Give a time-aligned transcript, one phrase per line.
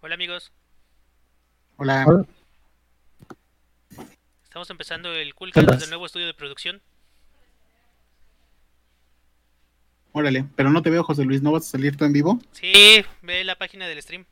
[0.00, 0.52] Hola amigos,
[1.78, 2.24] Hola.
[4.44, 5.76] Estamos empezando el Coolcast Hola.
[5.78, 6.80] del nuevo estudio de producción.
[10.12, 12.38] Órale, pero no te veo, José Luis, ¿no vas a salir tú en vivo?
[12.52, 14.24] Sí, ve la página del stream.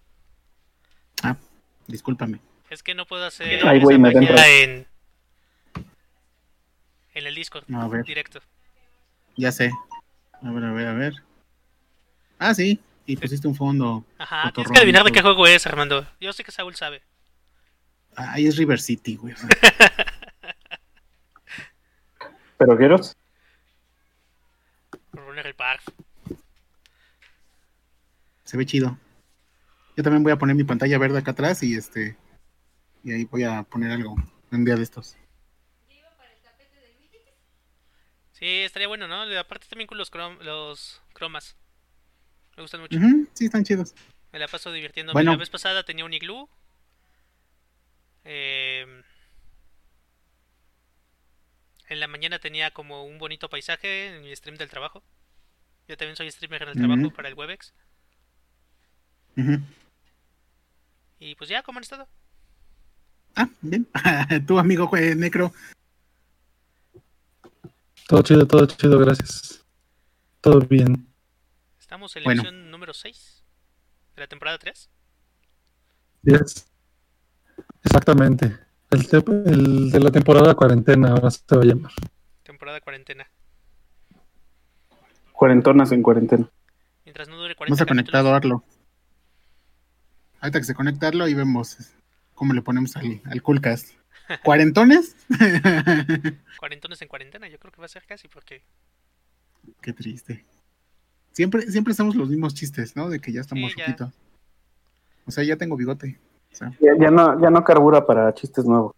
[1.22, 1.36] Ah,
[1.86, 2.40] discúlpame.
[2.70, 4.48] Es que no puedo hacer Ay, esa me página entrada.
[4.48, 4.86] en
[7.14, 8.40] en el Discord A ver, directo.
[9.36, 9.70] ya sé.
[10.44, 11.14] A ver, a ver, a ver.
[12.38, 14.04] Ah, sí, y pusiste un fondo.
[14.18, 16.06] Ajá, tienes que adivinar de qué juego es, Armando.
[16.20, 17.02] Yo sé que Saúl sabe.
[18.14, 19.34] Ahí es River City, güey.
[22.58, 23.16] ¿Pero quieres?
[25.12, 25.80] Runner el Park.
[28.44, 28.98] Se ve chido.
[29.96, 32.18] Yo también voy a poner mi pantalla verde acá atrás y este.
[33.02, 34.14] Y ahí voy a poner algo
[34.50, 35.16] un día de estos.
[38.44, 39.22] Sí, estaría bueno, ¿no?
[39.38, 41.56] Aparte también con los, crom- los cromas.
[42.58, 42.98] Me gustan mucho.
[43.32, 43.94] Sí, están chidos.
[44.32, 45.14] Me la paso divirtiéndome.
[45.14, 45.30] Bueno.
[45.30, 46.46] La vez pasada tenía un iglú.
[48.24, 49.02] Eh,
[51.88, 55.02] en la mañana tenía como un bonito paisaje en mi stream del trabajo.
[55.88, 57.72] Yo también soy streamer en el trabajo para el Webex.
[61.18, 62.06] Y pues ya, ¿cómo han estado?
[63.36, 63.88] Ah, bien.
[64.46, 65.50] tu amigo Necro.
[68.06, 69.64] Todo chido, todo chido, gracias.
[70.40, 71.08] Todo bien.
[71.78, 72.42] Estamos en la Bueno.
[72.42, 73.42] emisión número 6
[74.16, 74.90] de la temporada 3.
[76.22, 76.66] Yes.
[77.82, 78.58] Exactamente.
[78.90, 79.16] El, te-
[79.50, 81.92] el de la temporada cuarentena ahora se va a llamar.
[82.42, 83.26] Temporada cuarentena.
[85.32, 86.48] Cuarentonas en cuarentena.
[87.04, 88.62] Mientras no dure No 40 se ha conectado capítulos.
[88.62, 88.74] Arlo.
[90.40, 91.78] Ahorita que se conecta Arlo y vemos
[92.34, 93.90] cómo le ponemos al, al Coolcast.
[94.42, 95.16] ¿Cuarentones?
[96.58, 98.62] Cuarentones en cuarentena, yo creo que va a ser casi porque...
[99.80, 100.44] Qué triste.
[101.32, 103.08] Siempre, siempre hacemos los mismos chistes, ¿no?
[103.10, 103.80] De que ya estamos Sí.
[105.26, 106.18] O sea, ya tengo bigote.
[106.52, 108.94] O sea, Ya, ya no, ya no carbura para chistes nuevos.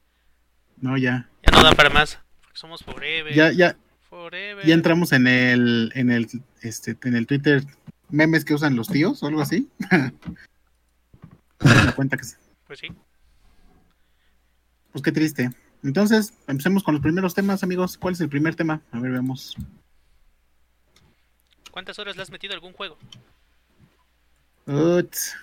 [0.81, 1.29] no, ya.
[1.45, 2.19] Ya no da para más.
[2.43, 3.33] Porque somos forever.
[3.35, 3.77] Ya, ya,
[4.09, 4.65] Forever.
[4.67, 6.29] ya entramos en el, en el,
[6.63, 7.63] este, en el Twitter
[8.11, 9.69] memes que usan los tíos o algo así.
[11.97, 12.37] Cuenta que sí.
[12.67, 12.89] Pues sí.
[14.97, 15.51] Pues qué triste.
[15.83, 17.99] Entonces, empecemos con los primeros temas, amigos.
[17.99, 18.81] ¿Cuál es el primer tema?
[18.93, 19.55] A ver, veamos.
[21.71, 22.97] ¿Cuántas horas le has metido a algún juego?
[24.65, 25.37] Uts.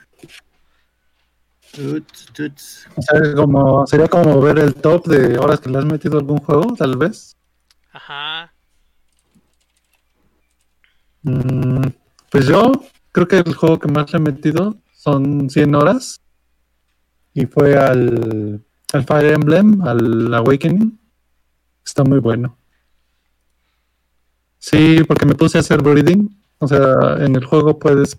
[1.78, 2.88] Uts, uts.
[2.96, 6.22] O sea, como, sería como ver el top de horas que le has metido a
[6.22, 7.38] algún juego, tal vez.
[7.92, 8.52] Ajá.
[11.22, 11.90] Mm,
[12.32, 12.72] pues yo
[13.12, 16.22] creo que el juego que más le he metido son 100 horas.
[17.36, 18.64] Y fue al,
[18.94, 20.98] al Fire Emblem, al Awakening.
[21.86, 22.58] Está muy bueno.
[24.60, 26.30] Sí, porque me puse a hacer breeding.
[26.60, 28.18] O sea, en el juego puedes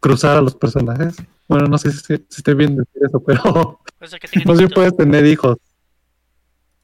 [0.00, 1.16] cruzar a los personajes.
[1.46, 4.72] Bueno, no sé si, si estoy bien decir eso, pero que hijitos.
[4.74, 5.58] puedes tener hijos.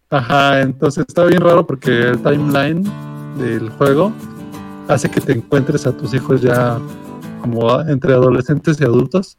[0.08, 2.84] Ajá, entonces está bien raro porque el timeline
[3.38, 4.12] del juego
[4.86, 6.78] hace que te encuentres a tus hijos ya
[7.40, 9.36] como entre adolescentes y adultos.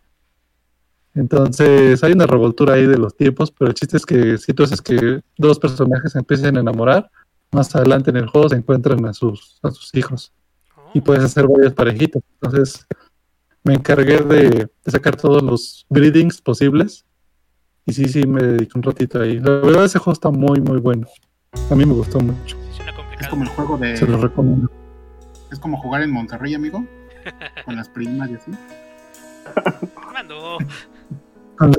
[1.17, 4.63] Entonces hay una revoltura ahí de los tiempos, pero el chiste es que si tú
[4.63, 7.09] haces que dos personajes se empiecen a enamorar,
[7.51, 10.31] más adelante en el juego se encuentran a sus, a sus hijos
[10.75, 12.21] Oh, y puedes hacer varias parejitas.
[12.41, 12.85] Entonces
[13.63, 17.03] me encargué de, de sacar todos los breedings posibles.
[17.85, 19.39] Y sí, sí, me dediqué un ratito ahí.
[19.39, 21.07] La verdad, ese juego está muy, muy bueno.
[21.69, 22.57] A mí me gustó mucho.
[23.19, 24.23] Es como el juego Se lo de.
[24.23, 24.69] recomiendo.
[25.51, 26.85] Es como jugar en Monterrey, amigo.
[27.65, 28.51] Con las primas y así.
[31.57, 31.73] ¿Cómo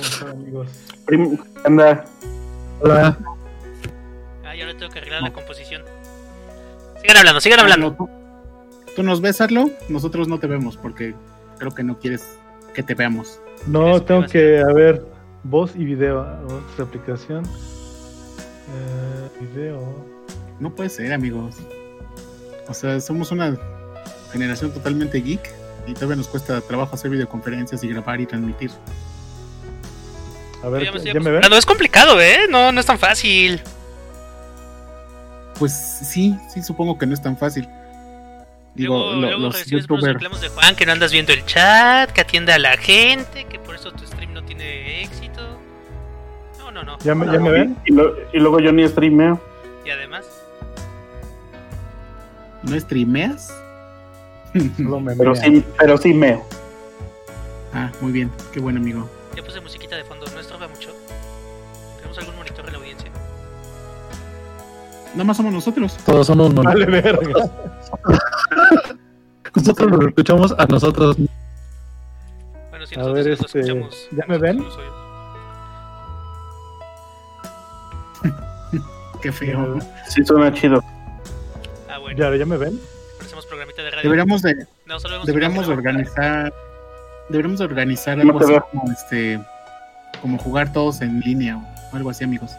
[0.00, 0.68] están, amigos?
[1.06, 2.04] Prim- anda,
[2.80, 3.16] Hola.
[4.44, 5.82] Ah, y ahora tengo que arreglar la composición.
[7.02, 7.92] Sigan hablando, sigan hablando.
[7.94, 8.08] ¿tú,
[8.96, 9.70] tú nos ves, Arlo?
[9.88, 11.14] Nosotros no te vemos porque
[11.58, 12.24] creo que no quieres
[12.74, 13.40] que te veamos.
[13.66, 15.04] No, Eso tengo que, a ver,
[15.44, 16.20] voz y video.
[16.72, 17.44] Otra aplicación.
[17.44, 19.80] Eh, video.
[20.58, 21.56] No puede ser, amigos.
[22.68, 23.56] O sea, somos una
[24.32, 25.59] generación totalmente geek
[25.90, 28.70] y todavía nos cuesta trabajo hacer videoconferencias y grabar y transmitir.
[30.62, 31.52] A ver, Ya me estoy ¿ya me ven?
[31.52, 32.40] Es complicado, ¿eh?
[32.50, 33.60] No, no es tan fácil.
[35.58, 37.68] Pues sí, sí, supongo que no es tan fácil.
[38.74, 40.14] Digo, luego lo- luego los youtubers.
[40.14, 43.58] reclamos de Juan que no andas viendo el chat, que atiende a la gente, que
[43.58, 45.58] por eso tu stream no tiene éxito.
[46.58, 46.98] No, no, no.
[47.00, 47.76] ¿Ya me, ya me ven?
[47.84, 49.40] y, lo- y luego yo ni streameo.
[49.84, 50.24] Y además,
[52.62, 53.52] ¿No streameas?
[54.76, 56.44] Solo me Pero sí, pero sí meo.
[57.72, 59.08] ah, muy bien, qué buen amigo.
[59.36, 60.90] ya puse musiquita de fondo, no estorba mucho.
[61.96, 63.10] Tenemos algún monitor en la audiencia.
[65.12, 65.96] Nada más somos nosotros.
[66.06, 67.20] Todos somos Vale, verga.
[69.54, 71.16] Nosotros nos escuchamos a nosotros.
[72.70, 74.08] Bueno, si A nosotros ver, nos este, escuchamos.
[74.12, 74.64] ¿ya me ven?
[79.22, 79.78] Qué feo.
[80.08, 80.82] Sí, suena chido.
[81.88, 82.18] Ah, bueno.
[82.18, 82.80] Ya, ¿ya me ven?
[83.50, 84.02] Programita de radio.
[84.04, 86.54] Deberíamos de, No, solo vemos deberíamos organizar,
[87.28, 89.40] deberíamos de organizar algo así como este,
[90.22, 91.56] como jugar todos en línea
[91.92, 92.52] o algo así, amigos.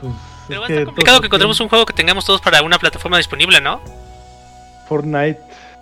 [0.00, 0.12] Pues,
[0.46, 2.78] Pero va es a estar complicado que encontremos un juego que tengamos todos para una
[2.78, 3.80] plataforma disponible, ¿no?
[4.88, 5.40] Fortnite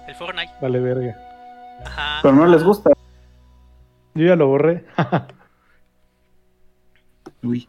[0.09, 0.53] El Fortnite.
[0.63, 1.17] vale verga.
[1.85, 2.19] Ajá.
[2.23, 2.91] Pero no les gusta.
[4.15, 4.85] Yo ya lo borré.
[7.43, 7.69] Uy,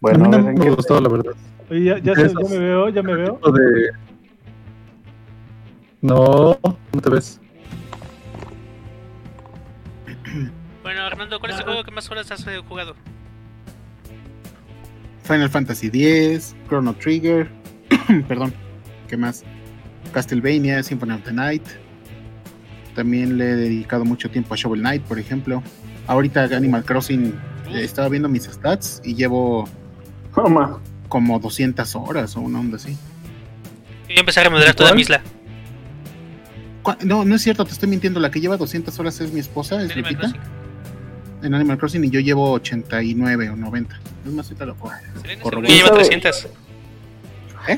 [0.00, 0.70] Bueno, a mí no me qué.
[0.70, 1.32] gustó, la verdad.
[1.70, 2.42] Oye, ya, ya, De se- esos.
[2.42, 3.38] ya me veo, ya me veo.
[3.52, 3.90] De...
[6.00, 7.40] No, no te ves.
[10.82, 12.94] Bueno, Armando, ¿cuál es el juego que más horas has jugado?
[15.24, 17.50] Final Fantasy X, Chrono Trigger,
[18.28, 18.54] perdón,
[19.08, 19.42] ¿qué más?
[20.12, 21.64] Castlevania, Symphony of the Night.
[22.94, 25.62] También le he dedicado mucho tiempo a Shovel Knight, por ejemplo.
[26.06, 27.34] Ahorita Animal Crossing
[27.70, 29.68] eh, estaba viendo mis stats y llevo
[31.08, 32.96] como 200 horas o una onda así.
[34.08, 35.22] Yo ya empecé a remodelar toda mi isla.
[36.86, 38.20] ¿Cuá- No, no es cierto, te estoy mintiendo.
[38.20, 40.40] La que lleva 200 horas es mi esposa, es Animal Lupita, Crossing.
[41.42, 43.98] en Animal Crossing y yo llevo 89 o 90.
[44.24, 44.74] Es más, ahorita lo
[45.62, 45.96] lleva ¿Sabe?
[45.98, 46.48] 300.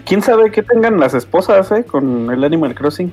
[0.05, 1.85] ¿Quién sabe qué tengan las esposas, eh?
[1.85, 3.11] Con el Animal Crossing.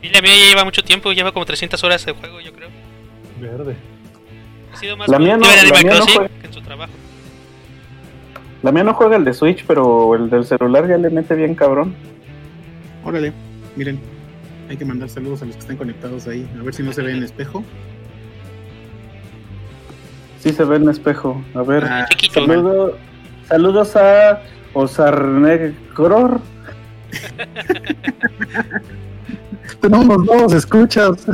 [0.00, 2.68] Sí, la mía ya lleva mucho tiempo, lleva como 300 horas de juego, yo creo.
[3.40, 3.74] Verde.
[4.72, 6.92] Ha sido más La mía no- en Animal mía no Crossing que en su trabajo.
[8.62, 11.56] La mía no juega el de Switch, pero el del celular ya le mete bien
[11.56, 11.94] cabrón.
[13.04, 13.32] Órale,
[13.74, 13.98] miren,
[14.68, 16.48] hay que mandar saludos a los que están conectados ahí.
[16.58, 17.64] A ver si no se ve en espejo.
[20.40, 21.42] Sí se ve en espejo.
[21.54, 21.84] A ver.
[21.84, 22.06] Ah.
[22.32, 22.96] Saludo-
[23.48, 24.42] saludos a
[24.74, 26.40] Osarnegror.
[29.80, 31.26] Tenemos nuevos escuchas.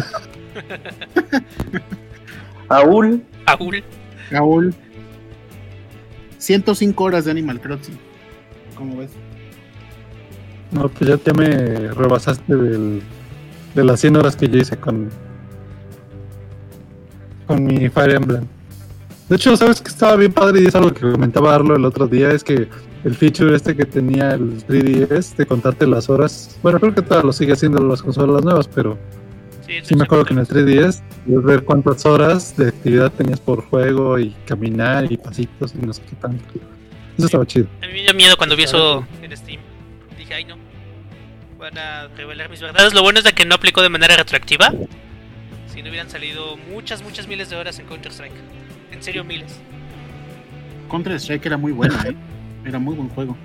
[2.69, 3.23] Aul.
[3.47, 3.83] Aul.
[4.31, 4.75] Raúl.
[6.39, 7.99] 105 horas de Animal Crossing.
[8.75, 9.11] ¿Cómo ves?
[10.71, 11.49] No, pues ya, ya me
[11.93, 13.03] rebasaste del,
[13.75, 15.09] de las 100 horas que yo hice con,
[17.47, 18.47] con mi Fire Emblem.
[19.29, 20.61] De hecho, ¿sabes que estaba bien padre?
[20.61, 22.31] Y es algo que comentaba Arlo el otro día.
[22.33, 22.69] Es que
[23.05, 26.59] el feature este que tenía el 3DS de contarte las horas.
[26.63, 28.99] Bueno, creo que todavía lo sigue haciendo las consolas nuevas, pero
[29.83, 33.65] sí me acuerdo que en el 3DS puedes ver cuántas horas de actividad tenías por
[33.65, 36.45] juego y caminar y pasitos y no sé qué tanto.
[37.17, 37.67] Eso estaba chido.
[37.83, 39.61] A mí me dio miedo cuando vi eso en Steam.
[40.19, 40.62] Dije, ay no.
[41.63, 42.93] Van a revelar mis verdades.
[42.93, 44.73] Lo bueno es de que no aplicó de manera retroactiva.
[45.73, 48.35] Si no hubieran salido muchas, muchas miles de horas en Counter-Strike.
[48.91, 49.61] En serio, miles.
[50.89, 52.17] Contra Strike era muy buena, ¿eh?
[52.65, 53.37] Era muy buen juego.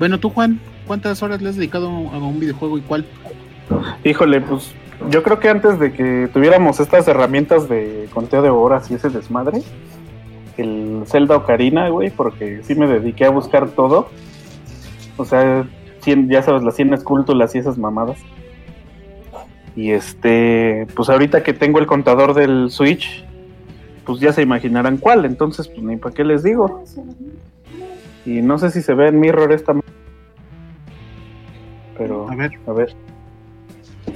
[0.00, 3.06] Bueno, tú, Juan, ¿cuántas horas le has dedicado a un videojuego y cuál?
[4.02, 4.74] Híjole, pues
[5.10, 9.10] yo creo que antes de que tuviéramos estas herramientas de conteo de horas y ese
[9.10, 9.62] desmadre,
[10.56, 14.10] el Zelda Ocarina, güey, porque sí me dediqué a buscar todo.
[15.18, 15.68] O sea,
[16.04, 18.18] ya sabes, las 100 esculturas y esas mamadas.
[19.76, 23.24] Y este, pues ahorita que tengo el contador del Switch,
[24.04, 26.82] pues ya se imaginarán cuál, entonces pues ni para qué les digo.
[28.24, 29.74] Y no sé si se ve en Mirror esta...
[31.96, 32.52] Pero, A ver.
[32.66, 32.94] a ver.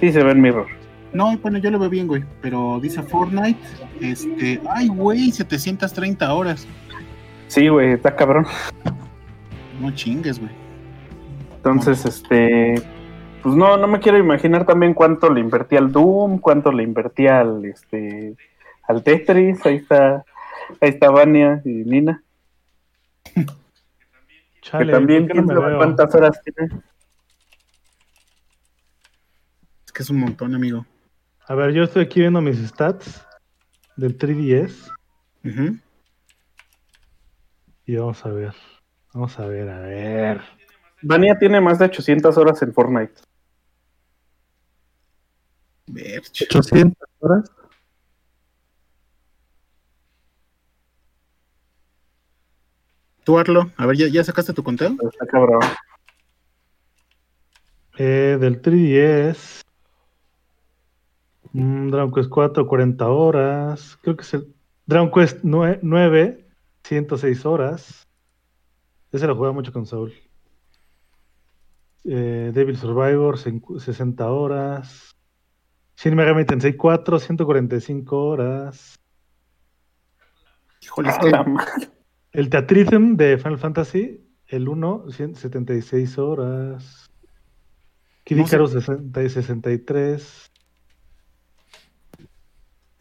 [0.01, 0.67] Sí se ve en Mirror.
[1.13, 2.25] No, bueno, yo lo veo bien, güey.
[2.41, 3.61] Pero dice Fortnite,
[4.01, 4.61] este...
[4.69, 6.67] Ay, güey, 730 horas.
[7.49, 8.47] Sí, güey, está cabrón.
[9.81, 10.62] No chingues, güey.
[11.65, 12.75] Entonces, este,
[13.41, 17.29] pues no, no me quiero imaginar también cuánto le invertí al Doom, cuánto le invertí
[17.29, 18.35] al, este,
[18.83, 19.65] al Tetris.
[19.65, 20.25] Ahí está,
[20.81, 22.21] ahí está Vania y Nina,
[24.61, 25.77] Chale, que también ¿por qué no me veo?
[25.79, 26.83] cuántas horas tiene.
[29.87, 30.85] Es que es un montón, amigo.
[31.47, 33.25] A ver, yo estoy aquí viendo mis stats
[33.95, 34.91] del 3DS
[35.45, 35.77] Ujú.
[37.87, 38.55] y vamos a ver.
[39.15, 40.62] Vamos a ver, a ver.
[41.03, 43.15] Vania tiene más de 800 horas en Fortnite.
[45.87, 46.45] Verge.
[46.45, 47.51] 800 horas.
[53.25, 54.97] Tú, Arlo, a ver, ¿ya, ya sacaste tu conteo?
[55.11, 55.61] Está cabrón.
[57.99, 59.63] Eh, del 3DS.
[61.53, 63.99] Mm, Dragon Quest 4, 40 horas.
[64.03, 64.53] Creo que es el.
[64.87, 66.47] Dragon Quest 9,
[66.83, 68.09] 106 horas.
[69.13, 70.13] Ese lo juega mucho con Soul.
[72.05, 75.17] Eh, Devil Survivor, cin- 60 horas.
[75.97, 78.99] Shin Megami Tensei 4, 145 horas.
[80.81, 81.91] Híjole, es A que la madre.
[82.33, 87.11] El Teatrhythm de Final Fantasy, el 1, 176 horas.
[88.25, 88.57] Kid No sé.
[88.57, 90.51] Icarus 60 y 63.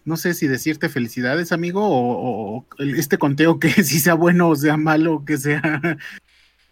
[0.04, 4.56] no sé si decirte felicidades, amigo, o, o este conteo que si sea bueno o
[4.56, 5.98] sea malo, que sea.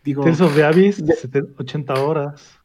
[0.04, 1.16] Digo, Tales of the Abyss, Ya.
[1.16, 2.56] 70 80 horas.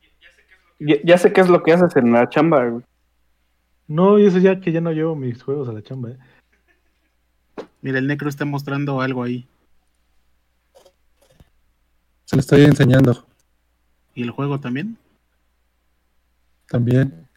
[0.78, 2.84] Ya, ya sé qué es lo que haces en la chamba, güey.
[3.86, 6.10] No, y eso ya que ya no llevo mis juegos a la chamba.
[6.10, 6.18] ¿eh?
[7.82, 9.46] mira, el Necro está mostrando algo ahí.
[12.24, 13.26] Se lo estoy enseñando
[14.14, 14.96] ¿Y el juego también?
[16.68, 17.28] también.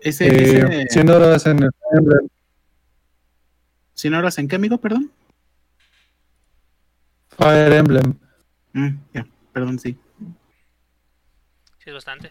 [0.00, 2.28] Ese, Eh, ese 100 horas en el Fire Emblem.
[3.94, 4.78] 100 horas en qué, amigo?
[4.78, 5.10] Perdón.
[7.28, 8.14] Fire Emblem.
[8.76, 9.96] Mm, ya, perdón, sí.
[11.78, 12.30] Sí, es bastante.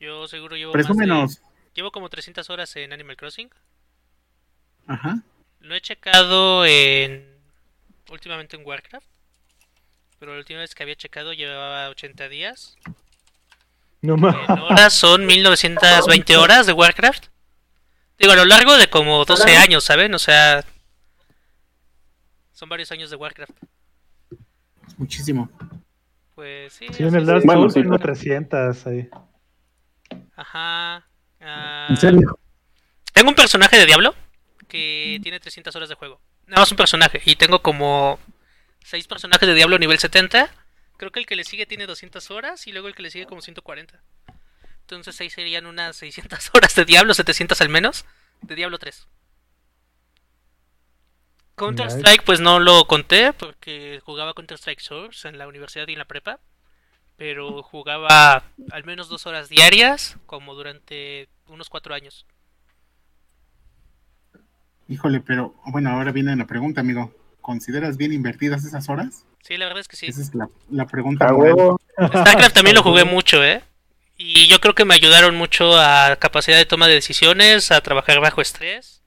[0.00, 1.40] Yo seguro llevo más de- Presúmenos.
[1.74, 3.50] Llevo como 300 horas en Animal Crossing.
[4.86, 5.18] Ajá.
[5.60, 7.34] Lo he checado en...
[8.10, 9.06] Últimamente en Warcraft.
[10.18, 12.76] Pero la última vez que había checado llevaba 80 días.
[14.02, 14.36] No En más.
[14.60, 17.26] horas son 1920 horas de Warcraft.
[18.18, 20.14] Digo, a lo largo de como 12 años, ¿saben?
[20.14, 20.64] O sea...
[22.64, 23.52] Son varios años de Warcraft.
[24.96, 25.50] Muchísimo.
[26.34, 26.86] Pues sí.
[26.94, 27.26] Sí, en el.
[27.26, 29.06] Dark Souls sí, tengo pero- 300 ahí.
[30.34, 31.06] Ajá.
[31.42, 32.38] Ah, ¿En serio?
[33.12, 34.14] Tengo un personaje de Diablo
[34.66, 36.22] que tiene 300 horas de juego.
[36.46, 37.20] Nada más un personaje.
[37.26, 38.18] Y tengo como
[38.82, 40.48] 6 personajes de Diablo nivel 70.
[40.96, 43.26] Creo que el que le sigue tiene 200 horas y luego el que le sigue
[43.26, 44.00] como 140.
[44.80, 48.06] Entonces ahí serían unas 600 horas de Diablo, 700 al menos,
[48.40, 49.06] de Diablo 3.
[51.56, 55.92] Counter Strike pues no lo conté porque jugaba Counter Strike Source en la universidad y
[55.92, 56.40] en la prepa.
[57.16, 58.42] Pero jugaba
[58.72, 62.26] al menos dos horas diarias como durante unos cuatro años.
[64.88, 67.14] Híjole, pero bueno, ahora viene la pregunta, amigo.
[67.40, 69.24] ¿Consideras bien invertidas esas horas?
[69.42, 70.06] Sí, la verdad es que sí.
[70.06, 71.28] Esa es la, la pregunta.
[71.28, 71.54] A moral.
[71.54, 71.80] huevo.
[71.98, 73.62] StarCraft también lo jugué mucho, ¿eh?
[74.16, 78.20] Y yo creo que me ayudaron mucho a capacidad de toma de decisiones, a trabajar
[78.20, 79.03] bajo estrés.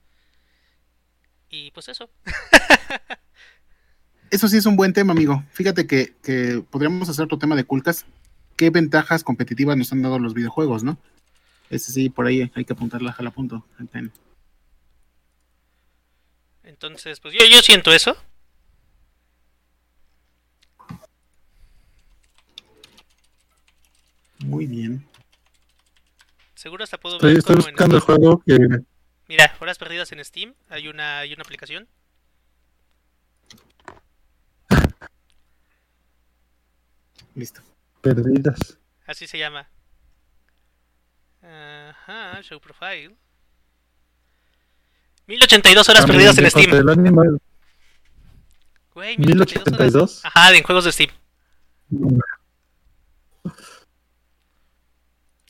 [1.50, 2.10] Y pues eso.
[4.30, 5.44] Eso sí es un buen tema, amigo.
[5.52, 8.06] Fíjate que, que podríamos hacer otro tema de culcas.
[8.58, 10.98] ¿Qué ventajas competitivas nos han dado los videojuegos, no?
[11.70, 13.66] Ese sí, por ahí hay que apuntarla a la punto.
[16.64, 18.18] Entonces, pues yo, yo siento eso.
[24.40, 25.06] Muy bien.
[26.56, 28.58] Seguro hasta puedo Estoy, ver estoy en buscando el juego que
[29.28, 30.54] Mira, horas perdidas en Steam.
[30.70, 31.88] Hay una, hay una aplicación.
[37.36, 37.62] Listo.
[38.02, 38.78] perdidas.
[39.06, 39.68] Así se llama.
[41.42, 43.16] Ajá, Show Profile.
[45.28, 46.72] 1082 horas Ah, perdidas en Steam.
[48.94, 49.80] Güey, 1082 horas.
[49.80, 50.26] 1082.
[50.26, 51.10] Ajá, en juegos de Steam.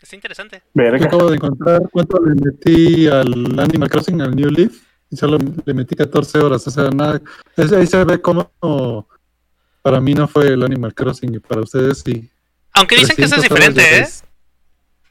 [0.08, 0.64] Está interesante.
[1.06, 4.74] Acabo de encontrar cuánto le metí al Animal Crossing, al New Leaf,
[5.10, 6.66] y solo le metí 14 horas.
[6.66, 7.22] O sea, nada.
[7.58, 8.50] es- ahí se ve cómo
[9.82, 12.30] para mí no fue el Animal Crossing y para ustedes sí.
[12.72, 14.04] Aunque dicen que eso es 300 horas diferente, ¿eh?
[14.04, 14.24] es-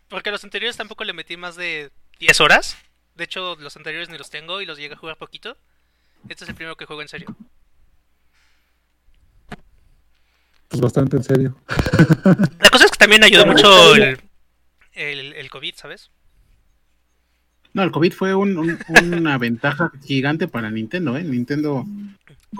[0.08, 2.78] Porque los anteriores tampoco le metí más de 10 horas.
[3.16, 5.58] De hecho, los anteriores ni los tengo y los llegué a jugar poquito.
[6.30, 7.36] Este es el primero que juego en serio.
[10.68, 11.56] Pues bastante en serio.
[12.60, 14.18] La cosa es que también ayudó mucho el,
[14.96, 16.10] el, el COVID, ¿sabes?
[17.72, 18.78] No, el COVID fue un- un-
[19.14, 21.22] una ventaja gigante para Nintendo, ¿eh?
[21.22, 21.84] Nintendo,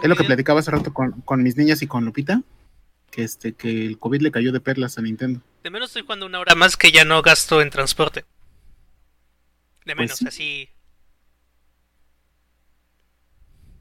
[0.02, 2.42] es lo que platicaba hace rato con, con mis niñas y con Lupita,
[3.10, 5.40] que este que el COVID le cayó de perlas a Nintendo.
[5.62, 8.24] De menos estoy jugando una hora más que ya no gasto en transporte.
[9.86, 10.26] De Pues menos, sí.
[10.26, 10.68] así.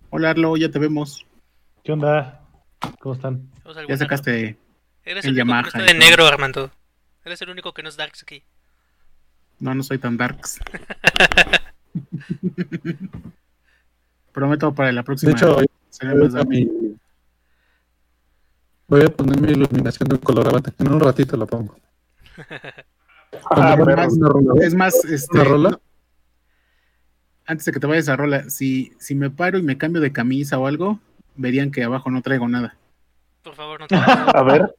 [0.10, 1.26] Hola Arlo, ya te vemos.
[1.84, 2.42] ¿Qué onda?
[3.00, 3.50] ¿Cómo están?
[3.90, 4.58] Ya sacaste...
[5.04, 6.72] Eres el el Yamaha de negro, Armando.
[7.26, 8.44] Eres el único que no es Darks aquí.
[9.60, 10.60] No, no soy tan darks.
[14.32, 15.32] Prometo para la próxima.
[15.32, 15.66] De hecho, voy
[16.40, 16.98] a, mi-
[18.88, 20.72] voy a poner mi iluminación de color avante.
[20.78, 21.76] En un ratito la pongo.
[23.52, 24.18] Ah, más-.
[24.62, 25.80] Es más, este, ¿Una rola?
[27.46, 30.14] antes de que te vayas a rola, si, si me paro y me cambio de
[30.14, 31.02] camisa o algo,
[31.36, 32.78] verían que abajo no traigo nada.
[33.44, 34.74] Por favor, no te A ver.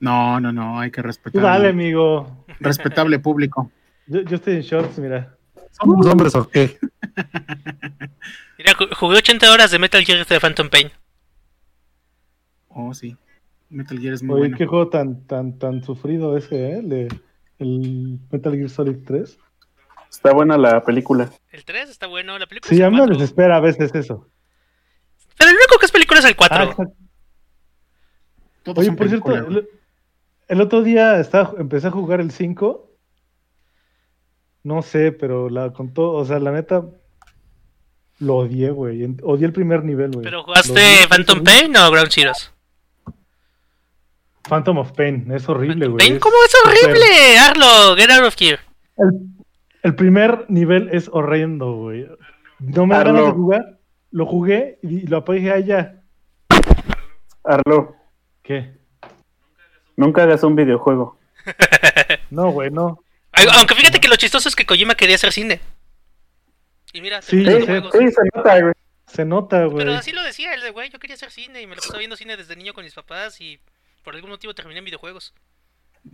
[0.00, 1.42] No, no, no, hay que respetar.
[1.42, 2.44] dale, amigo.
[2.60, 3.70] Respetable público.
[4.06, 5.36] Yo, yo estoy en shorts, mira.
[5.70, 6.78] ¿Somos hombres o qué?
[8.58, 10.90] Mira, ju- jugué 80 horas de Metal Gear de Phantom Pain.
[12.68, 13.16] Oh, sí.
[13.70, 14.56] Metal Gear es muy Oye, bueno.
[14.58, 16.78] qué juego tan, tan, tan sufrido ese, ¿eh?
[16.78, 17.20] El, de-
[17.58, 19.38] el Metal Gear Solid 3.
[20.10, 21.30] Está buena la película.
[21.50, 23.16] El 3 está bueno, la película Sí, es a mí me 4.
[23.18, 24.28] desespera a veces eso.
[25.38, 26.56] Pero el único que es película es el 4.
[26.58, 26.94] Ah, exacto.
[28.62, 29.68] Todos Oye, por cierto, el,
[30.48, 32.88] el otro día estaba, empecé a jugar el 5.
[34.64, 36.84] No sé, pero la con todo, o sea, la neta
[38.20, 39.02] lo odié, güey.
[39.04, 40.22] En- Odié el primer nivel, güey.
[40.24, 41.08] ¿Pero jugaste odié.
[41.08, 42.52] Phantom Pain o Ground Zeroes?
[44.48, 45.98] Phantom of Pain, es horrible, güey.
[45.98, 47.38] Pain, ¿Cómo es horrible?
[47.38, 48.58] Arlo, get out of here.
[48.98, 49.10] El,
[49.82, 52.06] el primer nivel es horrendo, güey.
[52.58, 53.78] No me da ganas de jugar.
[54.10, 56.02] Lo jugué y lo apagué y dije, "Ah, ya.
[57.44, 57.96] Arlo,
[58.42, 58.72] ¿Qué?
[59.96, 61.18] nunca hagas un videojuego.
[62.30, 63.02] No, güey, no.
[63.56, 65.60] Aunque fíjate que lo chistoso es que Kojima quería hacer cine.
[66.94, 68.74] Y mira, Sí, Sí, haciendo sí, se nota, güey.
[69.06, 69.78] Se nota, güey.
[69.84, 71.98] Pero así lo decía él, de güey, yo quería hacer cine y me lo pasaba
[71.98, 73.60] viendo cine desde niño con mis papás y
[74.02, 75.34] por algún motivo terminé en videojuegos.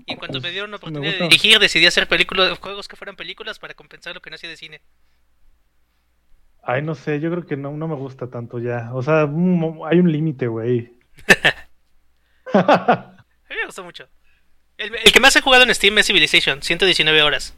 [0.06, 2.96] Y en cuanto Pues, me dieron la oportunidad de dirigir, decidí hacer películas, juegos que
[2.96, 4.80] fueran películas para compensar lo que no hacía de cine.
[6.62, 8.90] Ay, no sé, yo creo que no, no me gusta tanto ya.
[8.92, 10.92] O sea, mo- hay un límite, güey.
[12.54, 13.16] A
[13.50, 14.08] mí me gustó mucho.
[14.76, 17.56] El, el que más he jugado en Steam es Civilization, 119 horas.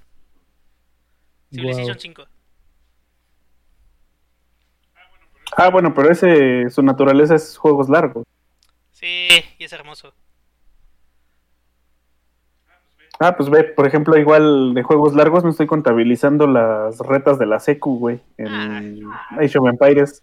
[1.50, 2.00] Civilization Guau.
[2.00, 2.26] 5.
[5.56, 8.24] Ah, bueno, pero ese, su naturaleza es juegos largos.
[8.92, 10.14] Sí, y es hermoso.
[13.18, 17.46] Ah, pues ve, por ejemplo, igual de juegos largos no estoy contabilizando las retas de
[17.46, 20.22] la secu, güey, en Age of Empires,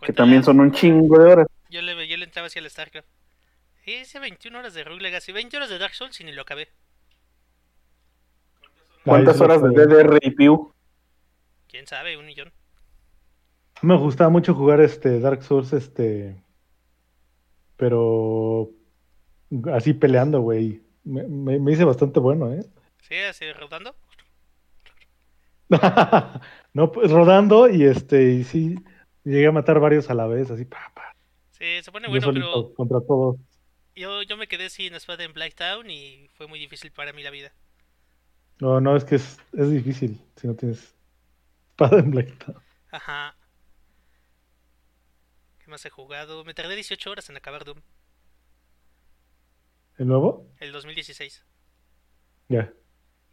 [0.00, 1.46] que también son un chingo de horas.
[1.68, 3.08] Yo le, yo le entraba hacia el StarCraft.
[3.84, 6.42] Sí, hice 21 horas de Rogue Legacy, 20 horas de Dark Souls y ni lo
[6.42, 6.68] acabé.
[9.04, 9.70] ¿Cuántas horas de.
[9.70, 10.72] DDR y Pew?
[11.68, 12.16] ¿Quién sabe?
[12.16, 12.52] Un millón.
[13.82, 16.42] Me gustaba mucho jugar este Dark Souls, este.
[17.76, 18.70] Pero.
[19.72, 20.82] Así peleando, güey.
[21.04, 22.64] Me, me- me hice bastante bueno, ¿eh?
[23.00, 23.96] Sí, así rodando.
[26.74, 28.32] no, pues rodando y este.
[28.32, 28.76] Y sí,
[29.24, 31.16] llegué a matar varios a la vez, así, pa, pa.
[31.52, 33.36] Sí, se pone bueno, pero contra todos.
[34.00, 37.30] Yo, yo me quedé sin espada en Blacktown y fue muy difícil para mí la
[37.30, 37.52] vida.
[38.60, 40.94] No, no, es que es, es difícil si no tienes
[41.70, 42.62] espada en Blacktown.
[42.90, 43.36] Ajá.
[45.58, 46.44] ¿Qué más he jugado?
[46.44, 47.80] Me tardé 18 horas en acabar Doom,
[49.98, 50.46] ¿El nuevo?
[50.58, 51.44] el 2016.
[52.48, 52.72] Ya.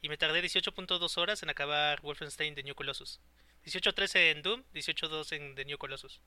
[0.01, 3.19] Y me tardé 18.2 horas en acabar Wolfenstein The New Colossus.
[3.65, 6.21] 18.13 en Doom, 18.2 en The New Colossus.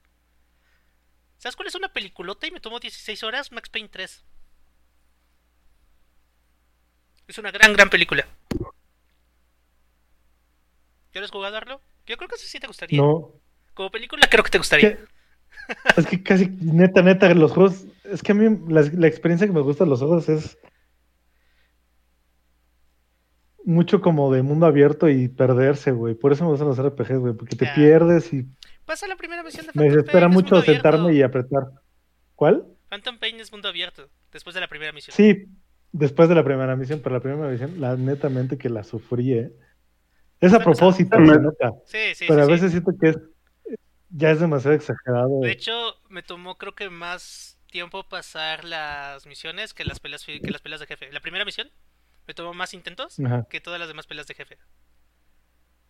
[1.40, 3.50] ¿Sabes cuál es una peliculota y me tomó 16 horas?
[3.50, 4.24] Max Payne 3.
[7.28, 8.26] Es una gran, gran película.
[11.14, 11.80] ¿Ya lo has jugado, Arlo?
[12.04, 13.00] Yo creo que eso sí te gustaría.
[13.00, 13.32] No.
[13.72, 14.98] Como película creo que te gustaría.
[14.98, 15.04] ¿Qué?
[15.96, 17.86] Es que casi, neta, neta, los juegos.
[18.04, 20.58] Es que a mí la, la experiencia que me gusta de los juegos es.
[23.64, 26.14] Mucho como de mundo abierto y perderse, güey.
[26.14, 27.32] Por eso me gustan los RPGs, güey.
[27.32, 28.46] Porque te pierdes y
[28.90, 31.62] Pasa la primera misión de me Phantom desespera Pain, mucho sentarme y apretar.
[32.34, 32.66] ¿Cuál?
[32.88, 35.14] Phantom Pain es mundo abierto, después de la primera misión.
[35.16, 35.46] Sí,
[35.92, 39.52] después de la primera misión, pero la primera misión, la netamente que la sufrí, ¿eh?
[40.40, 41.34] Es a propósito, pesado.
[41.34, 41.72] se nota.
[41.86, 43.18] Sí, sí, pero a sí, veces siento que es.
[44.08, 45.38] Ya es demasiado exagerado.
[45.38, 50.50] De hecho, me tomó creo que más tiempo pasar las misiones que las peleas que
[50.50, 51.12] las peleas de jefe.
[51.12, 51.70] La primera misión
[52.26, 54.58] me tomó más intentos Ajá, que todas las demás peleas de jefe.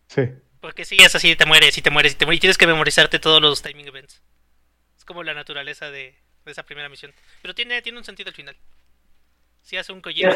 [0.07, 0.21] sí.
[0.61, 2.67] Porque sí, es así, te mueres y te mueres y te mueres y tienes que
[2.67, 4.21] memorizarte todos los timing events.
[4.97, 7.11] Es como la naturaleza de, de esa primera misión.
[7.41, 8.55] Pero tiene, tiene un sentido al final.
[9.63, 10.31] Sí hace un Kojima.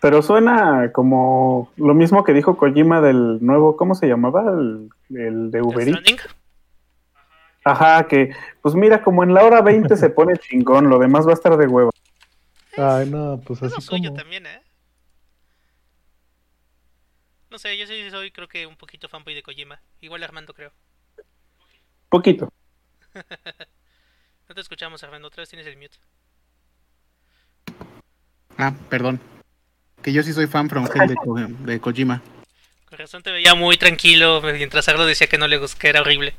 [0.00, 4.42] Pero suena como lo mismo que dijo Kojima del nuevo, ¿cómo se llamaba?
[4.52, 6.28] El, el de Uber Eats.
[7.64, 8.30] Ajá, que
[8.62, 11.56] pues mira, como en la hora 20 se pone chingón, lo demás va a estar
[11.56, 11.90] de huevo.
[12.76, 14.20] Ay, no, pues Es lo así suyo como.
[14.20, 14.60] también, ¿eh?
[17.56, 19.80] No sé, yo sí soy creo que un poquito fanboy de Kojima.
[20.02, 20.74] Igual Armando creo.
[22.10, 22.52] Poquito.
[24.48, 25.26] No te escuchamos, Armando.
[25.28, 25.96] Otra vez tienes el mute.
[28.58, 29.20] Ah, perdón.
[30.02, 32.22] Que yo sí soy fan from hell de, Ko- de Kojima.
[32.84, 36.02] Con razón te veía muy tranquilo mientras Arlo decía que no le gustaba, que era
[36.02, 36.36] horrible.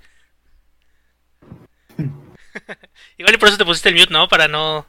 [3.17, 4.27] Igual y por eso te pusiste el mute, ¿no?
[4.30, 4.86] Para no,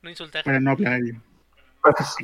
[0.00, 0.44] no insultar.
[0.44, 1.00] Para no hablar.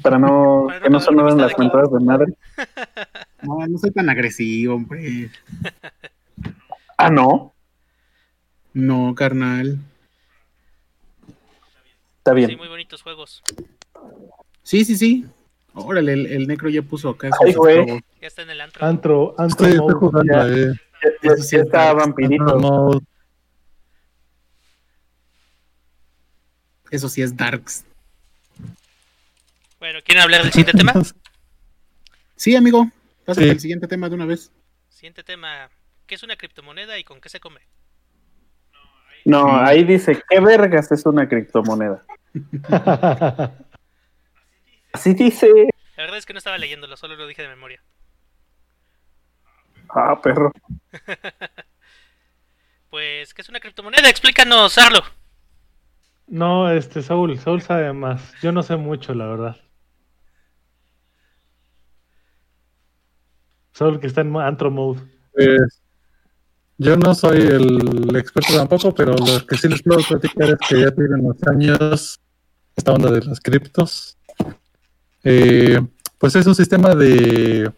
[0.02, 2.34] Para no, Para que no sonaran la las mentadas de madre.
[3.42, 5.28] No, no soy tan agresivo, hombre.
[6.96, 7.52] Ah, no.
[8.72, 9.78] No, carnal.
[12.18, 12.56] Está Sí, bien.
[12.56, 13.42] muy bonitos juegos.
[14.62, 15.26] Sí, sí, sí.
[15.74, 17.30] Órale, el, el necro ya puso acá.
[17.44, 17.84] Ay, güey.
[18.20, 18.86] Ya está en el antro.
[18.86, 19.66] Antro, antro.
[19.66, 20.46] Estoy mode, jugando, ya.
[20.48, 20.72] eh.
[21.24, 23.00] Ya, sí está vampirito.
[26.92, 27.84] Eso sí es Darks.
[29.82, 30.92] Bueno, ¿quieren hablar del siguiente tema?
[32.36, 32.86] Sí, amigo.
[33.24, 33.50] Pásate Sí.
[33.50, 34.52] al siguiente tema de una vez.
[34.88, 35.68] Siguiente tema.
[36.06, 37.60] ¿Qué es una criptomoneda y con qué se come?
[39.24, 42.04] No, ahí dice, ¿qué vergas es una criptomoneda?
[44.92, 45.48] Así dice.
[45.96, 47.82] La verdad es que no estaba leyéndolo, solo lo dije de memoria.
[49.88, 50.52] Ah, perro.
[52.90, 54.08] Pues, ¿qué es una criptomoneda?
[54.08, 55.02] Explícanos, Arlo.
[56.28, 58.32] no, este, Saúl, Saúl sabe más.
[58.42, 59.56] Yo no sé mucho, la verdad.
[63.72, 65.00] Saúl que está en antro mode.
[65.32, 65.82] Pues,
[66.78, 70.80] yo no soy el experto tampoco, pero lo que sí les puedo platicar es que
[70.80, 72.20] ya tienen unos años
[72.76, 74.18] esta onda de las criptos.
[75.24, 75.80] Eh,
[76.18, 77.70] pues es un sistema de...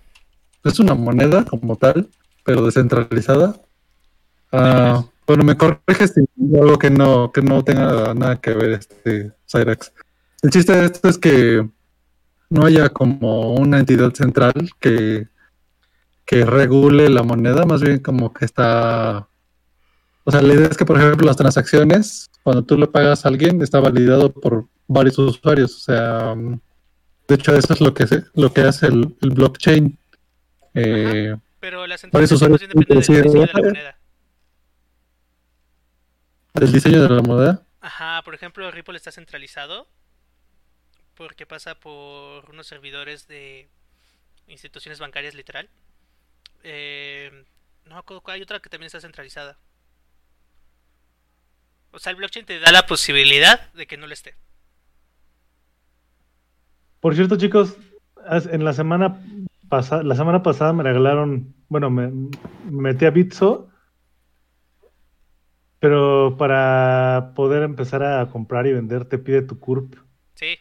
[0.65, 2.09] Es una moneda como tal,
[2.45, 3.61] pero descentralizada.
[4.51, 6.25] Ah, bueno, me corriges si
[6.59, 9.93] algo que no, que no tenga nada que ver este Cyrax.
[10.43, 11.69] El chiste de esto es que
[12.51, 15.27] no haya como una entidad central que
[16.27, 19.29] que regule la moneda, más bien como que está...
[20.25, 23.29] O sea, la idea es que, por ejemplo, las transacciones, cuando tú le pagas a
[23.29, 25.77] alguien, está validado por varios usuarios.
[25.77, 26.61] O sea, mm,
[27.29, 29.99] de hecho, eso es lo que, se- lo que hace el, el blockchain.
[30.75, 33.99] Eh, Pero la Varios centralización usuarios depende del diseño de la "Ah, moneda.
[36.55, 37.63] el diseño de la moneda.
[37.81, 39.87] Ajá, por ejemplo, Ripple está centralizado
[41.17, 43.69] porque pasa por unos servidores de
[44.49, 45.69] instituciones bancarias literal.
[46.65, 47.31] Eh,
[47.85, 49.59] no me acuerdo cuál, hay otra que también está centralizada.
[51.93, 54.35] O sea, el blockchain te da la posibilidad de que no lo esté.
[57.01, 57.77] Por cierto, chicos,
[58.51, 59.21] en la semana
[59.69, 62.33] pasada, la semana pasada me regalaron, bueno, me, me
[62.65, 63.71] metí a Bitso,
[65.79, 69.95] pero para poder empezar a comprar y vender te pide tu CURP.
[70.35, 70.57] Sí,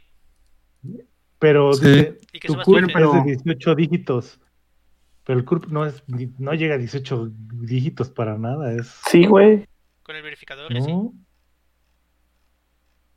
[1.40, 1.86] Pero Sí.
[1.86, 4.40] dice, tu CURP es de 18 dígitos.
[5.26, 9.26] Pero el CURP no es ni- no llega a 18 dígitos para nada, es Sí,
[9.26, 9.66] güey.
[10.04, 10.72] con el verificador.
[10.74, 11.14] ¿no?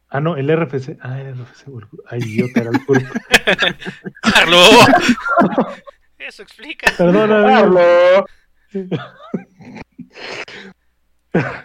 [0.08, 0.98] Ah, no, el RFC.
[1.00, 1.66] Ah, el RFC.
[2.08, 3.02] Ay, idiota, era el CURP.
[4.22, 4.58] ¡Carlo!
[6.18, 6.92] Eso explica.
[6.96, 7.52] Perdóname.
[7.52, 8.26] Pablo.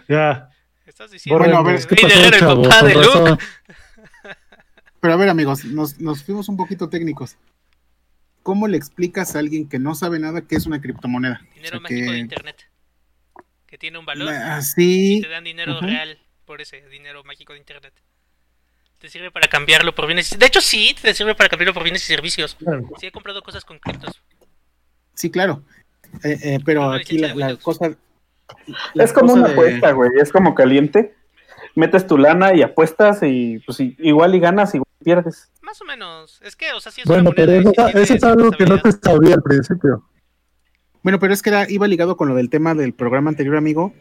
[0.08, 0.48] Ya.
[0.84, 3.44] Estás diciendo Bueno, a ver, que es ¿Qué Rey pasó, Guerrero, el papá de Luke.
[5.00, 7.36] Pero a ver, amigos, nos, nos fuimos un poquito técnicos.
[8.42, 11.40] ¿Cómo le explicas a alguien que no sabe nada qué es una criptomoneda?
[11.54, 12.56] Dinero O sea, mágico de internet.
[13.66, 17.52] Que tiene un valor Ah, y sí, te dan dinero real por ese dinero mágico
[17.52, 17.94] de internet.
[18.98, 20.38] Te sirve para cambiarlo por bienes.
[20.38, 22.56] De hecho, sí, te sirve para cambiarlo por bienes y servicios.
[23.00, 24.22] Sí, he comprado cosas con criptos.
[25.14, 25.62] sí, claro.
[26.22, 27.96] Eh, eh, pero aquí la, la cosa...
[28.94, 30.10] la Es como cosa una de- apuesta, güey.
[30.20, 31.14] Es como caliente.
[31.74, 35.52] Metes tu lana y apuestas y pues igual y ganas, igual pierdes.
[35.60, 36.40] Más o menos.
[36.42, 38.80] Es que, o sea, sí es Bueno, una pero eso, eso es algo que no
[38.80, 40.08] te sabía al principio.
[41.02, 43.92] Bueno, pero es que era, iba ligado con lo del tema del programa anterior, amigo.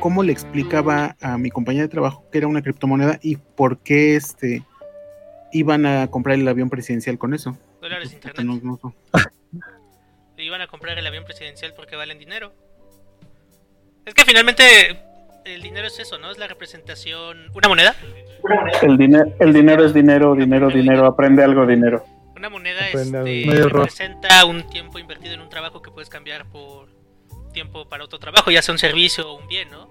[0.00, 4.14] ¿Cómo le explicaba a mi compañera de trabajo que era una criptomoneda y por qué
[4.16, 4.64] este
[5.52, 7.58] iban a comprar el avión presidencial con eso?
[7.80, 8.46] Dólares internet.
[8.46, 8.94] no- no-
[10.36, 12.52] Le iban a comprar el avión presidencial porque valen dinero.
[14.06, 15.02] Es que finalmente
[15.54, 16.30] el dinero es eso, ¿no?
[16.30, 17.50] Es la representación.
[17.54, 17.94] ¿Una moneda?
[18.82, 21.06] El, dinero el dinero es dinero, dinero, dinero.
[21.06, 22.04] Aprende algo, dinero.
[22.36, 26.88] Una moneda Aprende este, representa un tiempo invertido en un trabajo que puedes cambiar por
[27.52, 29.88] tiempo para otro trabajo, ya sea un servicio o un bien, ¿no?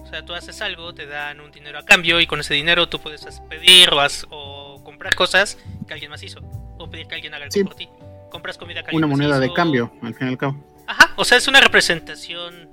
[0.00, 2.88] O sea, tú haces algo, te dan un dinero a cambio y con ese dinero
[2.88, 6.40] tú puedes hacer- pedir o, haz- o comprar cosas que alguien más hizo
[6.78, 7.62] o pedir que alguien haga algo Sí.
[7.64, 7.88] por ti.
[8.30, 10.56] Compras comida que alguien Una más moneda de cambio, al fin y al cabo.
[10.86, 12.70] Ajá, o sea, es una representación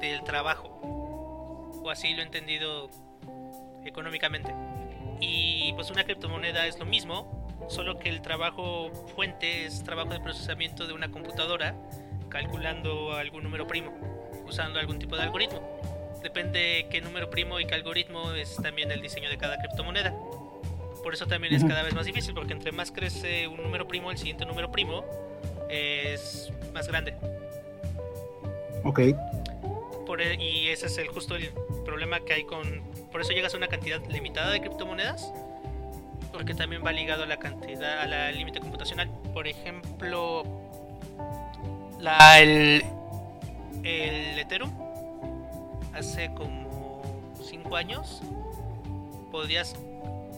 [0.00, 0.78] del trabajo.
[1.90, 2.90] Así lo he entendido
[3.84, 4.54] económicamente.
[5.20, 10.20] Y pues una criptomoneda es lo mismo, solo que el trabajo fuente es trabajo de
[10.20, 11.74] procesamiento de una computadora
[12.28, 13.92] calculando algún número primo,
[14.46, 15.60] usando algún tipo de algoritmo.
[16.22, 20.14] Depende qué número primo y qué algoritmo es también el diseño de cada criptomoneda.
[21.02, 24.10] Por eso también es cada vez más difícil, porque entre más crece un número primo,
[24.10, 25.04] el siguiente número primo
[25.68, 27.14] es más grande.
[28.84, 29.00] Ok.
[30.10, 31.52] Por e- y ese es el justo el
[31.84, 35.32] problema que hay con por eso llegas a una cantidad limitada de criptomonedas
[36.32, 39.08] porque también va ligado a la cantidad a la límite computacional.
[39.32, 40.42] Por ejemplo
[42.00, 42.82] la el,
[43.84, 44.72] el Ethereum
[45.94, 47.00] hace como
[47.44, 48.20] 5 años
[49.30, 49.76] podías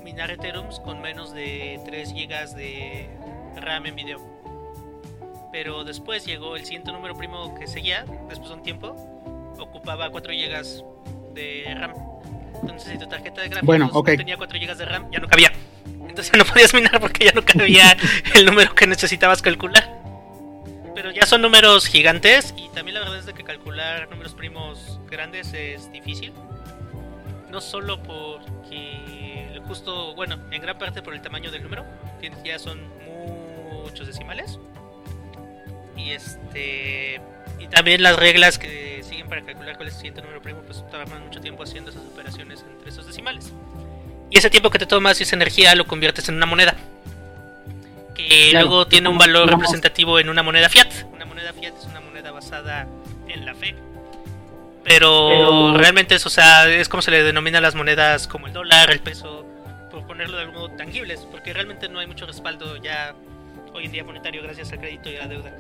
[0.05, 3.09] minar Ethereum con menos de 3 GB de
[3.57, 4.21] RAM en video.
[5.51, 9.12] Pero después llegó el siguiente número primo que seguía después de un tiempo
[9.59, 11.93] ocupaba 4 GB de RAM.
[12.61, 14.11] Entonces, si tu tarjeta de gráficos Bueno, no ok.
[14.17, 15.53] tenía 4 GB de RAM, ya no cabía.
[16.09, 17.97] Entonces no podías minar porque ya no cabía
[18.35, 19.89] el número que necesitabas calcular.
[21.15, 25.53] ya son números gigantes y también la verdad es de que calcular números primos grandes
[25.55, 26.33] es difícil.
[27.51, 31.85] No solo porque justo, bueno, en gran parte por el tamaño del número,
[32.45, 32.81] ya son
[33.85, 34.59] muchos decimales.
[35.97, 37.21] Y este
[37.63, 40.85] y también las reglas que siguen para calcular cuál es el siguiente número primo, pues
[40.91, 43.53] toman mucho tiempo haciendo esas operaciones entre esos decimales.
[44.31, 46.75] Y ese tiempo que te tomas y esa energía lo conviertes en una moneda.
[48.15, 50.91] Que luego tiene un valor representativo en una moneda fiat.
[51.13, 52.87] Una moneda fiat es una moneda basada
[53.29, 53.75] en la fe.
[54.85, 58.91] Pero, realmente es, o sea, es como se le denomina las monedas como el dólar,
[58.91, 59.47] el peso,
[59.91, 63.15] por ponerlo de algún modo tangibles, porque realmente no hay mucho respaldo ya
[63.73, 65.53] hoy en día monetario gracias al crédito y a la deuda.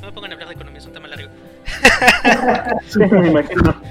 [0.00, 1.28] No me pongan a hablar de economía, es un tema largo.
[2.88, 3.82] sí, me imagino.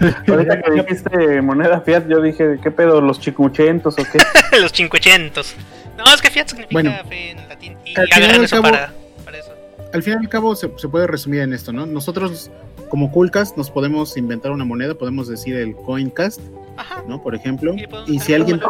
[0.28, 3.00] Ahorita que dijiste moneda fiat, yo dije, ¿qué pedo?
[3.00, 4.18] ¿Los chicuchentos o qué?
[4.60, 5.54] los cincuechentos.
[5.96, 7.76] No, es que fiat significa fe en latín.
[7.84, 8.92] Y agarran eso para,
[9.24, 9.52] para, eso.
[9.92, 11.86] Al fin y al cabo se, se, puede resumir en esto, ¿no?
[11.86, 12.50] Nosotros,
[12.88, 16.40] como Coolcast, nos podemos inventar una moneda, podemos decir el Coincast,
[16.76, 17.04] Ajá.
[17.06, 17.22] ¿no?
[17.22, 17.74] Por ejemplo.
[17.74, 18.60] Y, y si alguien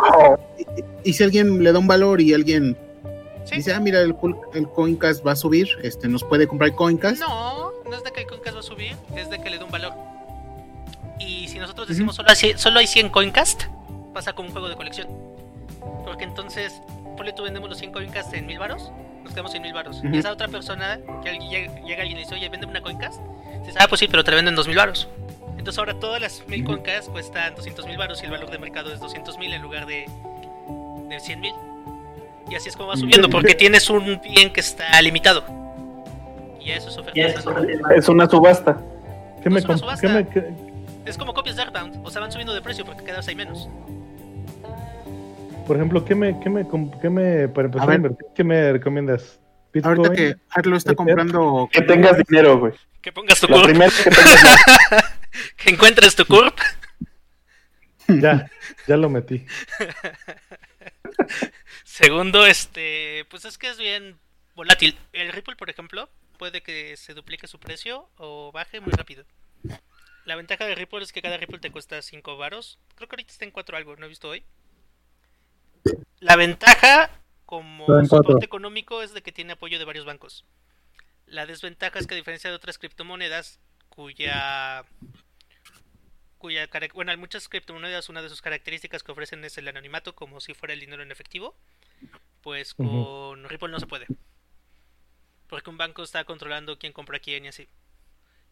[0.59, 2.77] y, y, si alguien le da un valor y alguien
[3.45, 3.57] ¿Sí?
[3.57, 4.17] dice, ah, mira, el,
[4.55, 7.21] el Coincast va a subir, este, nos puede comprar Coincast.
[7.21, 9.65] No, no es de que el Coincast va a subir, es de que le da
[9.65, 9.93] un valor.
[11.19, 13.65] Y si nosotros decimos solo, hay, solo hay 100 Coincast,
[14.13, 15.09] pasa como un juego de colección.
[16.05, 16.81] Porque entonces,
[17.17, 18.91] ponle tú vendemos los 100 Coincast en mil varos,
[19.23, 20.01] nos quedamos en mil varos.
[20.03, 23.21] Y esa otra persona, que llega, llega alguien y dice, oye, vende una Coincast,
[23.65, 25.09] dice, ah, pues sí, pero te la venden dos mil varos.
[25.65, 28.93] Entonces ahora todas las mil Coincast cuestan 200 mil varos y el valor de mercado
[28.93, 30.05] es 200 mil en lugar de,
[31.09, 31.55] de 100 mil.
[32.51, 35.45] Y así es como va subiendo, porque tienes un bien que está limitado.
[36.61, 37.95] Y eso es oferta.
[37.97, 38.81] Es una subasta.
[39.43, 40.55] ¿Qué me, ¿qué me, qué,
[41.05, 43.35] es como copias de Earthbound, o sea, van subiendo de precio porque cada vez hay
[43.35, 43.69] menos.
[45.67, 46.67] Por ejemplo, ¿qué me, qué me,
[47.01, 49.39] qué me para empezar a, a invertir, qué me recomiendas?
[49.73, 51.69] Bitcoin, Ahorita que Arlo está comprando.
[51.71, 52.73] Que tengas dinero, güey.
[53.03, 53.67] Que pongas tu curp.
[53.67, 53.75] Que,
[55.57, 56.57] que encuentres tu curp.
[58.09, 58.49] ya,
[58.87, 59.45] ya lo metí.
[61.95, 64.19] Segundo, este, pues es que es bien
[64.57, 64.99] volátil.
[65.13, 69.25] El Ripple, por ejemplo, puede que se duplique su precio o baje muy rápido.
[70.25, 72.81] La ventaja de Ripple es que cada Ripple te cuesta 5 varos.
[72.97, 74.43] Creo que ahorita está en 4 algo, no he visto hoy.
[76.19, 77.13] La ventaja
[77.47, 80.45] como soporte económico es de que tiene apoyo de varios bancos.
[81.27, 84.85] La desventaja es que a diferencia de otras criptomonedas cuya
[86.39, 90.41] cuya bueno, hay muchas criptomonedas una de sus características que ofrecen es el anonimato como
[90.41, 91.57] si fuera el dinero en efectivo,
[92.43, 94.07] pues con Ripple no se puede.
[95.49, 97.69] Porque un banco está controlando quién compra quién y así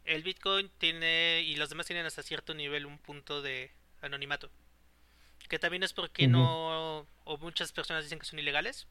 [0.05, 4.51] el Bitcoin tiene y los demás tienen hasta cierto nivel un punto de anonimato.
[5.49, 8.87] Que también es porque no o muchas personas dicen que son ilegales,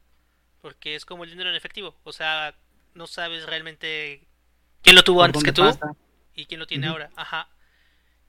[0.62, 2.56] porque es como el dinero en efectivo, o sea,
[2.94, 4.28] no sabes realmente
[4.82, 5.64] quién lo tuvo antes que tú
[6.36, 7.10] y quién lo tiene ahora.
[7.16, 7.50] Ajá.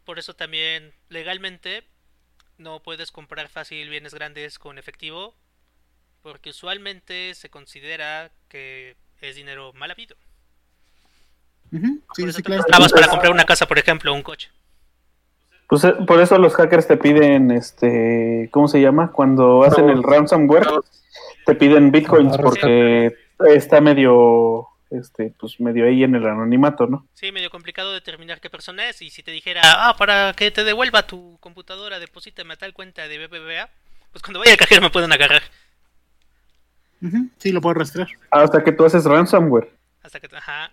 [0.05, 1.87] Por eso también legalmente
[2.59, 5.37] no puedes comprar fácil bienes grandes con efectivo,
[6.23, 10.17] porque usualmente se considera que es dinero mal habido.
[11.71, 12.65] Sí, sí, claro.
[12.69, 14.51] para comprar una casa, por ejemplo, un coche.
[15.69, 19.11] Pues eh, por eso los hackers te piden, este, ¿cómo se llama?
[19.11, 20.69] Cuando hacen el ransomware,
[21.47, 23.17] te piden bitcoins porque
[23.49, 27.07] está medio, este, pues medio ahí en el anonimato, ¿no?
[27.15, 30.63] Sí, medio complicado determinar qué persona es y si te dijera, ah, para que te
[30.63, 33.71] devuelva tu computadora, deposítame a tal cuenta de BBVA,
[34.11, 35.43] pues cuando vaya al cajero me pueden agarrar.
[37.39, 38.09] Sí, lo puedo rastrear.
[38.31, 39.71] Hasta que tú haces ransomware.
[40.03, 40.73] Hasta que, ajá.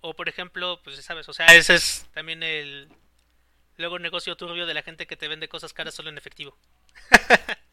[0.00, 2.88] O por ejemplo, pues sabes, o sea, ese es también el
[3.76, 6.56] luego negocio turbio de la gente que te vende cosas caras solo en efectivo.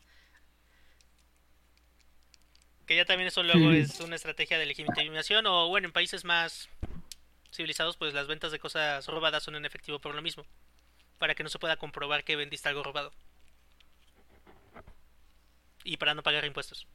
[2.86, 6.70] que ya también eso luego es una estrategia de legitimación o bueno, en países más
[7.52, 10.46] civilizados pues las ventas de cosas robadas son en efectivo por lo mismo,
[11.18, 13.12] para que no se pueda comprobar que vendiste algo robado.
[15.84, 16.88] Y para no pagar impuestos.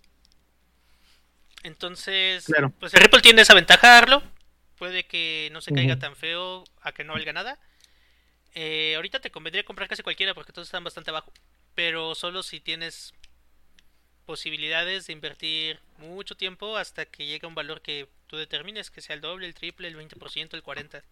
[1.63, 2.47] Entonces,
[2.79, 4.23] pues el Ripple tiene esa ventaja, Arlo,
[4.77, 7.59] puede que no se caiga tan feo a que no valga nada.
[8.55, 11.33] Eh, ahorita te convendría comprar casi cualquiera porque todos están bastante abajo.
[11.75, 13.13] Pero solo si tienes
[14.27, 19.15] posibilidades de invertir mucho tiempo hasta que llegue un valor que tú determines, que sea
[19.15, 21.03] el doble, el triple, el 20%, el 40%.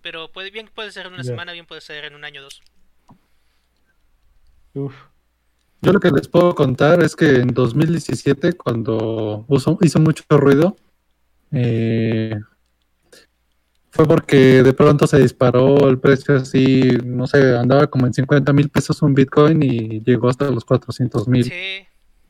[0.00, 2.44] Pero puede, bien puede ser en una semana, bien puede ser en un año o
[2.44, 2.62] dos.
[4.74, 4.94] Uf.
[5.80, 9.46] Yo lo que les puedo contar es que en 2017, cuando
[9.80, 10.76] hizo mucho ruido,
[11.52, 12.38] eh,
[13.90, 18.52] fue porque de pronto se disparó el precio así, no sé, andaba como en 50
[18.52, 21.44] mil pesos un Bitcoin y llegó hasta los 400 mil.
[21.44, 21.52] Sí.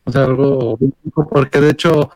[0.04, 0.78] O sea, algo
[1.30, 2.10] porque de hecho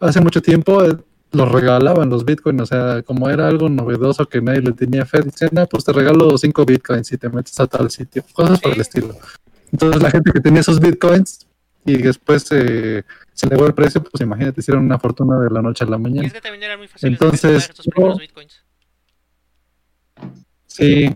[0.00, 0.96] hace mucho tiempo eh,
[1.30, 5.22] los regalaban los bitcoins, o sea, como era algo novedoso que nadie le tenía fe,
[5.22, 8.72] decían, ah, pues te regalo 5 bitcoins y te metes a tal sitio, cosas por
[8.72, 9.14] el estilo.
[9.72, 11.46] Entonces la gente que tenía esos bitcoins
[11.84, 13.02] y después eh,
[13.32, 16.00] se elevó el precio, pues imagínate, hicieron una fortuna de la noche a la Y
[16.00, 16.26] mañana.
[16.26, 18.62] es que también era muy fácil Entonces, estos yo- bitcoins.
[20.66, 21.08] Sí,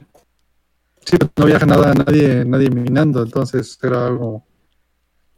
[1.04, 4.44] sí, no había nada, nadie, nadie minando, entonces era algo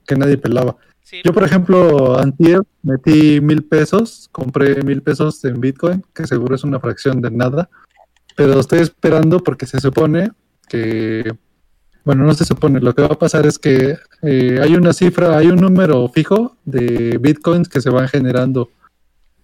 [0.06, 0.76] que nadie pelaba.
[1.02, 6.54] Sí, Yo, por ejemplo, antier metí mil pesos, compré mil pesos en Bitcoin, que seguro
[6.54, 7.68] es una fracción de nada,
[8.36, 10.30] pero estoy esperando porque se supone
[10.68, 11.30] que,
[12.04, 15.38] bueno, no se supone, lo que va a pasar es que eh, hay una cifra,
[15.38, 18.68] hay un número fijo de Bitcoins que se van generando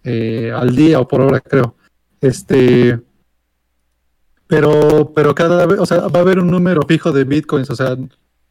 [0.05, 1.75] eh, al día o por hora, creo.
[2.21, 3.01] Este,
[4.47, 7.77] pero, pero cada vez, o sea, va a haber un número fijo de Bitcoins, o
[7.77, 7.97] sea,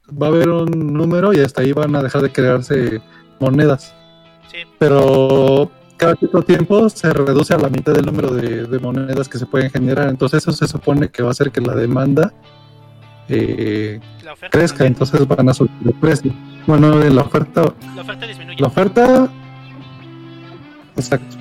[0.10, 3.02] va a haber un número y hasta ahí van a dejar de crearse
[3.40, 3.94] monedas.
[4.52, 4.60] sí.
[4.80, 9.38] Pero cada cierto tiempo se reduce a la mitad del número de, de monedas que
[9.38, 10.10] se pueden generar.
[10.10, 12.34] Entonces eso se supone que va a hacer que la demanda
[13.30, 14.00] eh,
[14.50, 14.86] crezca.
[14.86, 16.34] Entonces van a subir el precio.
[16.68, 19.30] Bueno, en la oferta, la oferta disminuye la oferta,
[20.96, 21.38] exacto.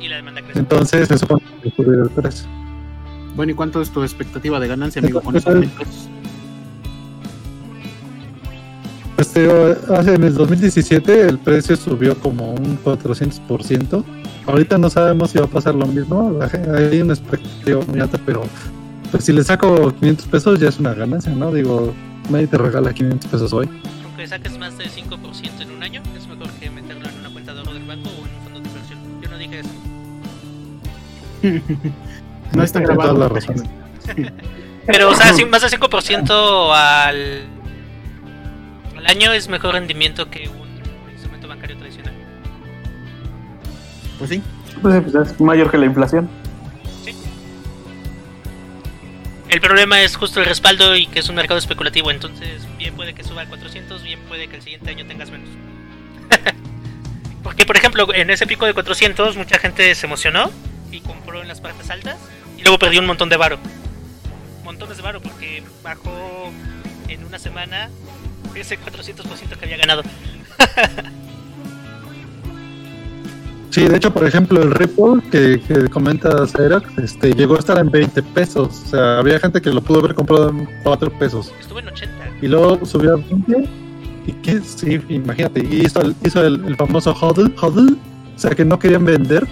[0.00, 0.58] y la demanda crece.
[0.58, 2.48] Entonces que va a subir el precio.
[3.34, 6.08] Bueno, ¿y cuánto es tu expectativa de ganancia, amigo, con esos pesos?
[9.16, 9.48] Este,
[9.94, 14.04] hace en el 2017 el precio subió como un 400%.
[14.46, 16.38] Ahorita no sabemos si va a pasar lo mismo.
[16.74, 18.42] Hay una expectativa muy alta, pero
[19.12, 21.52] pues si le saco 500 pesos ya es una ganancia, ¿no?
[21.52, 21.94] Digo,
[22.30, 23.68] nadie te regala 500 pesos hoy.
[24.04, 27.52] Aunque saques más del 5% en un año, es mejor que meterlo en una cuenta
[27.52, 28.98] de ahorro del banco o en un fondo de inversión.
[29.20, 29.70] Yo no dije eso.
[32.54, 33.16] No está grabado.
[33.16, 33.66] la razón.
[34.86, 37.44] Pero, o sea, si más del 5% al,
[38.96, 40.68] al año es mejor rendimiento que un
[41.10, 42.12] instrumento bancario tradicional.
[44.18, 44.42] Pues sí.
[44.82, 46.28] Pues, pues, es mayor que la inflación.
[49.52, 53.12] El problema es justo el respaldo y que es un mercado especulativo, entonces bien puede
[53.12, 55.50] que suba a 400, bien puede que el siguiente año tengas menos.
[57.42, 60.50] Porque, por ejemplo, en ese pico de 400 mucha gente se emocionó
[60.90, 62.16] y compró en las partes altas
[62.56, 63.58] y luego perdió un montón de varo.
[64.64, 66.50] Montones de varo porque bajó
[67.08, 67.90] en una semana
[68.54, 70.02] ese 400% que había ganado.
[73.72, 77.78] Sí, de hecho, por ejemplo, el Ripple que, que comenta Xerox, este, llegó a estar
[77.78, 78.82] en 20 pesos.
[78.84, 81.50] O sea, había gente que lo pudo haber comprado en 4 pesos.
[81.58, 82.12] Estuvo en 80.
[82.42, 83.66] Y luego subió a 20.
[84.26, 84.60] ¿Y qué?
[84.60, 85.60] Sí, imagínate.
[85.60, 87.96] Y hizo el, hizo el, el famoso hodl, hodl.
[88.36, 89.48] O sea, que no querían vender.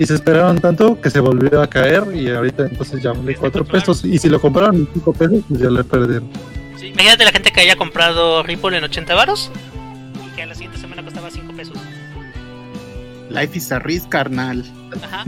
[0.00, 2.02] Y se esperaron tanto que se volvió a caer.
[2.12, 4.04] Y ahorita entonces ya vale 4 pesos.
[4.04, 6.28] Y si lo compraron en 5 pesos, pues ya le perdieron.
[6.76, 9.52] Sí, imagínate la gente que haya comprado Ripple en 80 varos
[10.26, 11.78] y que a la siguiente semana costaba 5 pesos.
[13.32, 14.62] Life is a risk, carnal.
[15.02, 15.24] Ajá.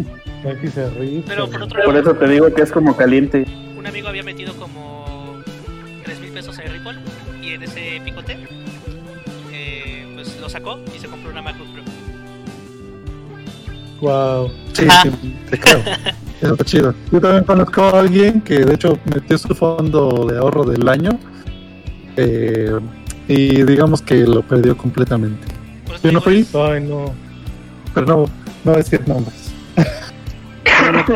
[0.49, 1.23] Aquí se ríe.
[1.27, 3.47] Pero por otro Por lado, eso te digo que es como caliente.
[3.79, 5.41] un amigo había metido como
[6.05, 6.99] 3 mil pesos en Ripple
[7.43, 8.37] y en ese picote
[9.53, 11.83] eh, pues lo sacó y se compró una MacBook Pro.
[14.01, 14.51] Wow.
[14.75, 15.79] Sí, sí, te creo.
[16.43, 16.95] Eso está chido.
[17.11, 21.19] Yo también conozco a alguien que de hecho metió su fondo de ahorro del año.
[22.17, 22.79] eh,
[23.27, 25.47] y digamos que lo perdió completamente.
[25.87, 27.15] Por eso Yo no fui, Ay, no.
[27.95, 28.29] Pero no, no
[28.65, 29.53] voy a decir nombres.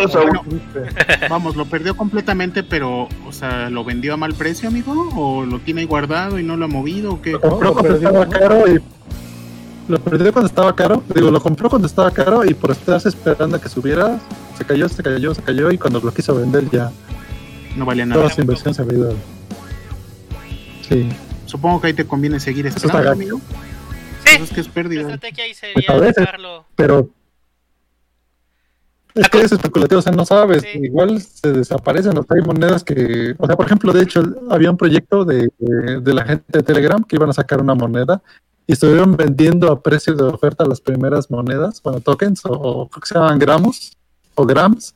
[0.02, 1.28] O sea, Bueno, Triste.
[1.28, 5.10] vamos, lo perdió completamente, pero, o sea, ¿lo vendió a mal precio, amigo?
[5.14, 7.12] ¿O lo tiene ahí guardado y no lo ha movido?
[7.14, 7.32] ¿O qué?
[7.32, 8.08] Lo compró lo cuando perdió.
[8.08, 8.80] estaba caro y
[9.88, 11.02] lo perdió cuando estaba caro.
[11.14, 14.18] Digo, lo compró cuando estaba caro y por estarse esperando a que subiera,
[14.56, 16.90] se cayó, se cayó, se cayó y cuando lo quiso vender ya
[17.76, 18.30] No valía toda nada.
[18.30, 19.14] su inversión se había ido.
[20.88, 21.08] Sí,
[21.46, 23.40] Supongo que ahí te conviene seguir esperando, gacho.
[24.28, 25.00] Sí, Eso es que es la pérdida.
[25.02, 26.16] estrategia ahí Pues sería a veces.
[26.16, 26.64] dejarlo.
[26.76, 27.10] pero
[29.14, 30.78] es que es especulativo, o sea, no sabes, Sí.
[30.82, 34.70] igual se desaparecen, o sea, hay monedas que, o sea, por ejemplo, de hecho, había
[34.70, 38.22] un proyecto de, de, de la gente de Telegram que iban a sacar una moneda
[38.66, 43.00] y estuvieron vendiendo a precio de oferta las primeras monedas, bueno, tokens, o, o creo
[43.00, 43.96] que se llaman gramos,
[44.36, 44.94] o grams,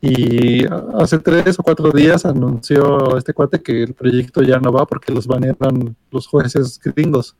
[0.00, 0.64] y
[0.98, 5.12] hace tres o cuatro días anunció este cuate que el proyecto ya no va porque
[5.12, 7.36] los banearon los jueces gringos.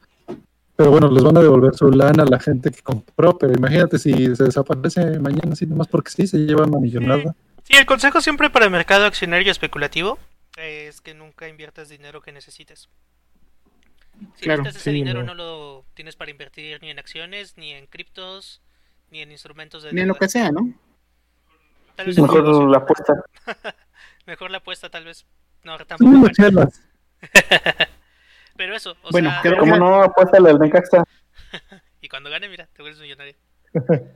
[0.82, 3.38] Pero bueno, les van a devolver su lana a la gente que compró.
[3.38, 7.36] Pero imagínate si se desaparece mañana, así nomás porque sí, se lleva una millonada.
[7.62, 10.18] Sí, el consejo siempre para el mercado accionario especulativo
[10.56, 12.88] es que nunca inviertas dinero que necesites.
[14.34, 15.26] Si Claro, necesitas ese sí, dinero no.
[15.26, 18.60] no lo tienes para invertir ni en acciones, ni en criptos,
[19.12, 20.68] ni en instrumentos de Ni en lo que sea, ¿no?
[21.94, 22.66] Tal vez mejor negocio.
[22.66, 23.14] la apuesta.
[24.26, 25.26] Mejor la apuesta, tal vez.
[25.62, 26.28] No, Sí, tampoco.
[26.30, 26.80] chelas.
[28.62, 31.02] Pero eso, o Bueno, sea, Como no apuesta al Necaxa.
[32.00, 33.34] y cuando gane, mira, te vuelves millonario.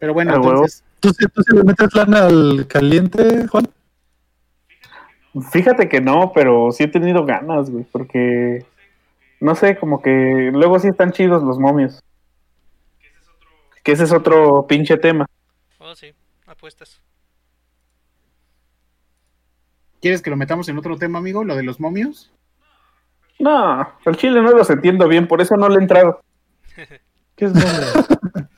[0.00, 3.68] Pero bueno, Ah, entonces, ¿Tú, sí- ¿Tú sí le metes lana al caliente, Juan?
[5.52, 8.66] Fíjate que no, pero sí he tenido ganas, güey, porque
[9.38, 12.00] no sé, como que luego sí están chidos los momios.
[13.84, 15.24] Que ese es otro pinche tema.
[15.78, 16.12] Oh, sí,
[16.46, 17.00] apuestas.
[20.00, 21.44] ¿quieres que lo metamos en otro tema, amigo?
[21.44, 22.32] Lo de los momios.
[23.38, 26.20] No, al chile no los entiendo bien, por eso no le he entrado.
[27.36, 27.68] ¿Qué es momio?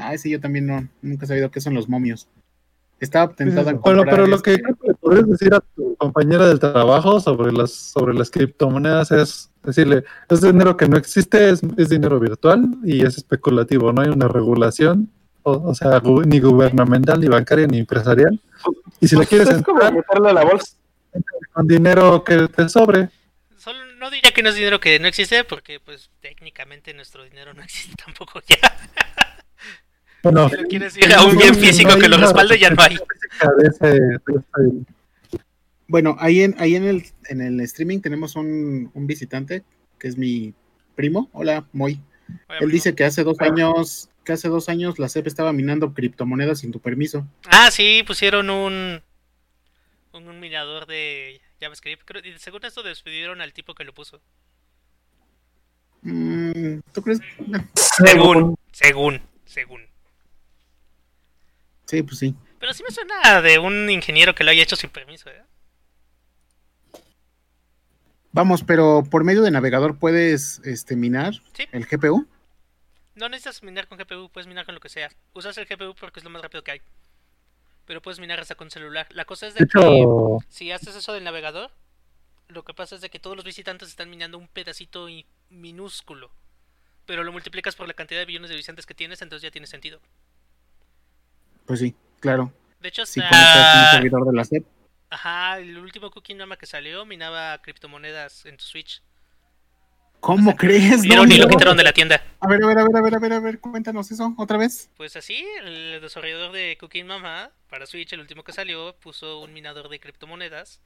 [0.00, 2.28] Ah, sí, yo también no, nunca he sabido qué son los momios.
[3.00, 3.80] Estaba tentado a eso?
[3.80, 7.18] Bueno, pero lo que este- creo que le podrías decir a tu compañera del trabajo
[7.18, 12.20] sobre las sobre las criptomonedas es decirle, es dinero que no existe, es, es dinero
[12.20, 15.10] virtual y es especulativo, no hay una regulación,
[15.42, 18.40] o, o sea, ni gubernamental, ni bancaria, ni empresarial.
[19.00, 20.76] Y si le Pues quieres es como meterle a la bolsa.
[21.52, 23.08] Con dinero que te sobre,
[23.56, 27.52] Solo no diría que no es dinero que no existe, porque pues técnicamente nuestro dinero
[27.54, 28.56] no existe tampoco ya.
[30.22, 32.96] bueno, Si lo quieres ir a un bien físico que lo respalde, ya no hay.
[33.58, 34.86] de ese- de ese-
[35.86, 39.62] Bueno, ahí en, ahí en el, en el streaming tenemos un, un visitante
[39.98, 40.54] que es mi
[40.94, 41.28] primo.
[41.32, 42.00] Hola, Moy.
[42.60, 46.58] Él dice que hace dos años, que hace dos años la CEP estaba minando criptomonedas
[46.60, 47.26] sin tu permiso.
[47.46, 49.02] Ah, sí, pusieron un,
[50.18, 52.02] un, un minador de JavaScript.
[52.04, 54.20] Creo, y según esto despidieron al tipo que lo puso.
[56.02, 57.20] Mm, ¿Tú crees?
[57.74, 59.86] Según, según, según.
[61.86, 62.34] Sí, pues sí.
[62.60, 65.42] Pero sí me suena de un ingeniero que lo haya hecho sin permiso, ¿eh?
[68.32, 71.66] Vamos, pero por medio de navegador puedes este, minar Sí.
[71.72, 72.26] el GPU.
[73.14, 75.10] No necesitas minar con GPU, puedes minar con lo que sea.
[75.32, 76.82] Usas el GPU porque es lo más rápido que hay.
[77.88, 79.06] Pero puedes minar hasta con celular.
[79.12, 81.70] La cosa es de de que hecho, si haces eso del navegador,
[82.48, 85.06] lo que pasa es de que todos los visitantes están minando un pedacito
[85.48, 86.30] minúsculo.
[87.06, 89.66] Pero lo multiplicas por la cantidad de billones de visitantes que tienes, entonces ya tiene
[89.66, 90.02] sentido.
[91.64, 92.52] Pues sí, claro.
[92.78, 93.30] De hecho, Si hasta...
[93.30, 94.66] conectas un servidor de la CEP.
[95.08, 99.02] Ajá, el último Cookie Mama que salió minaba criptomonedas en tu Switch.
[100.20, 101.02] ¿Cómo crees?
[101.02, 102.22] Vieron No, y lo quitaron de la tienda.
[102.40, 104.58] A ver, a ver, a ver, a ver, a ver, a ver, cuéntanos eso otra
[104.58, 104.90] vez.
[104.96, 109.52] Pues así, el desarrollador de Cooking Mama para Switch, el último que salió, puso un
[109.52, 110.80] minador de criptomonedas.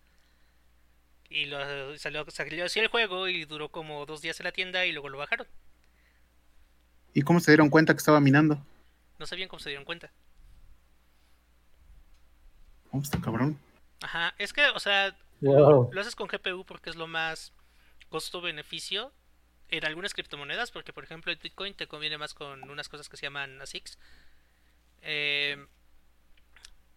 [1.30, 4.84] Y lo, salió, salió así el juego y duró como dos días en la tienda
[4.84, 5.46] y luego lo bajaron.
[7.14, 8.62] ¿Y cómo se dieron cuenta que estaba minando?
[9.18, 10.12] No sabían cómo se dieron cuenta.
[12.90, 13.58] Oh, está cabrón.
[14.02, 15.90] Ajá, es que, o sea, Wow.
[15.92, 17.52] lo haces con GPU porque es lo más
[18.10, 19.12] costo-beneficio
[19.72, 23.16] en algunas criptomonedas, porque por ejemplo el Bitcoin te conviene más con unas cosas que
[23.16, 23.98] se llaman ASICs.
[25.02, 25.56] Eh,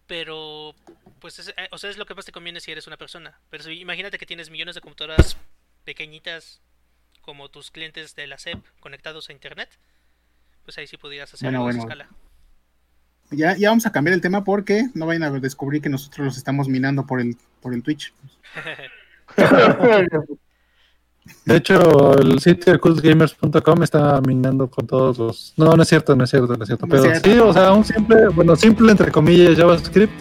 [0.06, 0.74] pero,
[1.20, 3.40] pues, es, eh, o sea, es lo que más te conviene si eres una persona.
[3.50, 5.36] Pero si- imagínate que tienes millones de computadoras
[5.84, 6.60] pequeñitas
[7.22, 9.68] como tus clientes de la SEP conectados a internet,
[10.64, 11.94] pues ahí sí podrías hacer Bueno, algo a esa bueno.
[11.94, 12.08] escala.
[13.30, 16.36] Ya, ya vamos a cambiar el tema porque no vayan a descubrir que nosotros los
[16.36, 18.12] estamos minando por el, por el Twitch.
[21.44, 25.52] de hecho, el sitio de cultgamers.com está minando con todos los.
[25.56, 26.86] No, no es cierto, no es cierto, no es cierto.
[26.86, 27.30] No es Pero cierto.
[27.30, 30.12] sí, o sea, un simple, bueno, simple entre comillas JavaScript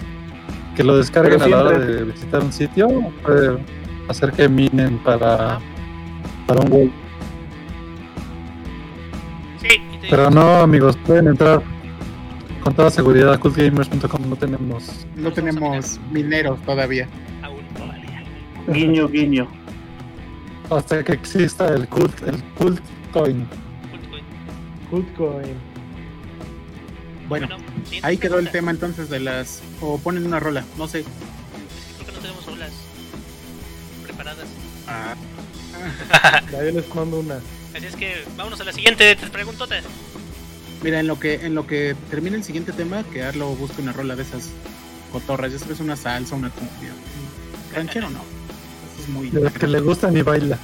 [0.76, 2.88] que lo descarguen a la hora de visitar un sitio
[3.24, 3.58] puede
[4.10, 5.60] hacer que minen para,
[6.46, 6.92] para un web.
[9.62, 9.80] Sí,
[10.10, 11.62] Pero no, amigos, pueden entrar
[12.62, 14.30] con toda seguridad a cultgamers.com.
[14.30, 15.08] No tenemos.
[15.16, 17.08] No tenemos mineros todavía.
[17.42, 18.24] aún todavía.
[18.68, 19.48] Guiño, guiño.
[20.70, 22.82] Hasta que exista el cult, el cult
[23.14, 23.48] coin.
[23.92, 24.24] Bitcoin.
[24.92, 25.56] Goodcoin.
[27.30, 27.48] Bueno,
[28.04, 29.62] ahí quedó el tema entonces de las...
[29.82, 31.04] O ponen una rola, no sé.
[31.98, 32.72] ¿Por qué no tenemos olas
[34.04, 34.48] preparadas?
[34.88, 35.16] Ah,
[36.52, 37.40] Ya yo les mando una.
[37.76, 39.76] Así es que vámonos a la siguiente preguntota.
[40.84, 43.92] Mira, en lo que en lo que termine el siguiente tema, que Arlo busque una
[43.92, 44.50] rola de esas
[45.12, 45.52] cotorras.
[45.52, 46.94] Ya sabes, una salsa, una cumbia.
[47.74, 48.35] Ranchero no.
[49.00, 49.30] Es muy...
[49.30, 50.58] De las que le gustan y baila.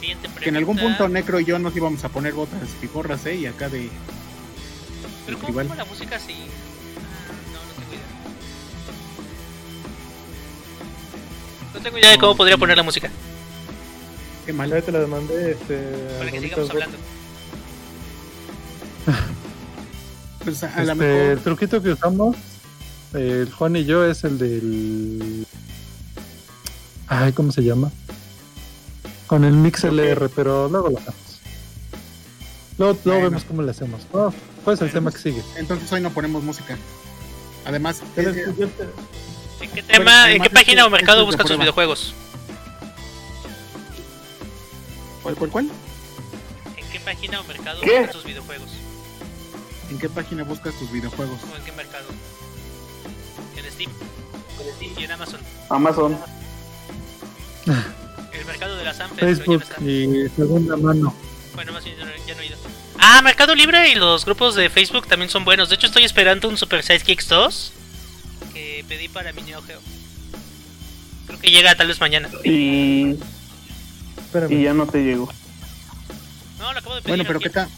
[0.00, 0.40] Siguiente pregunta.
[0.40, 3.36] Que en algún punto Necro y yo nos íbamos a poner botas piporras, ¿eh?
[3.36, 3.90] Y acá de...
[5.26, 6.34] Pero ¿cómo la música así?
[6.34, 8.04] Ah, no, no tengo idea.
[11.72, 13.10] No tengo idea de cómo podría poner la música
[14.44, 14.68] Qué mal.
[14.68, 15.78] Ya te la mandé este,
[16.18, 16.98] para que sigamos hablando.
[20.44, 21.06] Pues a, Este, mejor...
[21.06, 22.36] El truquito que usamos,
[23.14, 25.46] el Juan y yo, es el del.
[27.06, 27.90] Ay, ¿cómo se llama?
[29.26, 31.16] Con el MixLR, pero luego lo hacemos.
[32.76, 33.30] Luego, luego Bueno.
[33.30, 34.02] vemos cómo le hacemos.
[34.12, 34.32] Oh,
[34.64, 35.42] ¿Cuál es el tema que sigue?
[35.56, 36.76] Entonces hoy no ponemos música.
[37.64, 42.14] Además, ¿En qué tema, en qué página o mercado este buscan sus videojuegos?
[45.22, 45.70] ¿cuál, cuál, cuál?
[46.76, 47.98] ¿En qué página o mercado ¿Qué?
[48.00, 48.68] buscas tus videojuegos?
[49.90, 51.38] ¿En qué página buscas tus videojuegos?
[51.52, 52.06] ¿O en qué mercado?
[53.86, 54.92] En Steam.
[54.98, 55.40] Y en Amazon.
[55.70, 56.18] Amazon.
[58.32, 61.14] El mercado de la Sanfe pero ya no Facebook y segunda mano.
[61.54, 62.56] Bueno, más bien ya no, ya no he ido.
[62.98, 65.68] Ah, Mercado Libre y los grupos de Facebook también son buenos.
[65.68, 67.72] De hecho, estoy esperando un Super Sidekicks 2
[68.52, 69.80] que pedí para mi Neo Geo.
[71.26, 72.28] Creo que llega tal vez mañana.
[72.44, 73.16] Y,
[74.18, 74.52] Espérame.
[74.52, 75.32] y ya no te llegó.
[76.58, 77.16] No, lo acabo de pedir.
[77.16, 77.68] Bueno, pero ¿qué tan,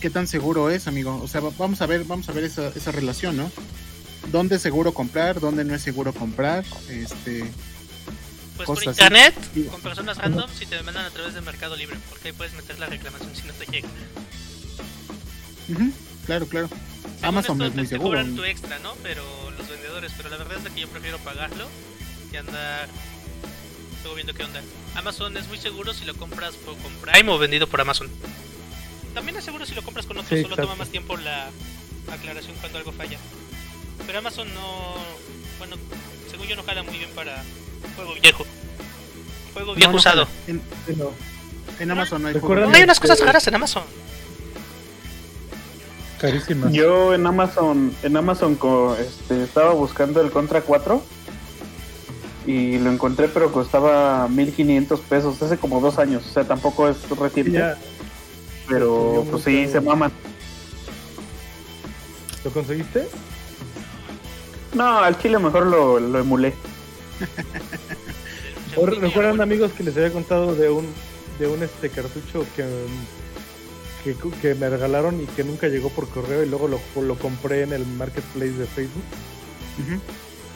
[0.00, 1.20] qué tan seguro es, amigo?
[1.22, 3.50] O sea, va- vamos a ver, vamos a ver esa, esa relación, ¿no?
[4.30, 5.40] ¿Dónde es seguro comprar?
[5.40, 6.64] ¿Dónde no es seguro comprar?
[6.88, 7.44] Este,
[8.56, 8.88] Pues por así.
[8.88, 9.34] internet,
[9.70, 11.96] con personas random, si te mandan a través de Mercado Libre.
[12.08, 13.88] Porque ahí puedes meter la reclamación si no te llega.
[15.68, 15.92] ujú,
[16.26, 16.68] claro, claro.
[16.68, 18.10] Según Amazon esto, es muy te- te seguro.
[18.10, 18.94] cobran tu extra, ¿no?
[19.02, 19.22] Pero
[19.56, 21.66] los vendedores, pero la verdad es que yo prefiero pagarlo
[22.32, 22.88] y andar
[24.02, 24.60] luego viendo qué onda.
[24.94, 28.08] Amazon es muy seguro si lo compras por, con Prime o vendido por Amazon.
[29.14, 31.48] También es seguro si lo compras con otro, Sí, solo toma más tiempo la
[32.10, 33.18] aclaración cuando algo falla.
[34.04, 34.94] Pero Amazon no,
[35.58, 35.76] bueno,
[36.30, 37.42] según yo no jala muy bien para
[37.96, 38.44] juego viejo.
[39.54, 40.26] Juego viejo no, usado.
[40.46, 41.10] En, Sí, no.
[41.80, 43.82] en Amazon no hay unas cosas raras en Amazon.
[46.20, 46.72] Carísimas.
[46.72, 51.02] Yo en Amazon, en Amazon co- este, estaba buscando el Contra 4
[52.46, 56.24] y lo encontré, pero costaba 1500 pesos hace como dos años.
[56.26, 57.76] O sea, tampoco es reciente, ya.
[58.68, 60.10] pero pues sí, se maman.
[62.44, 63.08] ¿Lo conseguiste?
[64.76, 66.52] No, al chile mejor lo, lo emulé.
[68.76, 70.86] ¿O re- ¿Recuerdan amigos que les había contado de un
[71.38, 72.64] de un este cartucho que,
[74.04, 77.62] que, que me regalaron y que nunca llegó por correo y luego lo, lo compré
[77.62, 79.02] en el marketplace de Facebook?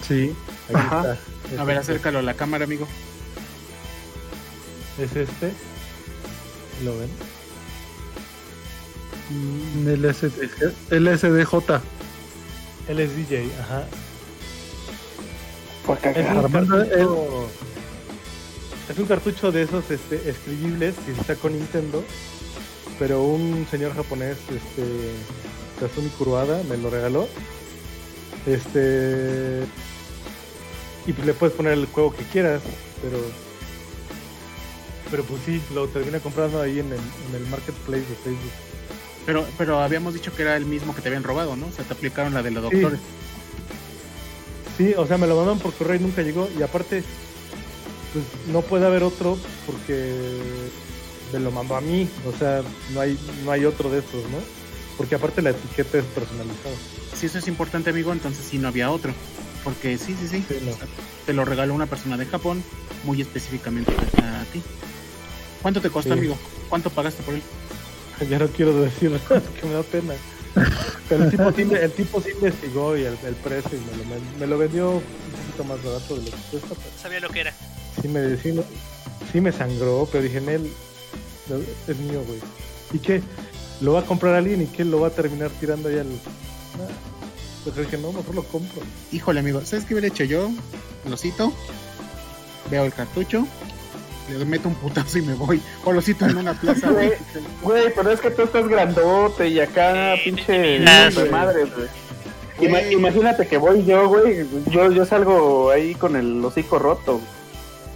[0.06, 0.32] Sí.
[0.68, 1.14] Ahí Ajá.
[1.46, 1.60] está.
[1.62, 1.92] A ver, Es este.
[1.92, 2.86] acércalo a la cámara, amigo.
[4.98, 5.52] Es este.
[6.84, 7.10] ¿Lo ven?
[9.30, 10.32] Mm, LSD,
[10.90, 11.80] LSDJ.
[12.88, 13.00] Él
[15.90, 17.48] Por Es un Armando, cartucho,
[18.88, 22.04] es un cartucho de esos este, escribibles que sacó Nintendo,
[22.96, 24.84] pero un señor japonés, este,
[25.80, 27.26] Kazumi Kuruada, me lo regaló.
[28.46, 29.64] Este
[31.06, 32.62] y pues le puedes poner el juego que quieras,
[33.02, 33.18] pero
[35.10, 38.52] pero pues sí, lo terminé comprando ahí en el, en el marketplace de Facebook.
[39.26, 41.66] Pero, pero habíamos dicho que era el mismo que te habían robado, ¿no?
[41.66, 43.00] O sea, te aplicaron la de los doctores.
[44.80, 46.48] Sí, o sea, me lo mandaron por correo y nunca llegó.
[46.58, 47.02] Y aparte,
[48.14, 50.38] pues no puede haber otro porque
[51.34, 52.08] me lo mandó a mí.
[52.26, 52.62] O sea,
[52.94, 54.38] no hay, no hay otro de estos, ¿no?
[54.96, 56.74] Porque aparte la etiqueta es personalizada.
[57.14, 59.12] Si eso es importante, amigo, entonces sí no había otro.
[59.64, 60.42] Porque sí, sí, sí.
[60.48, 60.70] Sí, no.
[60.70, 60.86] O sea,
[61.26, 62.64] te lo regaló una persona de Japón,
[63.04, 64.62] muy específicamente a ti.
[65.60, 66.18] ¿Cuánto te costó, Sí.
[66.18, 66.38] amigo?
[66.70, 67.42] ¿Cuánto pagaste por él?
[68.30, 69.10] Ya no quiero decir
[69.60, 70.14] que me da pena.
[71.10, 74.38] Pero el tipo sí, el tipo sí investigó y el, el precio y me lo,
[74.38, 76.68] me lo vendió un poquito más barato de lo que cuesta.
[76.68, 77.52] Pero Sabía lo que era.
[78.00, 78.62] sí me, sí, me-
[79.32, 80.72] sí me sangró, pero dije, en él
[81.88, 82.38] es mío, güey.
[82.94, 83.20] ¿Y qué?
[83.80, 84.84] ¿Lo va a comprar alguien y qué?
[84.84, 86.06] ¿Lo va a terminar tirando ahí al...?
[87.64, 88.80] Pues dije, no, mejor lo compro.
[89.12, 90.50] Híjole, amigo, ¿sabes qué hubiera hecho yo?
[91.08, 91.52] Lo cito,
[92.70, 93.46] veo el cartucho,
[94.38, 95.60] le meto un putazo y me voy.
[95.84, 97.12] O lo cito en una plaza, güey.
[97.62, 100.80] Güey, pero es que tú estás grandote y acá Sí, pinche
[101.30, 101.88] madre, güey.
[102.60, 102.92] Ima- Güey.
[102.92, 104.46] imagínate que voy yo, güey.
[104.70, 107.20] Yo, yo salgo ahí con el hocico roto.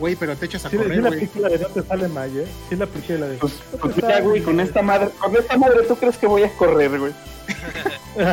[0.01, 1.21] Güey, pero te echas a Sí, sí correr, la güey.
[1.25, 2.47] apliqué la de no te sale mal, ¿eh?
[2.69, 3.37] Sí la apliqué la de...
[3.37, 6.53] Pues, pues ya, güey, con esta madre, con esta madre, ¿tú crees que voy a
[6.57, 7.13] correr, güey?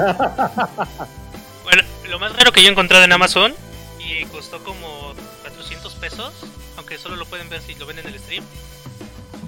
[1.63, 3.53] Bueno, lo más raro que yo he encontrado en Amazon
[3.99, 6.33] y costó como 400 pesos,
[6.97, 8.43] solo lo pueden ver si lo ven en el stream.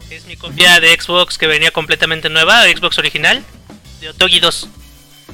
[0.10, 3.44] Es mi copia de Xbox que venía completamente nueva, Xbox original,
[4.00, 4.68] de Otogi 2,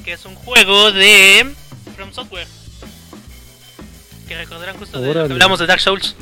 [0.06, 1.54] que es un juego de
[1.96, 2.48] From Software.
[4.28, 6.16] Que recordarán justo de que hablamos de Dark Souls.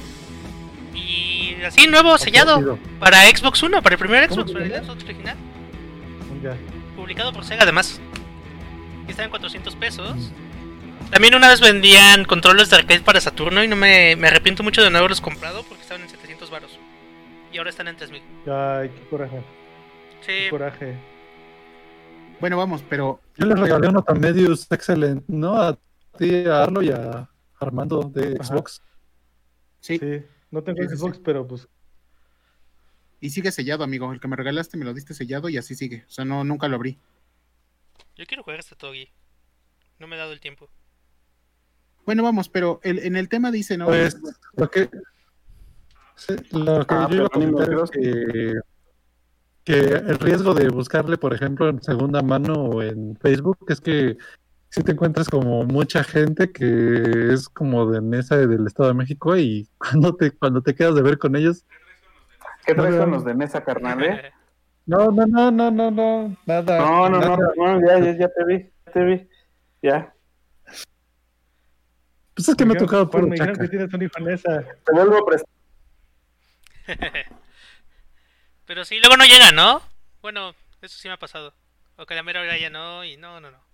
[0.95, 4.85] Y así nuevo, sellado para Xbox 1, para el primer ¿Cómo Xbox, para el?
[4.85, 5.37] Xbox original.
[6.95, 7.99] Publicado por Sega además.
[9.07, 10.31] Y está en 400 pesos.
[11.11, 14.81] También una vez vendían controles de arcade para Saturno y no me, me arrepiento mucho
[14.83, 15.76] de no haberlos comprado porque
[17.57, 18.21] Y ahora están en 3000.
[18.53, 19.39] Ay, qué coraje.
[20.21, 20.95] Sí, Qué coraje.
[22.39, 25.59] Bueno, vamos, pero Yo les regalé uno tan Medius Excellent, ¿no?
[25.59, 25.75] A
[26.19, 27.27] ti, a Arlo y a
[27.59, 28.35] Armando de.
[28.35, 28.83] Xbox.
[29.79, 29.97] sí.
[29.97, 31.21] Sí, no tengo sí, Xbox, sí.
[31.25, 31.67] pero pues
[33.21, 34.13] Y sigue sellado, amigo.
[34.13, 36.03] El que me regalaste me lo diste sellado y así sigue.
[36.07, 36.99] O sea, no, nunca lo abrí.
[38.15, 39.09] yo quiero jugar este Togi.
[39.97, 40.69] No me he dado el tiempo.
[42.05, 43.87] Bueno, vamos, pero el- en el tema dice, ¿no?
[43.87, 44.15] Pues
[44.55, 44.91] lo que,
[46.17, 48.53] sí, lo que Ah, yo iba a comentar es que
[49.63, 54.17] que el riesgo de buscarle, por ejemplo, en segunda mano o en Facebook es que
[54.69, 59.35] si te encuentras como mucha gente que es como de mesa del Estado de México
[59.35, 61.65] y cuando te cuando te quedas de ver con ellos,
[62.65, 64.31] ¿Qué traes No, con los de mesa, carnal, eh?
[64.85, 66.79] no, no, no, no, no, no, nada.
[66.79, 67.53] No, no, no, nada.
[67.57, 69.29] no, ya, ya, ya te vi, ya te vi.
[69.81, 70.13] Ya.
[72.35, 73.65] Pues es que me ha tocado puro me dijeron chaca.
[73.65, 74.61] que tienes un hijo en esa.
[74.61, 75.56] Te vuelvo a prestar.
[78.65, 79.81] Pero sí, luego no llega, ¿no?
[80.21, 81.53] Bueno, eso sí me ha pasado.
[81.95, 83.67] O que la mera hora ya no, y no, no, no.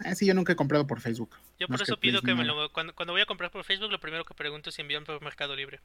[0.00, 1.36] Ah, sí, yo nunca he comprado por Facebook.
[1.58, 2.70] Yo por eso que pido que me lo...
[2.70, 5.22] Cuando, cuando voy a comprar por Facebook, lo primero que pregunto es si envían por
[5.22, 5.80] Mercado Libre.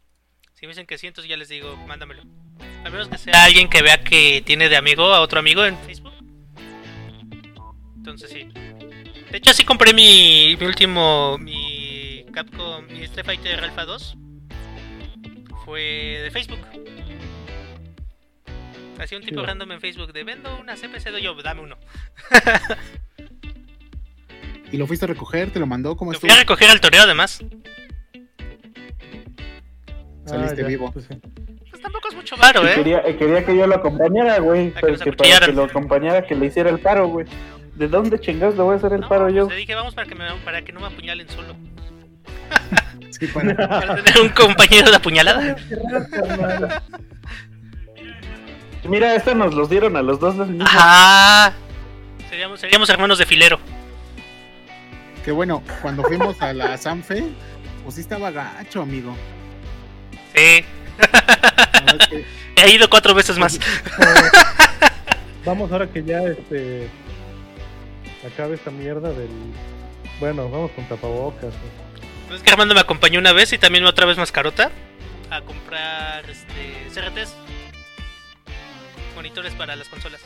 [0.56, 2.24] Si me dicen que sí, entonces ya les digo, mándamelo.
[2.84, 5.78] A menos que sea alguien que vea que tiene de amigo a otro amigo en
[5.86, 6.14] Facebook.
[7.96, 8.50] Entonces sí.
[9.32, 11.38] De hecho, sí compré mi, mi último...
[11.38, 11.59] Mi
[12.44, 12.86] Capcom...
[12.88, 14.16] Mi Street Fighter Alpha 2.
[15.66, 15.82] Fue
[16.24, 16.60] de Facebook.
[18.98, 19.46] Hacía un tipo Sí.
[19.46, 21.78] random en Facebook de vendo una CPC de yo, dame uno.
[24.72, 25.52] ¿Y lo fuiste a recoger?
[25.52, 25.98] ¿Te lo mandó?
[25.98, 26.30] ¿Cómo Lo estuvo?
[26.30, 27.44] fui a recoger al torneo además.
[30.26, 30.92] Saliste Ah, ya, vivo.
[30.94, 31.16] pues sí.
[31.70, 32.76] Pues tampoco es mucho varo, Y ¿eh?
[32.76, 34.72] quería, y quería que yo lo acompañara, güey.
[34.72, 37.26] que pero nos que para que lo acompañara, que le hiciera el paro, güey.
[37.76, 39.50] ¿De dónde chingados le voy a hacer el No, paro pues yo?
[39.50, 41.56] Le dije, vamos para que, me, para que no me apuñalen solo.
[43.12, 45.56] Sí, para- Para tener un compañero de apuñalada.
[48.86, 50.36] Mira, esta nos los dieron a los dos.
[50.62, 51.54] Ajá.
[52.30, 53.60] Seríamos, seríamos hermanos de filero.
[55.26, 57.24] Que bueno, cuando fuimos a la Sanfe,
[57.84, 59.16] pues sí estaba gacho, amigo.
[60.34, 60.64] Sí.
[60.98, 62.26] Verdad es que
[62.56, 63.60] He ido cuatro veces más.
[65.46, 66.90] Vamos ahora que ya este
[68.26, 69.30] acabe esta mierda del
[70.20, 71.54] bueno, vamos con tapabocas.
[71.54, 71.89] ¿no?
[72.34, 74.72] Es que Armando me acompañó una vez y también otra vez mascarota
[75.30, 77.36] a comprar este CRTs.
[79.16, 80.22] Monitores para las consolas.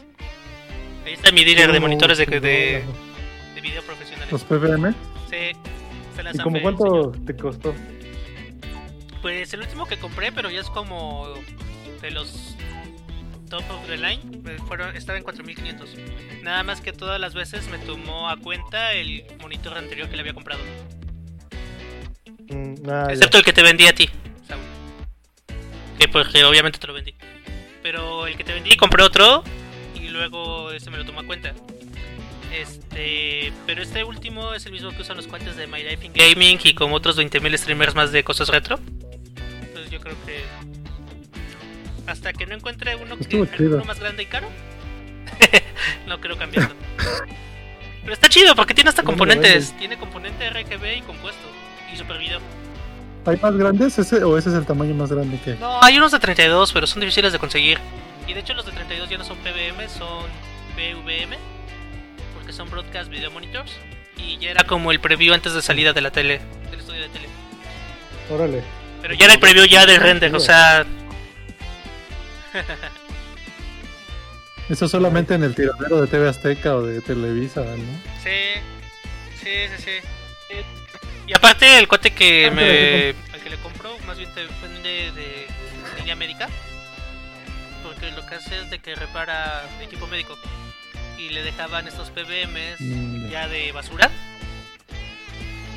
[1.06, 4.32] Ahí está mi dealer de monitores de, de, de video profesionales.
[4.32, 4.94] Los PBM.
[5.30, 5.58] Sí.
[6.16, 7.26] se las ¿Y como cuánto señor.
[7.26, 7.74] te costó?
[9.22, 11.34] Pues el último que compré, pero ya es como
[12.02, 12.56] de los
[13.50, 15.96] top of the line, eh, fueron, estaba en 4500.
[16.42, 20.22] Nada más que todas las veces me tomó a cuenta el monitor anterior que le
[20.22, 20.62] había comprado.
[22.54, 23.14] Mm, ah, ya.
[23.14, 24.10] Excepto el que te vendí a ti.
[26.00, 27.14] Que pues que obviamente te lo vendí.
[27.82, 29.44] Pero el que te vendí compré otro
[29.96, 31.54] y luego ese me lo tomó a cuenta.
[32.54, 36.14] Este, pero este último es el mismo que usan los cuentas de My Life in
[36.14, 38.80] Gaming y como otros 20.000 streamers más de cosas retro.
[39.62, 40.44] Entonces yo creo que
[42.06, 44.50] hasta que no encuentre uno que uno más grande y caro,
[46.08, 46.76] no creo cambiarlo.
[48.02, 51.53] Pero está chido porque tiene hasta ¿Cómo lo componentes, tiene componente RGB y compuesto
[51.94, 52.40] y super video.
[53.26, 55.56] ¿Hay más grandes ese, o ese es el tamaño más grande que?
[55.56, 57.80] No, hay unos de 32, pero son difíciles de conseguir.
[58.28, 60.26] Y de hecho los de 32 ya no son PBM, son
[60.76, 61.38] PVM,
[62.34, 63.72] porque son Broadcast Video Monitors.
[64.18, 67.10] Y ya era como el preview antes de salida de la tele, del estudio de
[67.10, 67.28] tele.
[68.30, 68.62] Órale.
[69.02, 70.86] Pero ya era el preview ya del render, o sea...
[74.70, 77.84] Eso solamente en el tiradero de TV Azteca o de Televisa, ¿no?
[78.24, 78.30] Sí,
[79.44, 79.92] sí, sí, sí.
[81.28, 82.62] Y aparte el cuate que Ah, me...
[82.64, 85.48] pero al que le compró, más bien te vende de
[85.98, 86.50] línea médica.
[87.82, 90.38] Porque lo que hace es de que repara equipo médico.
[91.18, 94.10] Y le dejaban estos PBMs Mm, ya de basura.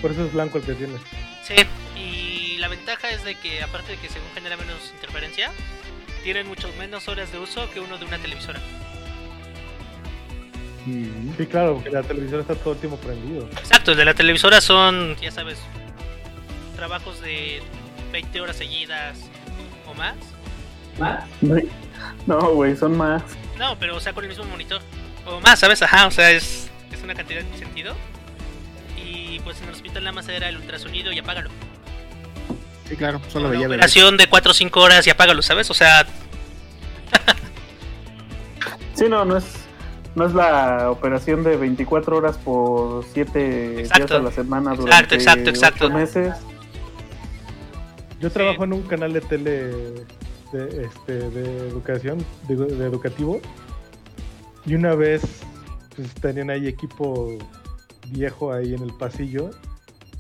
[0.03, 1.01] Por eso es blanco el que tienes.
[1.43, 1.55] Sí,
[1.97, 5.53] y la ventaja es de que aparte de que según genera menos interferencia,
[6.25, 8.61] tienen mucho menos horas de uso que uno de una televisora.
[10.87, 13.49] Sí, claro, porque la televisora está todo el tiempo prendido.
[13.59, 15.59] Exacto, el de la televisora son, ya sabes,
[16.77, 17.61] trabajos de
[18.13, 19.19] 20 horas seguidas
[19.87, 20.15] o más.
[22.27, 23.23] No, güey, son más.
[23.59, 24.81] No, pero o sea, con el mismo monitor.
[25.27, 25.81] O más, ¿sabes?
[25.83, 27.95] Ajá, o sea, es, es una cantidad sin sentido.
[29.05, 31.51] Y pues en el hospital nada más era el ultrasonido y apágalo.
[32.89, 33.79] Sí, claro, solo Una veía bebés.
[33.79, 35.71] operación de 4 o 5 horas y apágalo, ¿sabes?
[35.71, 36.07] O sea,
[38.95, 39.45] Sí, no, no es,
[40.17, 45.91] no es la operación de 24 horas por 7 días a la semana durante exacto,
[45.91, 46.35] meses.
[48.19, 49.73] Yo trabajo en un canal de tele
[50.53, 53.41] de, este, de educación, de, de educativo.
[54.65, 55.43] Y una vez
[55.95, 57.37] pues, tenían ahí equipo
[58.09, 59.51] viejo ahí en el pasillo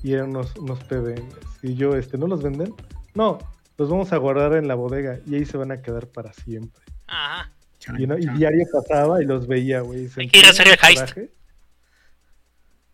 [0.02, 1.34] y eran unos, unos PBMs.
[1.62, 2.74] Y yo, este, ¿no los venden?
[3.14, 3.38] No,
[3.78, 6.82] los vamos a guardar en la bodega y ahí se van a quedar para siempre.
[7.06, 7.50] ajá.
[7.86, 8.36] Chan, Y, no- y chan.
[8.36, 10.08] diario pasaba y los veía, güey.
[10.16, 11.00] Hay que ir a hacer el heist.
[11.14, 11.30] coraje.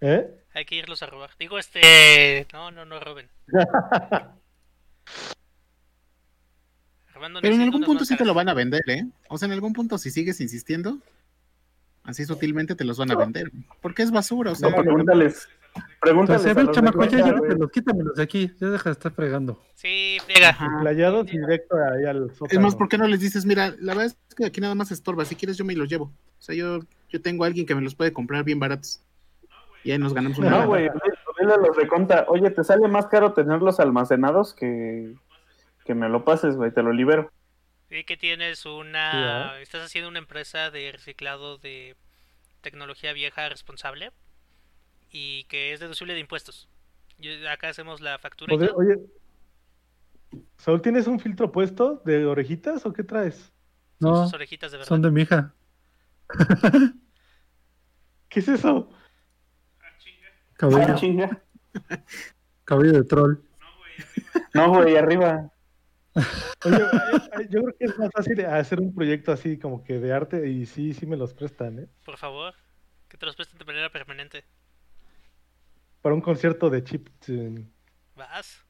[0.02, 0.30] ¿Eh?
[0.54, 1.30] Hay que irlos a robar.
[1.38, 2.46] Digo, este.
[2.52, 3.28] No, no, no roben.
[7.14, 9.06] Armando Pero en algún punto sí te lo van a vender, ¿eh?
[9.28, 10.98] O sea, en algún punto si sigues insistiendo,
[12.04, 13.50] así sutilmente te los van a vender.
[13.80, 15.48] Porque es basura, o sea, No, pregúntales.
[16.02, 16.44] Pregúntales.
[16.44, 18.50] Entonces, a a ver, los chamaco, ya llévatelos, quítamelos de aquí.
[18.60, 19.62] Ya deja de estar fregando.
[19.74, 20.58] Sí, friega.
[20.80, 22.60] Playados directo ahí al Es sótano.
[22.60, 25.24] más, ¿por qué no les dices, mira, la verdad es que aquí nada más estorba,
[25.24, 26.06] si quieres yo me los llevo?
[26.06, 29.00] O sea, yo, yo tengo a alguien que me los puede comprar bien baratos.
[29.84, 30.90] Y ahí nos ganamos una No, güey.
[31.38, 35.14] Dile a los de Conta, oye, te sale más caro tenerlos almacenados que,
[35.84, 37.30] que me lo pases, güey, te lo libero.
[37.90, 39.60] Y que tienes una...
[39.60, 41.94] Estás haciendo una empresa de reciclado de
[42.60, 44.10] tecnología vieja responsable
[45.12, 46.68] y que es deducible de impuestos.
[47.18, 48.74] Yo- acá hacemos la factura todo.
[48.76, 48.98] Oye,
[50.56, 53.52] Saúl, ¿tienes un filtro puesto de orejitas o qué traes?
[54.00, 54.88] Son No, sus orejitas de verdad.
[54.88, 55.54] son de mi hija.
[58.28, 58.90] ¿Qué es eso?
[60.54, 61.42] Cabello, Ah, chinga.
[62.64, 63.36] cabello de troll.
[64.54, 65.50] No, güey, arriba.
[66.14, 69.98] Oye, ay, ay, yo creo que es más fácil hacer un proyecto así como que
[69.98, 71.88] de arte y sí, sí me los prestan, ¿eh?
[72.04, 72.54] Por favor,
[73.08, 74.44] que te los presten de manera permanente.
[76.02, 77.08] Para un concierto de chip.
[78.14, 78.64] Vas.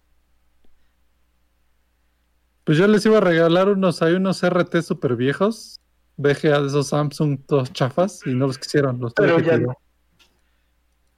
[2.64, 5.80] Pues yo les iba a regalar unos, hay unos RT super viejos,
[6.16, 9.76] VGA de esos Samsung todos chafas, y no los quisieron, los Pero ya no.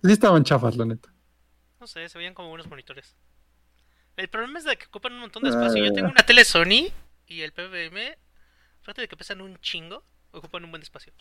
[0.02, 1.12] Sí estaban chafas, la neta.
[1.80, 3.14] No sé, se veían como buenos monitores.
[4.16, 5.84] El problema es de que ocupan un montón de espacio.
[5.84, 6.90] Yo tengo una tele Sony
[7.26, 8.16] y el PBM,
[8.82, 11.12] aparte de que pesan un chingo, ocupan un buen espacio.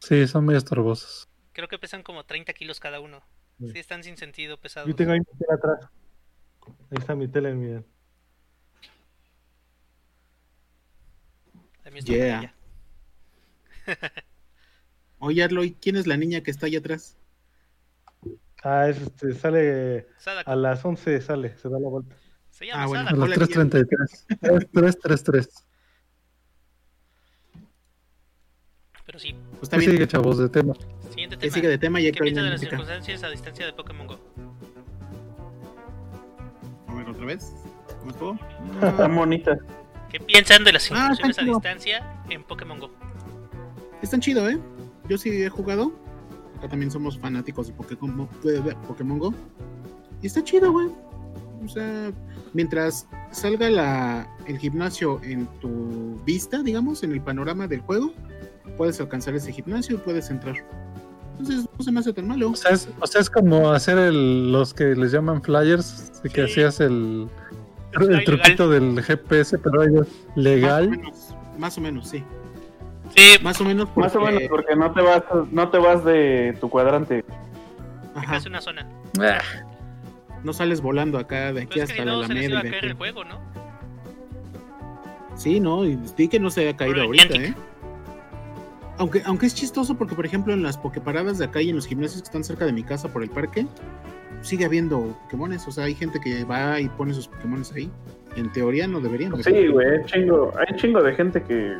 [0.00, 1.28] Sí, son muy estorbosos.
[1.52, 3.24] Creo que pesan como 30 kilos cada uno.
[3.58, 3.72] Sí.
[3.78, 4.88] Están sin sentido pesados.
[4.88, 5.90] Yo tengo ahí mi tele atrás.
[6.66, 7.84] Ahí está mi tele, miren.
[11.84, 12.54] La mía está Yeah.
[15.20, 17.16] Oye, Arlo, ¿y quién es la niña que está allá atrás?
[18.62, 20.50] Ah, es, este, sale Sadako.
[20.50, 22.14] a las 11, sale, se da la vuelta.
[22.50, 23.08] Se llama Ah, bueno.
[23.08, 23.46] A las Hola, niña.
[23.46, 24.28] 3.33.
[24.72, 25.64] 3.33.
[29.06, 30.74] Pero sí, Pues está ¿Qué bien, sigue, chavos, de tema?
[31.10, 31.54] Siguiente tema.
[31.54, 34.18] sigue de tema y hay ¿Qué piensas de las circunstancias a distancia de Pokémon Go?
[36.86, 37.52] A ver, otra vez.
[38.00, 38.38] ¿Cómo estuvo?
[38.86, 39.58] Están bonitas.
[40.10, 41.54] ¿Qué piensan de las Ah, incursiones a tranquilo.
[41.58, 42.90] distancia en Pokémon Go?
[44.02, 44.58] Están chido, ¿eh?
[45.08, 45.92] Yo sí he jugado.
[46.58, 48.28] Acá también somos fanáticos de Pokémon,
[48.86, 49.34] Pokémon Go.
[50.22, 50.88] Y está chido, güey.
[51.64, 52.12] O sea,
[52.54, 58.12] mientras salga la, el gimnasio en tu vista, digamos, en el panorama del juego,
[58.76, 60.56] puedes alcanzar ese gimnasio y puedes entrar.
[61.38, 62.50] Entonces no se me hace tan malo.
[62.50, 66.30] O sea, es, o sea, es como hacer el, los que les llaman flyers, de
[66.30, 66.52] que Sí.
[66.52, 67.28] hacías el,
[68.00, 70.90] el truquito del GPS, pero ellos Más o legal.
[70.90, 72.24] menos, más o menos, sí.
[73.16, 76.04] Sí, Más o menos Más o porque- menos porque no te vas, no te vas
[76.04, 77.24] de tu cuadrante.
[78.14, 78.86] ajá, es una zona.
[79.20, 79.38] Ah,
[80.44, 82.58] no sales volando acá de aquí Pero es que hasta la no, se les iba
[82.60, 82.60] Alameda.
[82.60, 82.98] a y de caer el aquí.
[82.98, 83.38] juego, ¿no?
[85.36, 87.34] Sí, no, y di que no se haya caído ahorita.
[87.36, 87.54] ¿eh?
[88.98, 91.86] Aunque, aunque es chistoso porque, por ejemplo, en las pokeparadas de acá y en los
[91.86, 93.66] gimnasios que están cerca de mi casa por el parque,
[94.42, 95.66] sigue habiendo Pokémones.
[95.68, 97.90] O sea, hay gente que va y pone sus Pokémones ahí.
[98.36, 99.32] En teoría no deberían.
[99.32, 101.76] de- Sí, güey, hay chingo, hay chingo de gente que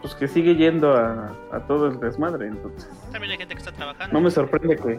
[0.00, 2.88] pues que sigue yendo a, a todo el desmadre, entonces.
[3.12, 4.12] También hay gente que está trabajando.
[4.12, 4.98] No me sorprende que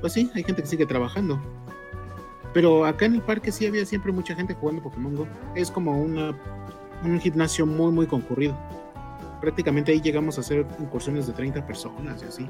[0.00, 1.40] Pues sí, hay gente que sigue trabajando.
[2.52, 5.26] Pero acá en el parque sí había siempre mucha gente jugando Pokémon Go.
[5.54, 6.36] Es como una,
[7.04, 8.56] un gimnasio muy, muy concurrido.
[9.40, 12.46] Prácticamente ahí llegamos a hacer incursiones de 30 personas y así.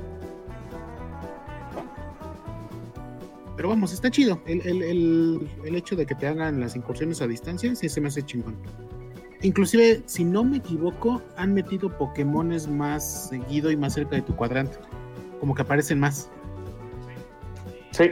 [3.56, 4.40] Pero vamos, está chido.
[4.46, 8.00] El, el- el- el hecho de que te hagan las incursiones a distancia sí se
[8.00, 8.56] me hace chingón.
[9.42, 14.34] Inclusive, si no me equivoco, han metido Pokémones más seguido y más cerca de tu
[14.36, 14.76] cuadrante.
[15.40, 16.28] Como que aparecen más.
[17.90, 18.10] sí.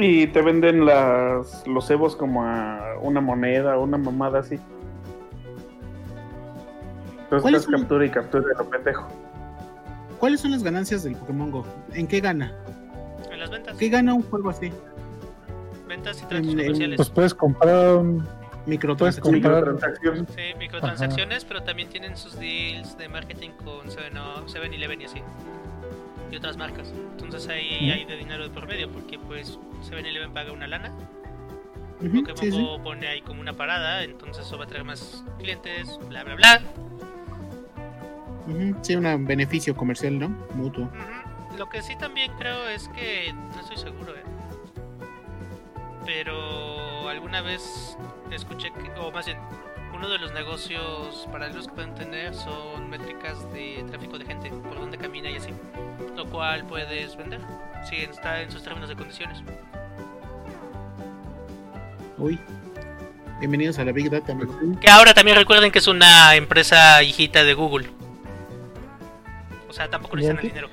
[0.00, 4.56] Y te venden las los cebos como a una moneda una mamada así.
[7.28, 7.80] Entonces ¿Cuáles estás son?
[7.82, 9.06] captura y captura de lo pendejo.
[10.18, 11.66] ¿Cuáles son las ganancias del Pokémon Go?
[11.92, 12.52] ¿En qué gana?
[13.30, 13.76] En las ventas.
[13.76, 14.72] ¿Qué gana un juego así?
[15.86, 16.96] Ventas y tratos En- comerciales.
[16.96, 18.26] Pues puedes comprar un-
[18.66, 19.42] Microtransacciones.
[19.42, 20.26] comprar- Microtransacción.
[20.34, 25.22] Sí, microtransacciones, pero también tienen sus deals de marketing con 7-Eleven y así.
[26.32, 26.92] Y otras marcas.
[27.12, 27.92] Entonces ahí Mm.
[27.92, 30.92] hay de dinero de por medio, porque pues 7-Eleven paga una lana.
[32.00, 32.62] Ujú, Pokémon sí, sí.
[32.62, 36.34] Go pone ahí como una parada, entonces eso va a traer más clientes, bla bla
[36.36, 36.60] bla.
[38.82, 40.28] Sí, un beneficio comercial, ¿no?
[40.54, 40.88] Mutuo.
[41.56, 44.22] Lo que sí también creo es que no estoy seguro, eh.
[46.06, 47.96] Pero alguna vez
[48.30, 49.38] escuché que, o más bien,
[49.94, 54.78] uno de los negocios paralelos que pueden tener son métricas de tráfico de gente, por
[54.78, 55.50] donde camina y así.
[56.16, 57.40] Lo cual puedes vender
[57.88, 59.42] si está en sus términos de condiciones.
[62.16, 62.38] Uy.
[63.38, 64.36] Bienvenidos a la Big Data.
[64.80, 67.97] Que ahora también recuerden que es una empresa hijita de Google.
[69.68, 70.68] O sea, tampoco le el dinero.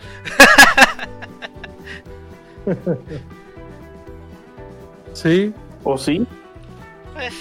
[5.14, 5.54] sí.
[5.84, 6.26] ¿O sí?
[7.14, 7.34] Pues.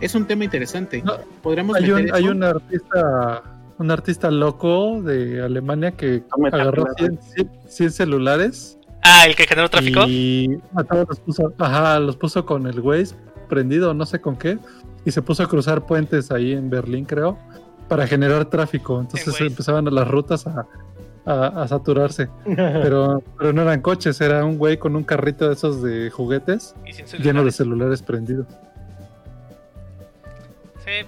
[0.00, 1.02] Es un tema interesante.
[1.42, 3.42] Podríamos hay, un, hay un artista
[3.78, 6.22] un artista loco de Alemania que
[6.52, 6.86] agarró
[7.68, 8.78] 100, celulares.
[9.02, 10.04] Ah, el que generó tráfico.
[10.06, 13.14] Y los puso, ajá, los puso con el Waze
[13.48, 14.58] prendido, no sé con qué.
[15.04, 17.38] Y se puso a cruzar puentes ahí en Berlín, creo,
[17.88, 19.00] para generar tráfico.
[19.00, 20.66] Entonces empezaban las rutas a,
[21.24, 22.28] a, saturarse.
[22.44, 26.74] pero, pero no eran coches, era un güey con un carrito de esos de juguetes
[27.18, 28.46] lleno de celulares prendidos.
[30.84, 31.06] Sí.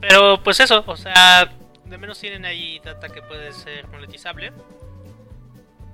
[0.00, 1.50] pero pues eso, o sea,
[1.86, 4.52] de menos tienen ahí data que puede ser monetizable.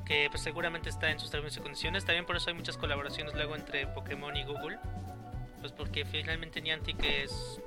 [0.04, 2.04] Que pues seguramente está en sus términos y condiciones.
[2.04, 4.78] También por eso hay muchas colaboraciones luego entre Pokémon y Google.
[5.61, 7.61] Pues porque finalmente Niantic es,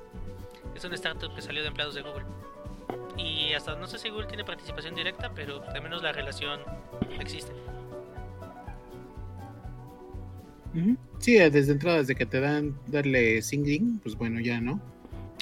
[0.80, 2.26] es un startup que salió de empleados de Google.
[3.18, 6.62] Y hasta no sé si Google tiene participación directa, pero al menos la relación
[7.20, 7.52] existe.
[11.20, 14.80] Sí, desde entrada, desde que te dan darle singling, pues bueno, ya, ¿no?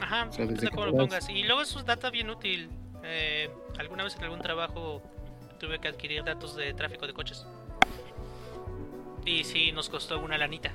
[0.01, 1.29] Ajá, o cómo lo pongas.
[1.29, 2.69] Y luego eso es data bien útil.
[3.03, 5.01] Eh, alguna vez en algún trabajo
[5.59, 7.45] tuve que adquirir datos de tráfico de coches.
[9.25, 10.71] Y sí, nos costó una lanita.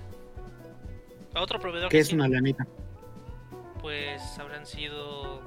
[1.35, 1.91] A otro proveedor.
[1.91, 2.67] ¿Qué es una lanita?
[3.83, 5.43] Pues habrán sido.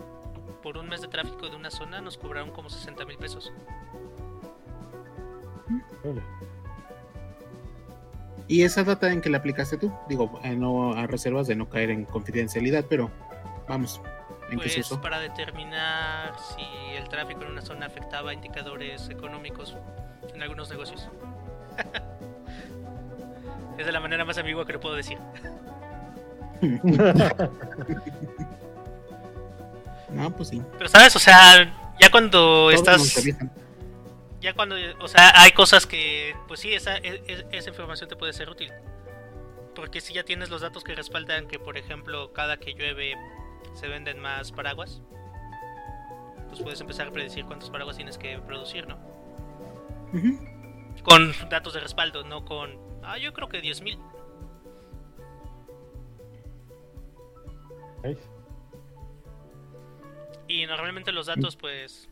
[0.62, 3.52] Por un mes de tráfico de una zona nos cobraron como 60 mil pesos.
[8.48, 9.92] ¿Y esa data en que la aplicaste tú?
[10.08, 13.10] Digo, eh, no a reservas de no caer en confidencialidad, pero
[13.68, 14.02] Vamos.
[14.50, 19.76] ¿En pues qué para determinar si el tráfico en una zona afectaba indicadores económicos
[20.34, 21.10] en algunos negocios.
[23.78, 25.18] es de la manera más ambigua que lo puedo decir.
[30.12, 30.62] no, pues sí.
[30.78, 33.24] Pero sabes, o sea, ya cuando estás
[34.46, 38.16] ya cuando, o sea, hay cosas que, pues sí, esa, e, e, esa información te
[38.16, 38.72] puede ser útil.
[39.74, 43.16] Porque si ya tienes los datos que respaldan que, por ejemplo, cada que llueve
[43.74, 45.02] se venden más paraguas,
[46.48, 49.00] pues puedes empezar a predecir cuántos paraguas tienes que producir, ¿no?
[51.04, 52.78] Con datos de respaldo, no con...
[53.04, 54.00] Ah, yo creo que 10.000.
[60.48, 62.08] Y normalmente los datos pues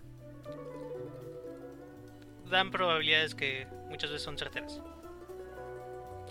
[2.50, 4.82] dan probabilidades que muchas veces son certeras.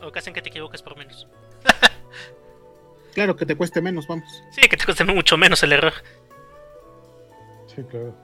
[0.03, 1.29] O que hacen que te equivoques por menos.
[3.15, 4.43] Claro, que te cueste menos, vamos.
[4.53, 5.93] Sí, que te cueste mucho menos el error.
[7.67, 8.15] Sí, claro.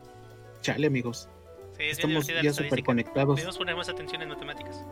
[0.63, 1.29] Chale, amigos.
[1.77, 3.37] Sí, Estamos ya súper conectados.
[3.37, 4.83] Debemos poner más atención en matemáticas.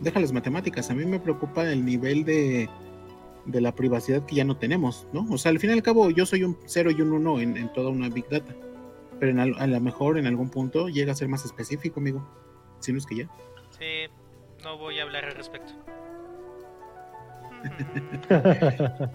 [0.00, 0.90] Deja las matemáticas.
[0.90, 2.70] A mí me preocupa el nivel de,
[3.48, 5.26] de la privacidad que ya no tenemos, ¿no?
[5.30, 7.56] O sea, al fin y al cabo, yo soy un 0 y un 1 en,
[7.56, 8.54] en toda una Big Data.
[9.18, 12.24] Pero a lo mejor en algún punto llega a ser más específico, amigo.
[12.78, 13.28] Si no es que ya.
[13.70, 14.06] Sí,
[14.62, 15.72] no voy a hablar al respecto.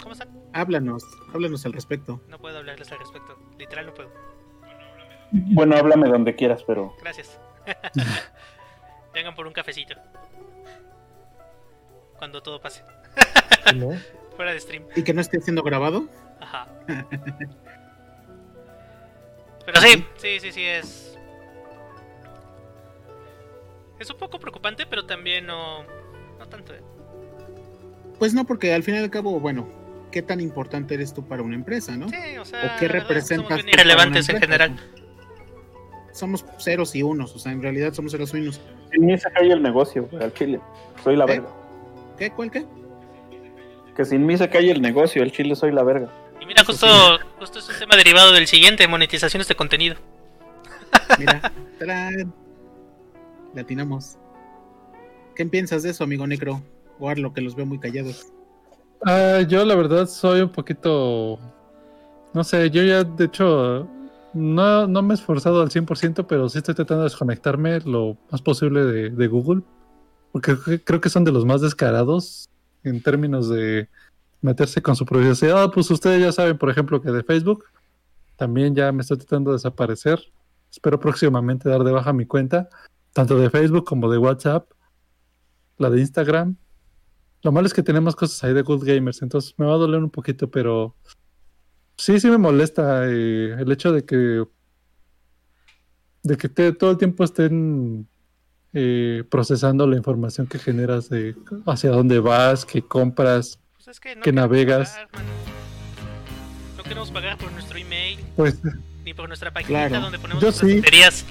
[0.00, 0.28] ¿Cómo están?
[0.52, 1.02] Háblanos,
[1.34, 2.20] háblanos al respecto.
[2.28, 4.10] No puedo hablarles al respecto, literal no puedo.
[5.32, 6.94] Bueno, háblame donde quieras, pero.
[7.00, 7.40] Gracias.
[9.14, 9.94] Vengan por un cafecito.
[12.16, 12.82] Cuando todo pase.
[13.74, 13.90] ¿No?
[14.36, 14.84] Fuera de stream.
[14.94, 16.08] ¿Y que no esté siendo grabado?
[16.40, 16.68] Ajá.
[19.66, 21.18] Pero sí, sí, sí, sí, es.
[23.98, 25.82] Es un poco preocupante, pero también no.
[26.38, 26.80] No tanto, ¿eh?
[28.18, 29.68] Pues no, porque al fin y al cabo, bueno,
[30.10, 32.08] ¿qué tan importante eres tú para una empresa, no?
[32.08, 33.60] Sí, o sea, ¿O qué representas?
[33.60, 34.76] Somos irrelevantes en general.
[36.12, 38.60] Somos ceros y unos, o sea, en realidad somos ceros y unos.
[38.92, 40.60] En mí se cae el negocio, al chile.
[41.04, 41.48] Soy la verga.
[42.18, 42.30] ¿Qué?
[42.30, 42.64] ¿Cuál qué?
[43.98, 46.08] Que sin mí se cae el negocio, el chile soy la verga.
[46.40, 46.86] Y mira, justo,
[47.40, 49.96] justo es un tema derivado del siguiente, monetizaciones de contenido.
[51.18, 51.52] Mira,
[53.56, 54.16] latinamos.
[55.34, 56.62] ¿Qué piensas de eso, amigo Necro?
[57.16, 58.28] lo que los veo muy callados.
[59.04, 61.40] Ah, yo la verdad soy un poquito...
[62.34, 63.88] No sé, yo ya de hecho
[64.32, 68.42] no, no me he esforzado al 100%, pero sí estoy tratando de desconectarme lo más
[68.42, 69.62] posible de, Google,
[70.30, 72.48] porque creo que son de los más descarados
[72.88, 73.88] en términos de
[74.40, 75.62] meterse con su privacidad.
[75.62, 77.64] Ah, pues ustedes ya saben, por ejemplo, que de Facebook
[78.36, 80.20] también ya me estoy tratando de desaparecer.
[80.70, 82.68] Espero próximamente dar de baja mi cuenta,
[83.12, 84.70] tanto de Facebook como de WhatsApp,
[85.78, 86.56] la de Instagram
[87.42, 90.02] lo malo es que tenemos cosas ahí de Good Gamers, entonces me va a doler
[90.02, 90.96] un poquito, pero
[91.96, 94.44] sí, sí me molesta eh, el hecho de que
[96.24, 98.08] de que todo el tiempo estén
[98.74, 101.34] eh, procesando la información que generas de
[101.66, 103.58] hacia dónde vas, qué compras.
[103.74, 104.90] Pues es que no Que navegas.
[104.90, 105.08] pagar.
[106.76, 108.58] No queremos pagar por nuestro email Pues
[109.04, 110.02] ni por nuestra página Claro.
[110.04, 110.76] donde ponemos Yo nuestras sí.
[110.76, 111.24] tonterías.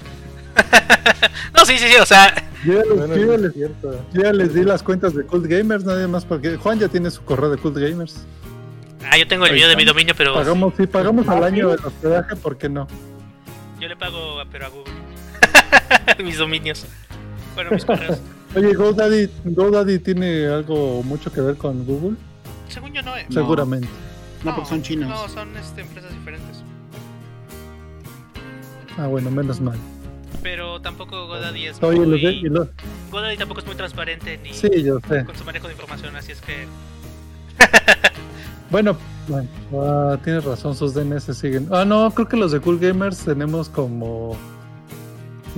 [1.56, 2.34] no, sí, sí, sí, o sea,
[2.64, 4.04] yo ya, les, Bueno, yo ya es les- cierto.
[4.12, 7.10] yo ya les di las cuentas de Cult Gamers, nadie más, porque Juan ya tiene
[7.12, 8.24] su correo de Cult Gamers.
[9.08, 11.70] ah, yo tengo el mío de mi dominio, pero Pagamos, sí, pagamos al Ah, año
[11.70, 11.76] ¿sí?
[11.80, 12.88] el hospedaje, ¿por qué no?
[13.80, 14.92] yo le pago a, pero a Google.
[16.24, 16.84] mis dominios.
[17.58, 18.20] Bueno, mis correos.
[18.54, 22.16] Oye, GoDaddy, GoDaddy tiene algo mucho que ver con Google,
[22.68, 23.26] Según yo no, eh.
[23.28, 23.34] No.
[23.34, 23.88] seguramente.
[24.44, 25.08] No, porque son chinos.
[25.08, 26.62] No, son este, empresas diferentes.
[28.96, 29.76] Ah, bueno, menos mal.
[30.40, 32.24] Pero tampoco GoDaddy es Oye, muy...
[32.24, 32.48] y
[33.10, 35.24] GoDaddy tampoco es muy transparente ni sí, yo sé.
[35.24, 36.68] con su manejo de información, así es que...
[38.70, 38.96] Bueno,
[39.26, 39.48] bueno
[39.82, 41.66] ah, tienes razón, sus DNS siguen.
[41.72, 44.36] Ah, no, creo que los de Cool Gamers tenemos como.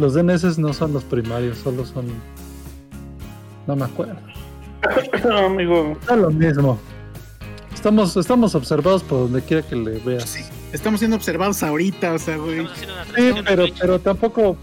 [0.01, 2.07] Los DNS no son los primarios, solo son.
[3.67, 4.17] No me acuerdo.
[5.29, 5.99] No, amigo.
[6.11, 6.81] Es lo mismo.
[7.75, 10.25] Estamos, estamos observados por donde quiera que le veas.
[10.25, 10.43] Sí.
[10.73, 12.61] Estamos siendo observados ahorita, o sea, güey.
[12.65, 14.57] Estamos haciendo una Sí, pero, pero tampoco.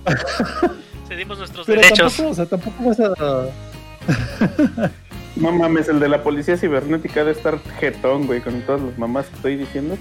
[1.07, 2.15] Cedimos nuestros Pero derechos.
[2.15, 4.91] tampoco, o sea, tampoco vas a.
[5.35, 9.27] No mames, el de la policía cibernética de estar jetón, güey, con todas las mamás
[9.27, 9.95] que estoy diciendo.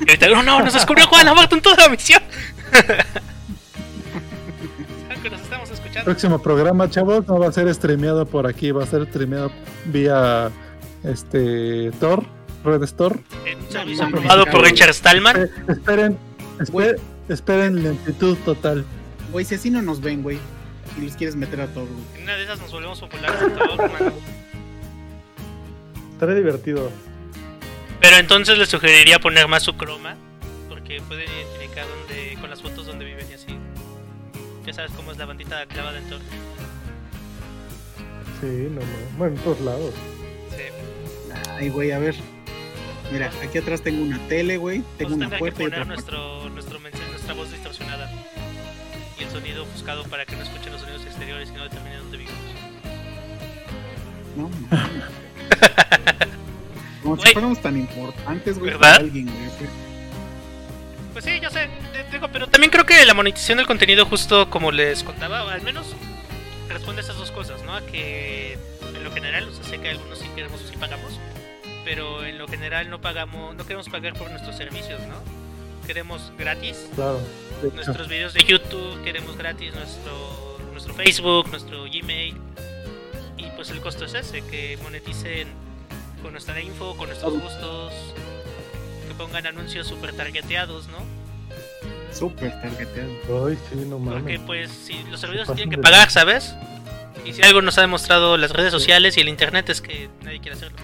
[0.00, 2.22] Gritaron, no, nos descubrió Juan, aborto en toda la misión.
[5.98, 6.04] escuchando.
[6.04, 9.50] Próximo programa, chavos, no va a ser streameado por aquí, va a ser streameado
[9.86, 10.50] vía
[11.04, 12.24] este Tor,
[12.64, 13.18] Red Store.
[13.96, 14.62] No, aprobado por.
[14.62, 15.36] Richard Stallman.
[15.42, 16.18] Eh, esperen,
[16.58, 18.84] esper- esperen lentitud total.
[19.32, 20.38] Güey, si así no nos ven, güey.
[20.96, 22.02] Y los quieres meter a todos, güey.
[22.16, 24.12] En una de esas nos volvemos populares en todo, hermano.
[26.12, 26.90] Estaré divertido.
[28.00, 30.16] Pero entonces les sugeriría poner más su croma.
[30.68, 33.04] Porque pueden identificar donde, con las fotos donde
[34.78, 36.20] sabes cómo es la bandita clavada en todo.
[38.40, 39.18] Sí, no, no.
[39.18, 39.92] Bueno, en todos lados.
[40.50, 40.62] Sí.
[41.58, 42.14] Ay, güey, a ver.
[43.10, 44.84] Mira, aquí atrás tengo una tele, güey.
[44.96, 46.12] Tengo a una tener que puerta y poner otra puerta.
[46.12, 48.08] nuestro, nuestro mensaje, nuestra voz distorsionada.
[49.18, 52.16] Y el sonido ofuscado para que no escuchen los sonidos exteriores y no determinen dónde
[52.18, 52.40] vivimos.
[54.36, 55.04] No, mames.
[57.02, 59.87] Como si fuéramos tan importantes, güey, para alguien, güey.
[61.18, 61.68] Pues sí, yo sé,
[62.12, 65.96] digo, pero también creo que la monetización del contenido, justo como les contaba, al menos
[66.68, 67.74] responde a esas dos cosas, ¿no?
[67.74, 71.18] A que en lo general, o sea, sé que algunos sí queremos o sí pagamos,
[71.84, 75.16] pero en lo general no pagamos, no queremos pagar por nuestros servicios, ¿no?
[75.88, 77.20] Queremos gratis Claro.
[77.74, 82.36] nuestros videos de YouTube, queremos gratis nuestro, nuestro Facebook, nuestro Gmail.
[83.38, 85.48] Y pues el costo es ese, que moneticen
[86.22, 87.92] con nuestra info, con nuestros gustos,
[89.18, 90.98] pongan anuncios super targeteados, ¿no?
[92.16, 93.46] Súper targeteado.
[93.48, 94.40] Ay, sí, no Porque mames.
[94.46, 96.54] pues si los servidores tienen que pagar, ¿sabes?
[97.26, 100.40] Y si algo nos ha demostrado las redes sociales y el internet es que nadie
[100.40, 100.78] quiere hacerlo.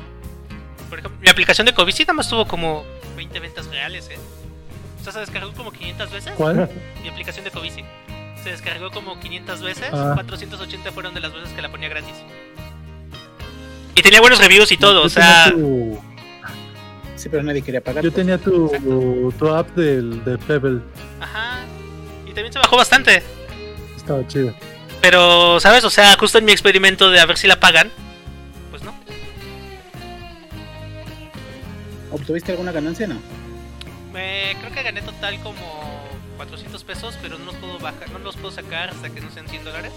[0.91, 2.85] Por ejemplo, mi aplicación de COVID sí nada más tuvo como
[3.17, 4.19] 20 ventas reales, ¿eh?
[5.01, 6.33] O sea, se descargó como 500 veces.
[6.37, 6.69] ¿Cuál?
[7.03, 7.83] Mi aplicación de Covici.
[8.43, 10.13] Se descargó como 500 veces, Ah.
[10.15, 12.13] 480 fueron de las veces que la ponía gratis.
[13.95, 16.03] Y tenía buenos reviews y todo, o sea, tu-
[17.25, 18.05] Sí, pero nadie quería pagar.
[18.05, 18.23] Yo pues.
[18.23, 20.83] tenía tu, tu app del, de Pebble.
[21.23, 21.65] ajá.
[22.27, 23.23] Y también se bajó bastante.
[23.97, 24.55] Estaba chido.
[25.01, 25.85] Pero, ¿sabes?
[25.85, 27.91] O sea, justo en mi experimento de a ver si la pagan,
[28.71, 28.95] pues no.
[32.11, 33.07] ¿Obtuviste alguna ganancia?
[33.07, 33.19] No.
[34.13, 36.07] Me, creo que gané total como
[36.37, 39.49] 400 pesos, pero no los puedo bajar, no los puedo sacar hasta que no sean
[39.49, 39.93] 100 dólares.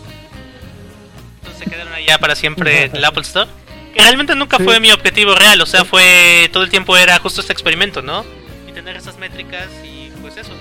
[1.40, 3.50] Entonces se quedaron allá para siempre en el Apple Store.
[3.98, 4.64] Que realmente nunca Sí.
[4.64, 8.24] fue mi objetivo real, o sea, fue todo el tiempo era justo este experimento, ¿no?
[8.68, 10.52] Y tener esas métricas y pues eso.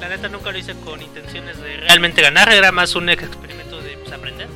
[0.00, 3.96] La neta nunca lo hice con intenciones de realmente ganar, era más un experimento de
[3.98, 4.48] pues, aprender.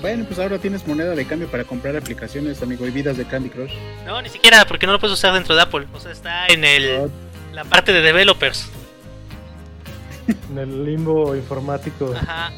[0.00, 3.50] Bueno, pues ahora tienes moneda de cambio para comprar aplicaciones, amigo, y vidas de Candy
[3.50, 3.72] Crush.
[4.06, 5.86] No, ni siquiera, porque no lo puedes usar dentro de Apple.
[5.92, 7.10] O sea, está en el,
[7.52, 8.68] la parte de developers.
[10.50, 12.14] En el limbo informático.
[12.16, 12.52] Ajá.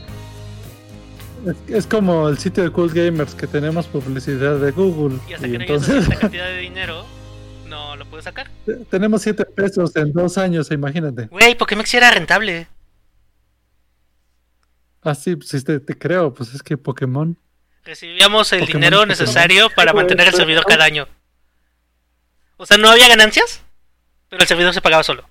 [1.47, 5.19] Es, es como el sitio de Cool Gamers que tenemos publicidad de Google.
[5.29, 7.05] Y hasta Y que no llegues a cantidad de dinero,
[7.67, 8.51] no lo puedes sacar.
[8.91, 11.27] tenemos 7 pesos en dos años, imagínate.
[11.27, 12.67] Güey, Pokémon sí era rentable.
[15.01, 17.37] Pues sí, te, te creo, pues es que Pokémon.
[17.85, 19.09] Recibíamos el Pokémon, dinero Pokémon.
[19.09, 21.07] necesario para mantener el servidor cada año.
[22.57, 23.61] O sea, no había ganancias,
[24.31, 25.29] pero el servidor se pagaba solo.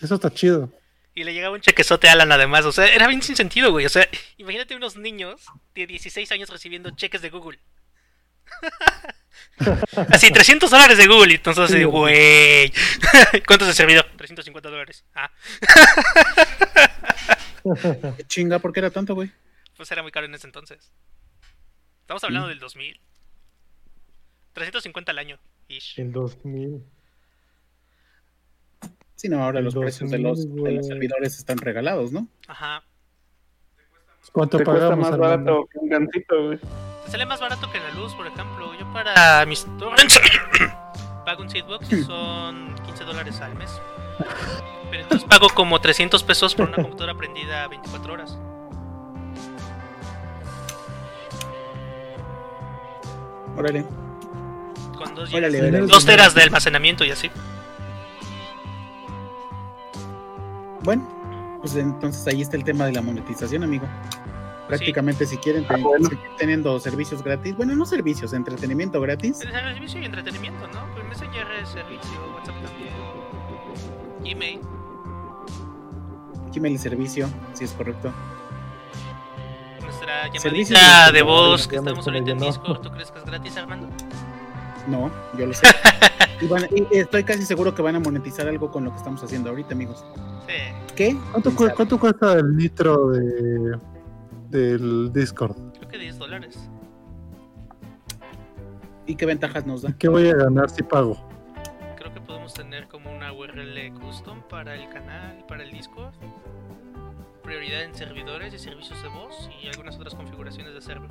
[0.00, 0.70] Eso está chido.
[1.14, 2.64] Y le llegaba un chequezote a Alan además.
[2.64, 3.84] O sea, era bien sin sentido, güey.
[3.84, 4.08] O sea,
[4.38, 5.44] imagínate unos niños
[5.74, 7.58] de 16 años recibiendo cheques de Google.
[10.10, 11.32] Así, 300 dólares de Google.
[11.32, 12.72] Y entonces, Sí, así, güey.
[13.46, 14.06] ¿Cuánto es el servidor?
[14.16, 15.04] 350 dólares.
[15.14, 15.30] Ah,
[18.26, 19.30] chinga, ¿por qué era tanto, güey?
[19.76, 20.92] pues era muy caro en ese entonces.
[22.02, 23.00] Estamos hablando del 2000.
[24.52, 25.38] 350 al año.
[25.68, 25.98] Ish.
[25.98, 26.84] En 2000.
[29.22, 32.26] Sí, no, ahora los precios de 2000, los, de los servidores están regalados, ¿no?
[32.48, 32.82] Ajá.
[34.32, 35.18] ¿Cuánto Te cuesta más Armando?
[35.20, 36.58] barato que un gancito, güey.
[37.04, 38.74] Te sale más barato que la luz, por ejemplo.
[38.74, 40.20] Yo para mis torrents
[41.24, 43.70] pago un seedbox y son 15 dólares al mes.
[44.90, 48.36] Pero entonces pago como 300 pesos por una computadora prendida 24 horas.
[53.56, 53.84] Órale.
[54.98, 55.70] Con dos, órale.
[55.82, 57.30] dos teras de almacenamiento y así.
[60.84, 63.86] Bueno, pues entonces ahí está el tema de la monetización, amigo.
[64.66, 66.08] Pues Prácticamente si quieren ten- bueno.
[66.08, 70.86] seguir teniendo servicios gratis, bueno, no servicios, entretenimiento gratis, servicio y entretenimiento, ¿no?
[70.94, 72.92] Pues Messenger es servicio, WhatsApp también.
[74.24, 74.60] Gmail.
[76.54, 78.12] Gmail es servicio, si es correcto.
[79.82, 82.46] Nuestra llamadita de- de voz que estamos ahorita en llenó.
[82.46, 82.80] Discord.
[82.80, 83.88] ¿Tú crees que es gratis, Armando?
[84.88, 85.66] No, yo lo sé.
[86.40, 89.22] y, van- y estoy casi seguro que van a monetizar algo con lo que estamos
[89.22, 90.04] haciendo ahorita, amigos.
[90.46, 90.54] Sí.
[90.96, 91.16] ¿Qué?
[91.30, 91.74] ¿Cuánto, ¿Quién cu- sabe?
[91.76, 93.78] cuánto cuesta el nitro de,
[94.50, 95.56] del Discord?
[95.78, 96.68] Creo que 10 dólares.
[99.06, 99.92] ¿Y qué ventajas nos da?
[99.98, 101.16] ¿Qué voy a ganar si pago?
[101.96, 106.12] Creo que podemos tener como una URL custom para el canal, para el Discord.
[107.42, 111.10] Prioridad en servidores y servicios de voz y algunas otras configuraciones de server.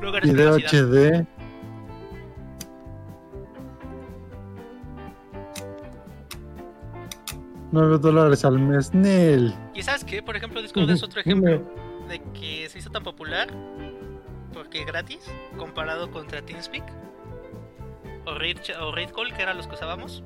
[0.00, 0.56] Lugares Video.
[0.56, 1.26] HD.
[7.72, 9.54] Nueve dólares al mes, Nel.
[9.74, 11.62] Y sabes qué, por ejemplo, Discord es otro ejemplo
[12.08, 13.48] de que se hizo tan popular
[14.52, 15.20] porque gratis
[15.56, 16.84] comparado contra TeamSpeak
[18.26, 20.24] o Raid, o Raidcall, que eran los que usábamos.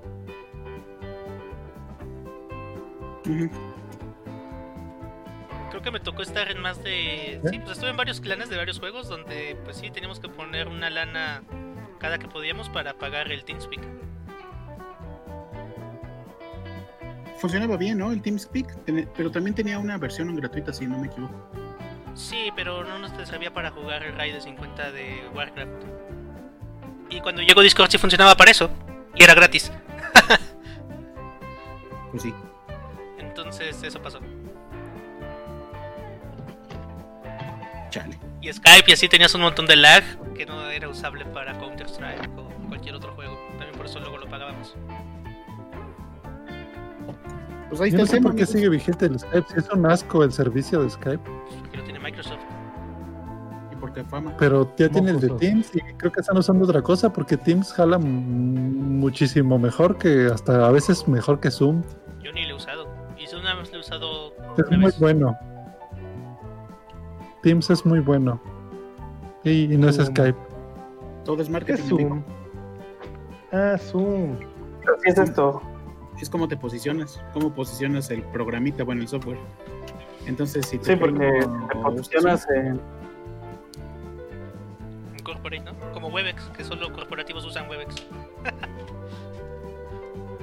[5.75, 7.41] Creo que me tocó estar en más de.
[7.51, 10.69] Sí, pues estuve en varios clanes de varios juegos donde, pues sí, teníamos que poner
[10.69, 11.43] una lana
[11.99, 13.83] cada que podíamos para pagar el TeamSpeak.
[17.41, 18.13] Funcionaba bien, ¿no?
[18.13, 21.35] El TeamSpeak, Ten- pero también tenía una versión gratuita, si no me equivoco.
[22.15, 25.83] Sí, pero no nos servía para jugar el raid de 50 de Warcraft.
[27.11, 28.71] Y cuando llegó Discord sí funcionaba para eso.
[29.17, 29.73] Y era gratis.
[32.13, 32.33] Pues sí.
[33.19, 34.21] Entonces eso pasó.
[37.95, 38.19] Chale.
[38.41, 40.03] Y Skype y así tenías un montón de lag
[40.35, 43.39] que no era usable para Counter Strike o cualquier otro juego.
[43.51, 44.75] También por eso luego lo pagábamos.
[47.69, 49.47] Pues ahí Yo no sé por qué sigue vigente el Skype.
[49.49, 51.23] Si es un asco el servicio de Skype.
[51.61, 52.41] Porque lo tiene Microsoft.
[53.73, 54.37] Y porque fama.
[54.39, 55.29] Pero ya tiene el de.
[55.31, 60.67] Teams y creo que están usando otra cosa porque Teams jala muchísimo mejor que hasta
[60.67, 61.83] a veces mejor que Zoom.
[62.23, 62.89] Yo ni lo he usado.
[63.17, 64.99] Y si una vez lo he usado Es una muy vez.
[64.99, 65.39] bueno.
[67.45, 68.41] Teams es muy bueno.
[69.45, 69.97] Y, y no es.
[69.97, 70.35] Skype.
[71.25, 71.83] Todo es ¿Qué marketing.
[71.83, 71.89] es.
[71.89, 72.23] Zoom?
[73.53, 74.37] Ah, Zoom.
[74.97, 75.63] Así es esto.
[76.21, 79.39] Es como te posicionas, cómo posicionas el programita, bueno, el software.
[80.27, 81.19] Entonces, si te Sí, porque
[81.71, 82.81] te posicionas en.
[85.17, 85.73] En Corporate, ¿no?
[85.93, 87.95] Como Webex, que solo corporativos usan Webex.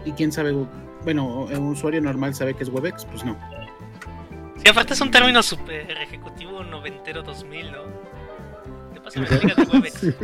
[0.06, 0.54] Y quién sabe,
[1.04, 3.36] bueno, un usuario normal sabe que es Webex, pues no.
[4.62, 7.78] Sí, aparte es un término super ejecutivo noventero 2000, ¿no?
[8.94, 10.00] ¿Qué pasa en las ligas de Webex?
[10.02, 10.16] Sí.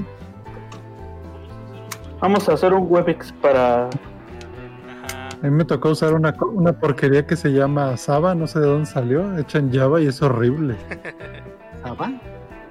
[2.19, 3.85] Vamos a hacer un Webex para.
[3.85, 5.29] Ajá.
[5.41, 8.67] A mí me tocó usar una, una porquería que se llama Saba, no sé de
[8.67, 10.75] dónde salió, hecha en Java y es horrible.
[11.83, 12.11] ¿Java?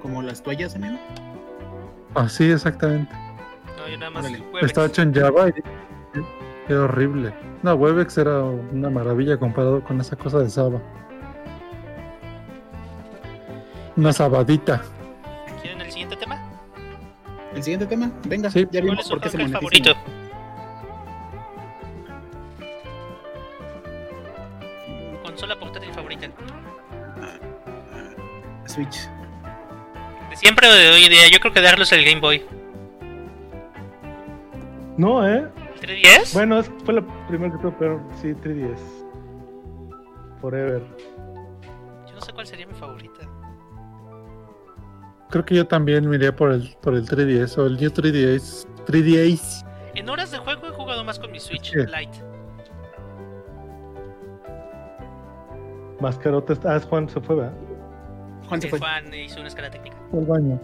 [0.01, 0.97] ¿Como las toallas, amigo?
[2.15, 3.13] Así exactamente.
[3.77, 4.25] No, yo nada más.
[4.61, 5.53] Estaba hecho en Java y
[6.71, 7.33] era horrible.
[7.63, 10.81] No, Webex era una maravilla comparado con esa cosa de Saba.
[13.97, 14.81] Una sabadita.
[15.61, 16.39] ¿Quieren el siguiente tema?
[17.53, 18.61] El siguiente tema, venga, Sí.
[18.71, 19.57] ya ¿Cuál vimos por qué se monetiza.
[19.59, 19.95] favorito?
[25.23, 26.27] Consola portátil favorita.
[28.65, 29.09] Switch.
[30.29, 32.43] De siempre o de hoy en día, yo creo que darlo es el Game Boy.
[34.97, 35.47] No, ¿eh?
[35.81, 36.33] ¿El 3DS?
[36.33, 38.79] Bueno, es, fue la primera que tuve, pero sí, 3DS.
[40.41, 40.81] Forever.
[42.07, 42.96] Yo no sé cuál sería mi favorita.
[45.29, 48.65] Creo que yo también me iría por el, por el 3DS o el New 3DS.
[48.85, 49.65] 3DS.
[49.95, 51.79] En horas de juego he jugado más con mi Switch Sí.
[51.79, 52.23] Lite.
[55.99, 56.53] Mascarota.
[56.65, 57.53] Ah, es Juan se fue, ¿verdad?
[58.47, 58.79] Juan se Eh, fue.
[58.79, 59.97] Juan hizo una escala técnica.
[60.13, 60.59] Al baño.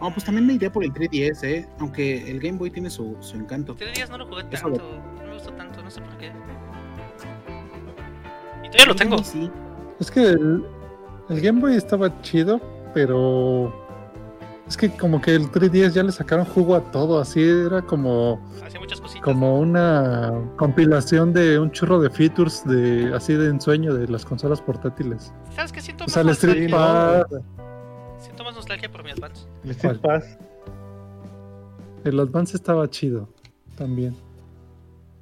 [0.00, 1.68] Oh, pues también me iría por el 3DS, ¿eh?
[1.78, 3.74] Aunque el Game Boy tiene su, su encanto.
[3.76, 4.68] 3DS no lo jugué tanto,
[5.16, 6.32] no me gustó tanto, no sé por qué.
[8.64, 9.18] Y todavía lo tengo.
[9.18, 9.50] Sí,
[10.00, 10.64] Es que el,
[11.28, 12.60] el Game Boy estaba chido,
[12.94, 13.72] pero
[14.66, 18.40] es que como que el 3DS ya le sacaron jugo a todo, así era como,
[18.64, 19.22] Hacía muchas cositas.
[19.22, 24.60] como una compilación de un churro de features de así de ensueño de las consolas
[24.60, 25.32] portátiles.
[25.54, 27.24] ¿Sabes qué siento O más el Street nostalgia?
[27.26, 27.42] Pass,
[28.22, 29.46] Siento más nostalgia por mi Advance.
[29.64, 30.00] El Street.
[30.00, 30.38] Pass.
[32.04, 33.28] el Advance estaba chido
[33.76, 34.16] también.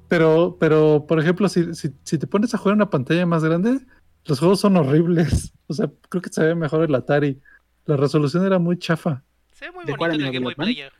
[0.07, 3.43] Pero, pero por ejemplo, si, si, si te pones a jugar en una pantalla más
[3.43, 3.79] grande,
[4.25, 5.53] los juegos son horribles.
[5.71, 7.39] O sea, creo que se ve mejor el Atari.
[7.85, 9.23] La resolución era muy chafa.
[9.53, 10.55] Se ve muy ¿De bonito cuál en el Game Boy?
[10.55, 10.91] Player.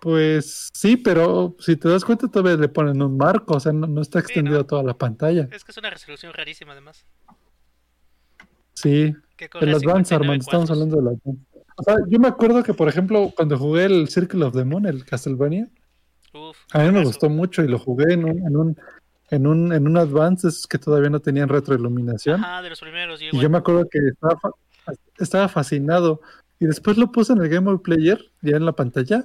[0.00, 3.86] Pues sí, pero si te das cuenta todavía le ponen un marco, o sea, no,
[3.86, 4.66] no está Sí, extendido ¿no?
[4.66, 5.46] toda la pantalla.
[5.52, 7.04] Es que es una resolución rarísima además.
[8.72, 9.14] Sí,
[9.60, 11.44] el Advance, 59 Armando, estamos hablando del Advance.
[11.76, 14.86] O sea, yo me acuerdo que, por ejemplo, cuando jugué el Circle of the Moon,
[14.86, 15.68] el Castlevania,
[16.32, 18.78] Uf, a mí me gustó mucho y lo jugué en un, en un,
[19.30, 22.42] en un, en un Advance, esos que todavía no tenían retroiluminación.
[22.42, 23.22] Ajá, de los primeros.
[23.22, 26.20] Y Y yo me acuerdo que estaba, fa- estaba fascinado.
[26.58, 29.24] Y después lo puse en el Game Boy Player, ya en la pantalla,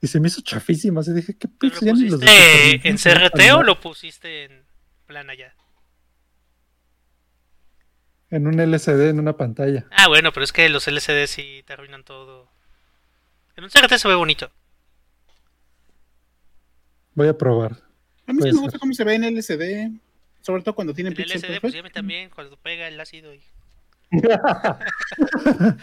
[0.00, 1.00] y se me hizo chafísimo.
[1.00, 1.86] Así dije, ¿qué ¿Pero pinche?
[1.86, 4.64] ¿Lo los pusiste en CRT o lo pusiste en
[5.06, 5.54] plana ya?
[8.30, 9.86] En un LCD, en una pantalla.
[9.90, 12.48] Ah, bueno, pero es que los LCD sí te arruinan todo.
[13.56, 14.50] En un CRT se ve bonito.
[17.14, 17.76] Voy a probar.
[18.26, 19.90] A mí sí me gusta cómo se ve en LCD.
[20.40, 23.32] Sobre todo cuando tiene El pixel LCD, pues me también, cuando pega el ácido.
[23.34, 23.40] Y...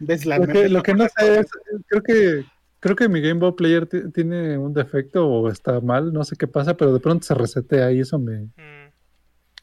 [0.00, 1.46] Ves la Lo que, lo que no sé es,
[1.86, 2.44] creo que
[2.80, 6.36] creo que mi Game Boy Player ti- tiene un defecto o está mal, no sé
[6.36, 8.92] qué pasa, pero de pronto se resetea y eso me, Mm.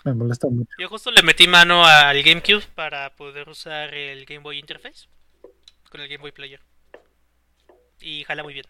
[0.04, 0.70] me molesta mucho.
[0.78, 5.08] Yo justo le metí mano al GameCube para poder usar el Game Boy Interface
[5.90, 6.60] con el Game Boy Player.
[8.02, 8.66] Y jala muy bien.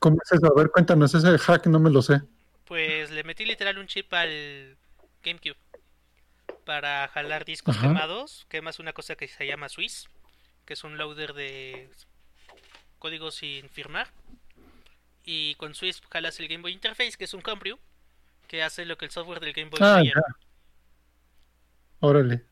[0.00, 0.46] ¿Cómo es eso?
[0.46, 2.20] A ver, cuéntanos, ese hack no me lo sé.
[2.64, 4.76] Pues le metí literal un chip al
[5.22, 5.56] GameCube
[6.64, 7.88] para jalar discos Ajá.
[7.88, 8.46] quemados.
[8.48, 10.08] Quemas una cosa que se llama Swiss,
[10.64, 11.88] que es un loader de
[12.98, 14.08] código sin firmar.
[15.24, 17.78] Y con Swiss jalas el Game Boy Interface, que es un Homebrew,
[18.48, 20.14] que hace lo que el software del Game Boy Ah, Player.
[20.14, 20.22] ya.
[22.00, 22.44] Órale.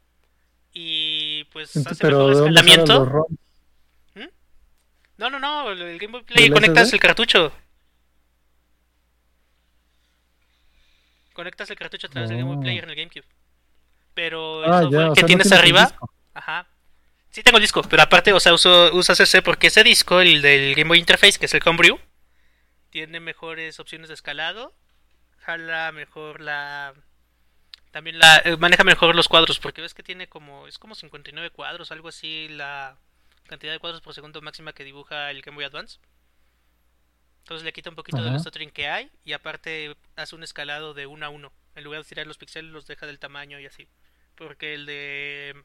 [0.74, 3.26] Y pues Ent- hace pero mejor ¿de dónde salen escalamiento.
[5.18, 7.52] No, no, no, el Game Boy Player ¿Del conectas el cartucho.
[11.32, 12.60] Conectas el cartucho a través del Game Boy Oh.
[12.60, 13.24] Player en el GameCube.
[14.14, 15.94] Pero el Ah, software ya, que sea, tienes arriba,
[16.34, 16.66] ajá.
[17.30, 20.42] Sí tengo el disco, pero aparte, o sea, uso, usas ese porque ese disco, el
[20.42, 21.98] del Game Boy Interface, que es el Homebrew,
[22.90, 24.74] tiene mejores opciones de escalado,
[25.38, 26.94] jala mejor la
[27.92, 31.50] también la eh, maneja mejor los cuadros, porque ves que tiene como es como 59
[31.50, 32.96] cuadros, algo así la
[33.48, 35.98] cantidad de cuadros por segundo máxima que dibuja el Game Boy Advance.
[37.40, 38.38] Entonces le quita un poquito del Ajá.
[38.38, 41.52] stuttering que hay y aparte hace un escalado de uno a uno.
[41.74, 43.88] En lugar de tirar los píxeles los deja del tamaño y así.
[44.36, 45.64] Porque el de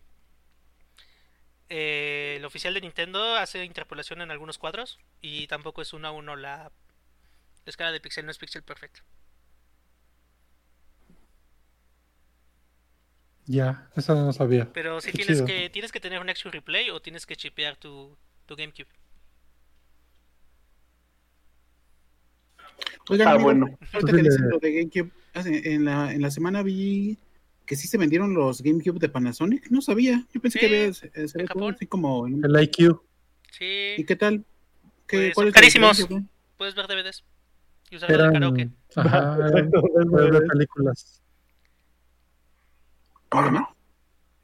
[1.70, 6.12] eh, el oficial de Nintendo hace interpolación en algunos cuadros y tampoco es uno a
[6.12, 6.72] uno la, la
[7.70, 9.02] escala de píxel, no es píxel perfecto.
[13.46, 14.72] Ya, eso no sabía.
[14.74, 15.46] Pero si Qué tienes chido.
[15.48, 18.16] que tienes que tener un Action Replay o tienes que chipear tu,
[18.46, 18.88] tu GameCube.
[23.10, 23.66] Oigan, Ah, bueno.
[23.94, 27.18] ahorita que le- dicen lo de GameCube, en la, en la semana vi
[27.66, 29.70] que sí se vendieron los GameCube de Panasonic.
[29.72, 30.26] No sabía.
[30.34, 31.74] Yo pensé Sí, que había, se- en Japón.
[31.76, 32.28] así como.
[32.28, 33.02] en- El IQ.
[33.52, 34.46] Sí, ¿Y qué tal?
[35.08, 35.60] ¿Qué, Pues, ¿Cuál son es la
[35.92, 36.08] carísimos.
[36.58, 37.24] puedes ver DVDs
[37.92, 38.34] y usarlo de Eran.
[38.34, 38.70] karaoke.
[38.96, 39.38] Ajá,
[40.42, 41.22] ver películas.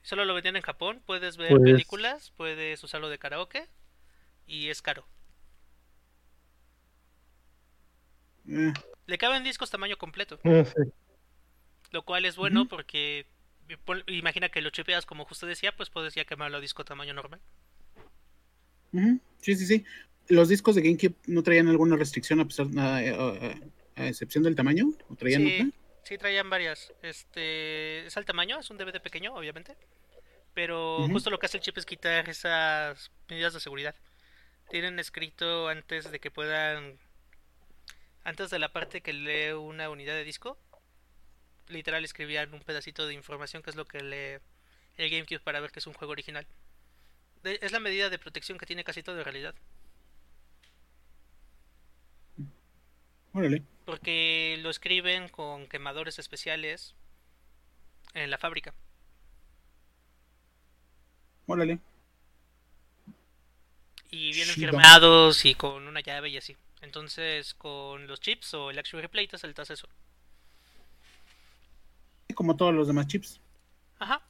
[0.02, 3.68] Solo lo vendían en Japón, puedes ver Pues- películas, puedes usarlo de karaoke
[4.48, 5.06] y es caro.
[8.48, 8.74] Eh,
[9.08, 10.92] Le caben discos tamaño completo, Ah, sí.
[11.92, 12.70] lo cual es bueno Ujú.
[12.70, 13.26] porque
[13.86, 17.14] pon- imagina que lo chipeas como justo decía, pues puedes ya quemarlo a disco tamaño
[17.14, 17.40] normal.
[19.42, 19.86] Sí, sí, sí.
[20.28, 23.56] ¿Los discos de GameCube no traían alguna restricción a, pesar, a, a-
[23.96, 24.86] a excepción del tamaño?
[25.10, 25.79] ¿O traían Sí, otra?
[26.04, 26.94] Sí traían varias.
[27.02, 29.76] Este es al tamaño, es un DVD pequeño, obviamente.
[30.54, 33.96] Pero justo lo que hace el chip es quitar esas medidas de seguridad.
[34.70, 37.00] Tienen escrito antes de que puedan
[38.24, 40.58] antes de la parte que lee una unidad de disco,
[41.68, 44.40] literal escribían un pedacito de información que es lo que lee
[44.98, 46.46] el GameCube para ver que es un juego original.
[47.44, 49.56] De- es la medida de protección que tiene casi todo en realidad.
[53.34, 53.64] Órale.
[53.90, 56.94] Porque lo escriben con quemadores especiales
[58.14, 58.72] en la fábrica.
[61.48, 61.80] Órale.
[64.12, 64.70] Y vienen Chido.
[64.70, 66.56] firmados y con una llave y así.
[66.82, 69.90] Entonces, con los chips o el Action Replay te saltas eso.
[72.36, 73.42] Como todos los demás chips.
[73.98, 74.22] Ajá.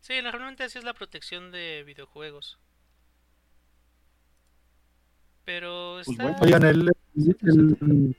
[0.00, 2.58] Sí, normalmente así es la protección de videojuegos.
[5.44, 6.22] Pero Pues está...
[6.24, 6.38] bueno.
[6.42, 8.16] Oigan, ¿el, el, el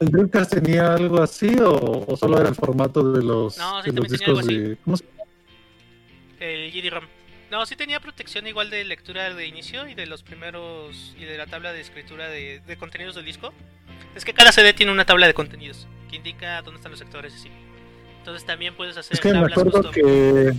[0.00, 4.00] Dreamcast tenía algo así o, o solo era el formato de los, No, sí de
[4.00, 4.76] los discos de...
[4.84, 5.04] ¿Cómo se
[6.40, 7.04] El GD-ROM.
[7.50, 11.14] No, sí tenía protección igual de lectura de inicio y de los primeros.
[11.18, 13.52] y de la tabla de escritura de, de contenidos del disco.
[14.16, 17.32] Es que cada CD tiene una tabla de contenidos que indica dónde están los sectores
[17.34, 17.48] y así.
[18.18, 19.92] Entonces también puedes hacer Es que me acuerdo custom.
[19.92, 20.52] que,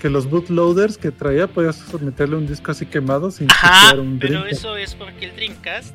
[0.00, 4.34] que los bootloaders que traía podías meterle un disco así quemado sin Ajá, un pero
[4.40, 4.52] Dreamcast.
[4.60, 5.94] eso es porque el Dreamcast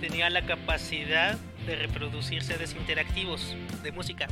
[0.00, 4.28] tenía la capacidad de reproducir CDs interactivos de música.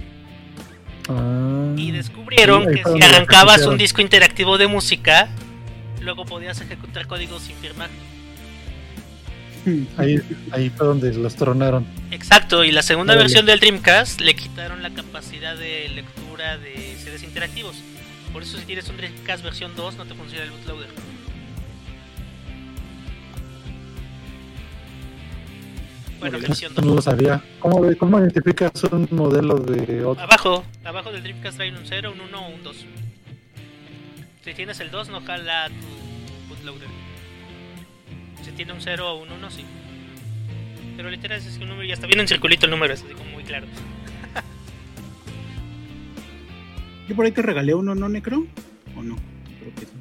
[1.08, 1.74] Ah.
[1.76, 5.28] Y descubrieron Sí, que si arrancabas un disco interactivo de música,
[6.00, 7.90] luego podías ejecutar códigos sin firmar.
[9.96, 10.20] Ahí,
[10.50, 11.86] ahí fue donde los tronaron.
[12.10, 17.22] Exacto, y la segunda versión del Dreamcast le quitaron la capacidad de lectura de CDs
[17.22, 17.76] interactivos.
[18.32, 20.88] Por eso si tienes un Dreamcast versión 2 no te funciona el bootloader.
[26.20, 26.84] Bueno, No 2.
[26.84, 27.42] lo sabía.
[27.60, 30.22] ¿Cómo, cómo identificas un modelo de otro?
[30.22, 32.86] Abajo, abajo del Dreamcast trae un 0, un 1 o un 2.
[34.44, 36.88] Si tienes el 2 no jala tu bootloader.
[38.42, 39.64] Si tiene un 0 o un 1 sí.
[40.96, 43.12] Pero literal es que un número ya está bien en circulito el número, es así
[43.14, 43.66] como muy claro.
[47.08, 48.46] Yo por ahí te regalé uno, ¿no, Necro?
[48.96, 49.16] ¿O no?
[49.60, 49.92] Creo que sí.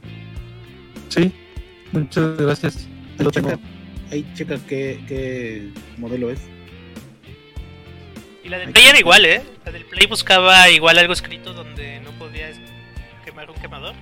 [1.10, 1.32] Sí,
[1.92, 2.88] muchas gracias.
[3.18, 3.50] Lo tengo.
[4.12, 6.40] Ahí checa qué, qué modelo es.
[8.44, 9.44] Y la del Ay, Play era igual, ¿eh?
[9.66, 12.58] La del Play buscaba igual algo escrito donde no podías
[13.24, 13.96] quemar un quemador.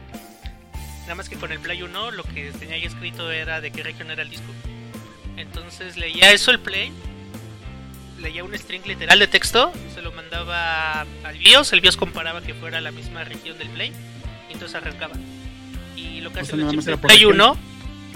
[1.01, 3.83] Nada más que con el Play 1 lo que tenía ahí escrito era de qué
[3.83, 4.51] región era el disco.
[5.37, 6.91] Entonces leía eso el Play,
[8.19, 12.53] leía un string literal de texto, se lo mandaba al BIOS, el BIOS comparaba que
[12.53, 13.91] fuera la misma región del Play,
[14.49, 15.15] y entonces arrancaba.
[15.95, 17.33] Y lo que O hacen sea, era por Play región.
[17.41, 17.57] 1,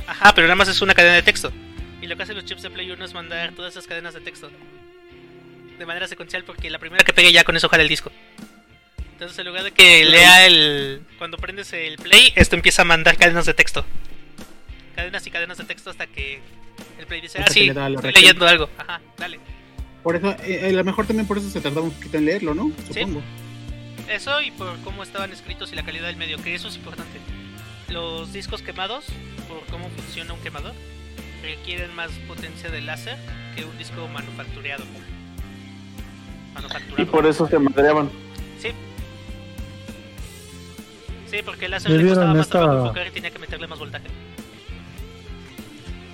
[0.07, 1.51] ajá, pero nada más es una cadena de texto.
[2.05, 4.21] Y lo que hacen los chips de Play 1 es mandar todas esas cadenas de
[4.21, 4.51] texto
[5.79, 8.11] de manera secuencial porque la primera que pegue ya con eso jala el disco.
[9.13, 11.01] Entonces en lugar de que lea el...
[11.17, 13.83] Cuando prendes el play, esto empieza a mandar cadenas de texto.
[14.95, 16.41] Cadenas y cadenas de texto hasta que
[16.99, 18.13] el play dice, ah Hasta sí, estoy reacción.
[18.13, 18.69] leyendo algo.
[18.77, 19.39] Ajá, dale.
[20.03, 22.53] Por eso, eh, a lo mejor también por eso se tardaba un poquito en leerlo,
[22.53, 22.71] ¿no?
[22.87, 23.23] Supongo.
[24.07, 27.17] Eso y por cómo estaban escritos y la calidad del medio, que eso es importante.
[27.89, 29.05] Los discos quemados,
[29.47, 30.75] por cómo funciona un quemador,
[31.45, 33.17] requieren más potencia de láser
[33.55, 34.83] que un disco manufacturado.
[36.53, 37.01] Manufacturado.
[37.01, 38.09] Y por eso se madreaban.
[38.59, 38.69] Sí.
[41.29, 43.67] Sí, porque el láser ¿Ya le costaba más trabajo esta- enfocar y tenía que meterle
[43.67, 44.05] más voltaje.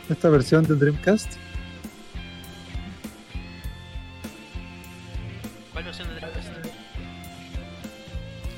[0.09, 1.33] Esta versión del Dreamcast.
[5.71, 6.49] ¿Cuál versión de Dreamcast?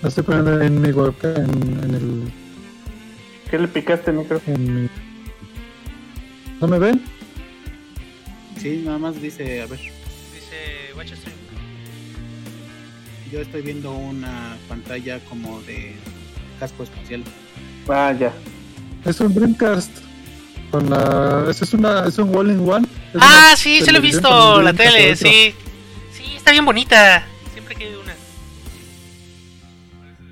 [0.01, 2.33] La estoy poniendo en mi webcam, en, en el.
[3.49, 4.41] ¿Qué le picaste, Necro?
[4.47, 4.89] En mi...
[6.63, 7.03] ¿No me ven?
[8.57, 11.35] Sí, nada más dice, a ver, Dice Watch Stream.
[13.29, 15.93] yo estoy viendo una pantalla como de
[16.61, 17.21] casco espacial.
[17.89, 18.31] Ah, ya.
[19.03, 19.91] Es un Dreamcast.
[20.71, 21.47] Con la.
[21.49, 22.87] Es, es una, es un Wall in One.
[23.13, 25.53] Es Ah, sí, se lo he visto, la tele, sí.
[26.13, 27.27] Sí, está bien bonita.
[27.51, 28.15] Siempre querido una.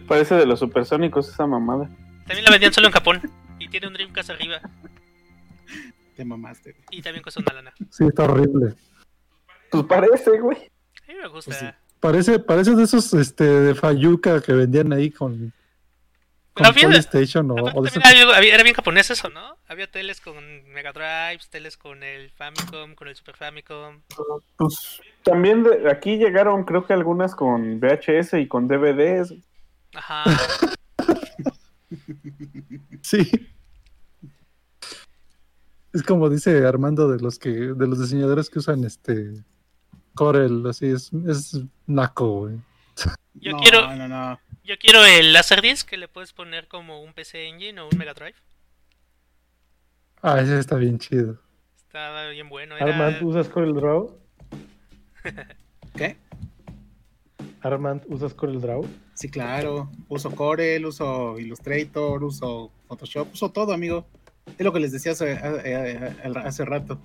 [0.07, 1.89] Parece de los supersónicos esa mamada.
[2.25, 3.29] También la vendían solo en Japón.
[3.59, 4.61] Y tiene un Dreamcast arriba.
[6.15, 6.71] Te mamaste.
[6.73, 6.85] güey.
[6.91, 7.73] Y también cuesta una lana.
[7.89, 8.75] Sí, está horrible.
[9.69, 10.57] Pues parece, güey.
[10.57, 11.51] A mí me gusta.
[11.51, 11.65] Pues sí.
[11.99, 15.53] Parece, parece de esos este, de Fayuca que vendían ahí con,
[16.53, 19.55] con había- PlayStation o, Aparte o de había- era bien japonés eso, ¿no?
[19.67, 20.35] Había teles con
[20.73, 24.01] Mega Drives, teles con el Famicom, con el Super Famicom.
[24.57, 29.33] Pues también de- aquí llegaron, creo que algunas con VHS y con DVDs.
[29.93, 30.23] Ajá.
[33.01, 33.29] Sí.
[35.93, 39.33] Es como dice Armando de los que de los diseñadores que usan este
[40.15, 42.55] Corel, así es es naco, güey.
[43.33, 47.13] Yo no, quiero- No, no, Yo quiero el Laserdisc que le puedes poner como un
[47.13, 48.35] PC Engine o un Mega Drive.
[50.21, 51.39] Ah, ese está bien chido.
[51.77, 52.75] Estaba bien bueno.
[52.77, 52.85] Era...
[52.85, 54.15] Armand, ¿usas Corel Draw?
[55.95, 56.17] ¿Qué?
[57.61, 58.85] Armand, ¿usas Corel Draw?
[59.13, 59.89] Sí, claro.
[60.07, 64.05] Uso Corel, uso Illustrator, uso Photoshop, uso todo, amigo.
[64.57, 66.15] Es lo que les decía hace, hace-
[66.45, 66.99] hace rato.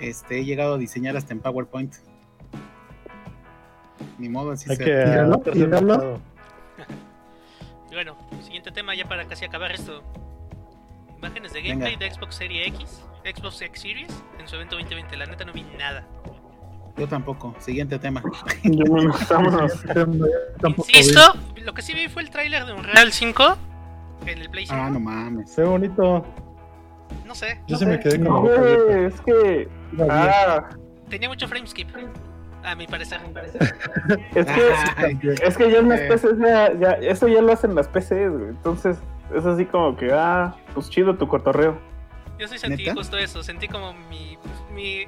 [0.00, 1.94] Este, he llegado a diseñar hasta en PowerPoint.
[4.18, 6.18] Ni modo, así Hay se- que.
[7.90, 10.02] Y bueno, siguiente tema ya para casi acabar esto.
[11.16, 14.08] imágenes de gameplay de Xbox Series X, Xbox X Series
[14.38, 15.16] en su evento 2020.
[15.16, 16.06] La neta no vi nada.
[16.98, 17.54] Yo tampoco.
[17.60, 18.22] Siguiente tema.
[20.76, 21.20] Insisto,
[21.64, 23.56] lo que sí vi fue el tráiler de Unreal 5
[24.26, 24.80] en el Play 5.
[24.80, 25.50] Ah, no mames.
[25.50, 26.24] Se ve bonito.
[27.28, 29.68] No sé, Yo sí me quedé No, con es que.
[30.10, 30.66] Ah,
[31.10, 31.88] tenía mucho frame skip.
[32.64, 33.20] A mi parecer.
[34.34, 34.62] es que.
[34.96, 36.00] Ay, Es que ya en las.
[36.00, 38.48] PCs ya, ya, eso ya lo hacen las PCs, güey.
[38.48, 38.96] Entonces,
[39.36, 41.78] es así como que, ah, pues chido tu cotorreo.
[42.38, 42.94] Yo sí sentí ¿Neta?
[42.94, 43.42] justo eso.
[43.42, 44.38] Sentí como mi,
[44.72, 45.04] mi.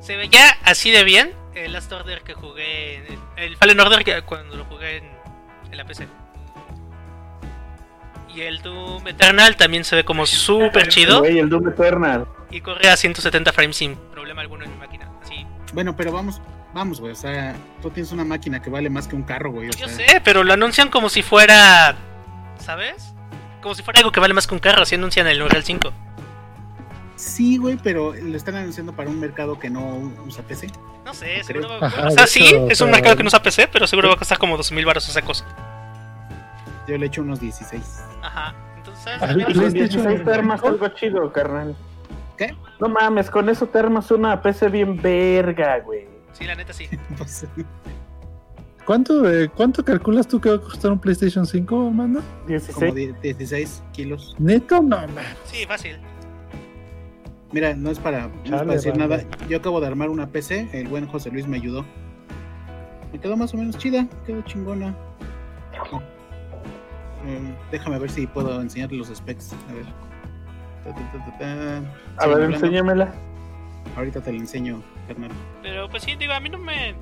[0.00, 2.96] Se veía así de bien el Last Order que jugué.
[2.96, 5.04] En el, el Fallen Order que cuando lo jugué en,
[5.70, 6.08] en la PC.
[8.34, 11.20] Y el Doom Eternal también se ve como súper chido.
[11.20, 12.26] Güey, el Doom Eternal.
[12.50, 15.10] Y corre a 170 frames sin problema alguno en mi máquina.
[15.22, 15.46] Así.
[15.72, 16.40] Bueno, pero vamos,
[16.74, 17.12] vamos, güey.
[17.12, 19.70] O sea, tú tienes una máquina que vale más que un carro, güey.
[19.70, 21.94] Yo sea, sé, pero lo anuncian como si fuera.
[22.58, 23.14] ¿Sabes?
[23.60, 24.82] Como si fuera algo que vale más que un carro.
[24.82, 25.92] Así anuncian el Unreal 5.
[27.16, 30.68] Sí, güey, pero lo están anunciando para un mercado que no usa PC.
[31.04, 31.44] No sé, Creo.
[31.44, 33.86] seguro va Ajá, O sea, sí, hecho, es un mercado que no usa PC, pero
[33.86, 35.44] seguro va a costar como 2000 baros esa cosa.
[36.88, 38.02] Yo le echo unos 16.
[38.22, 38.54] Ajá.
[38.76, 41.76] Entonces, 16 te armas algo chido, carnal.
[42.36, 42.54] ¿Qué?
[42.80, 46.06] No mames, con eso te armas una PC bien verga, güey.
[46.32, 46.88] sí, la neta sí.
[47.16, 47.46] Pues,
[48.84, 52.20] ¿Cuánto, eh, ¿Cuánto calculas tú que va a costar un PlayStation 5, Amanda?
[52.20, 52.94] como 16.
[52.94, 54.34] die- 16 kilos.
[54.40, 55.24] Neto, no, man.
[55.44, 55.98] Sí, fácil.
[57.52, 59.22] Mira, no es para, no es Chale, para decir nada.
[59.48, 60.68] Yo acabo de armar una PC.
[60.72, 61.84] El buen José Luis me ayudó.
[63.12, 64.08] Me quedó más o menos chida.
[64.26, 64.96] Quedó chingona.
[67.26, 69.52] Eh, déjame ver si puedo enseñarte los specs.
[69.70, 69.84] A ver.
[70.84, 72.24] Ta, ta, ta, ta, ta.
[72.24, 72.56] A ver, hablando.
[72.56, 73.14] enséñamela.
[73.96, 75.30] Ahorita te lo enseño, carnal.
[75.62, 76.94] Pero pues sí, digo, a mí no me.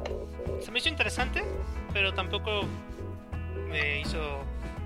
[0.61, 1.43] Se me hizo interesante,
[1.93, 2.63] pero tampoco
[3.71, 4.19] me hizo.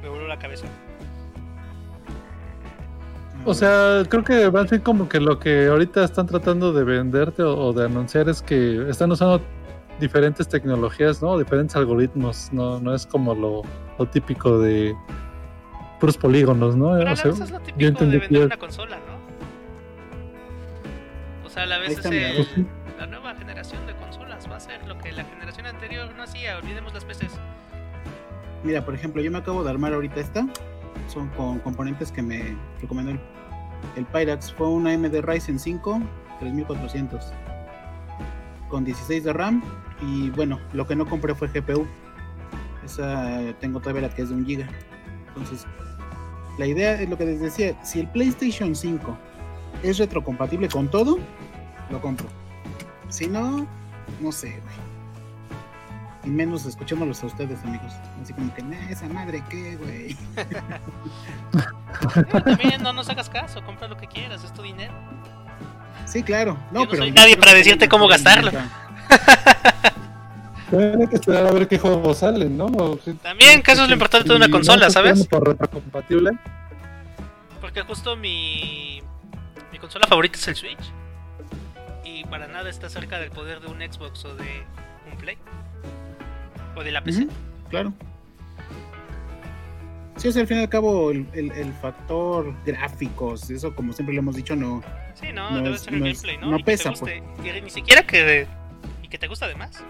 [0.02, 0.66] Me voló la cabeza.
[3.47, 6.82] O sea, creo que va a ser como que lo que ahorita están tratando de
[6.85, 9.40] venderte o, o de anunciar es que están usando
[10.01, 11.39] diferentes tecnologías, ¿no?
[11.39, 13.62] Diferentes algoritmos, no, no es como lo,
[13.98, 14.94] lo típico de
[16.05, 16.90] puros polígonos, ¿no?
[16.93, 18.56] Pero a O la sea, vez es lo yo típico de entendí vender que una
[18.59, 19.24] consola, ¿no?
[21.47, 22.28] O sea, a la vez es mira.
[22.31, 22.66] el- Pues sí.
[22.98, 26.56] la nueva generación de consolas va a ser lo que la generación anterior no hacía.
[26.59, 27.39] Olvidemos las PCs.
[28.64, 30.47] Mira, por ejemplo, yo me acabo de armar ahorita esta.
[31.09, 33.20] Son con componentes que me recomendó el,
[33.97, 34.52] el Pyrax.
[34.52, 36.01] Fue una AMD Ryzen 5
[36.40, 37.32] 3400
[38.68, 39.62] con 16 de RAM.
[40.02, 41.86] Y bueno, lo que no compré fue GPU.
[42.85, 44.66] Esa tengo todavía la que es de 1 GB.
[45.28, 45.66] Entonces,
[46.59, 49.16] la idea es lo que les decía: si el PlayStation 5
[49.82, 51.18] es retrocompatible con todo,
[51.90, 52.26] lo compro.
[53.09, 53.66] Si no,
[54.20, 54.85] no sé, güey.
[56.24, 57.93] Y menos escuchándolos a ustedes, amigos.
[58.22, 60.16] Así como que, "Nah, esa madre, ¿qué, güey?
[62.14, 64.93] Pero también no nos hagas caso, compra lo que quieras, es tu dinero.
[66.06, 66.56] Sí, claro.
[66.70, 68.51] No, Yo no pero soy nadie para decirte cómo gastarlo.
[70.70, 72.66] nunca- Tiene que esperar a ver qué juegos salen, ¿no?
[73.23, 75.27] También, que eso es lo importante de una consola, ¿sabes?
[75.27, 76.32] Por retrocompatible.
[77.61, 79.01] Porque justo mi,
[79.73, 80.93] mi consola favorita es el Switch.
[82.05, 84.65] Y para nada está cerca del poder de un Xbox o de
[85.11, 85.36] un Play.
[86.77, 87.27] O de la PC.
[87.70, 87.93] Claro.
[90.16, 94.15] Sí, sea, al fin y al cabo, el, el- el factor gráficos, eso como siempre
[94.15, 94.82] lo hemos dicho, no.
[95.15, 96.51] Sí, no, No debe es- ser el no es- gameplay, ¿no?
[96.53, 97.23] no Y que te pesa, guste.
[97.45, 98.47] Y ni siquiera que.
[99.03, 99.82] Y que te gusta además.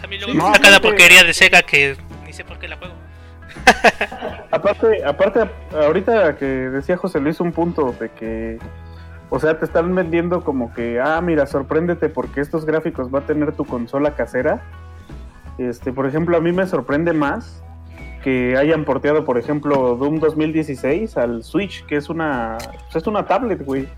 [0.00, 0.38] Sea, a mí luego Sí.
[0.38, 1.96] me No, aparte- porquería de Sega que
[2.26, 2.94] ni sé por qué la juego.
[4.52, 5.40] Aparte, aparte,
[5.72, 8.58] ahorita que decía José Luis un punto de que,
[9.28, 13.22] o sea, te están vendiendo como que, ah, mira, sorpréndete porque estos gráficos va a
[13.26, 14.62] tener tu consola casera.
[15.58, 17.62] Este, por ejemplo, a mí me sorprende más
[18.22, 22.58] que hayan porteado, por ejemplo, Doom 2016 al Switch, que es una,
[22.92, 23.88] pues, es una tablet, güey,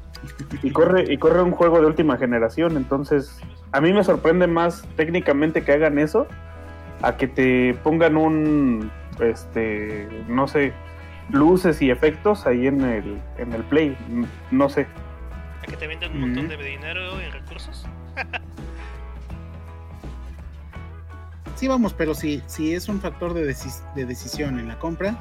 [0.63, 2.77] y corre y corre un juego de última generación.
[2.77, 3.41] Entonces,
[3.73, 6.27] a mí me sorprende más técnicamente que hagan eso
[7.03, 8.91] a que te pongan un
[9.21, 10.73] este no sé
[11.31, 13.97] luces y efectos ahí en el en el play
[14.51, 14.87] no sé
[15.63, 17.87] A que te venden un montón de dinero y recursos.
[21.57, 25.15] Sí, vamos, pero si, si es un factor de, decis- de decisión en la compra.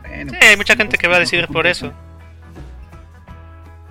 [0.00, 1.92] Bueno, Sí, pues, hay mucha gente que va a decidir por eso.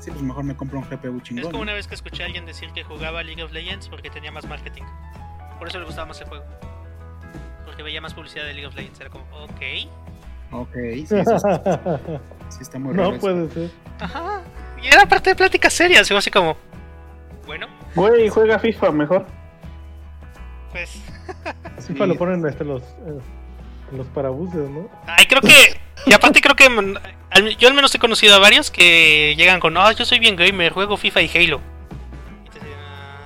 [0.04, 1.44] Sí, pues mejor me compro un GPU Es chingón.
[1.46, 1.62] como ¿no?
[1.62, 4.46] una vez que escuché a alguien decir que jugaba League of Legends porque tenía más
[4.48, 4.84] marketing.
[5.58, 6.44] Por eso le gustaba más el juego.
[7.66, 9.00] Porque veía más publicidad de League of Legends.
[9.00, 9.62] Era como, ok.
[10.52, 12.18] Ok, sí, sí, sí,
[12.50, 13.10] sí está muy raro.
[13.12, 13.22] no eso.
[13.22, 13.72] puede ser.
[14.00, 14.42] Ajá.
[14.82, 16.06] Y era parte de pláticas serias.
[16.08, 16.58] Y fue así como,
[17.48, 19.26] bueno, güey juega FIFA mejor
[20.74, 20.90] pues.
[20.90, 21.04] Sí.
[21.94, 23.20] FIFA lo ponen este, los, eh,
[23.94, 24.90] los parabuses, ¿no?
[25.06, 26.96] Ay, creo que Y aparte creo que mm,
[27.60, 30.72] yo al menos he conocido a varios que llegan con, ah, yo soy bien gamer,
[30.74, 31.62] juego FIFA y Halo.
[32.46, 32.74] Y te dicen,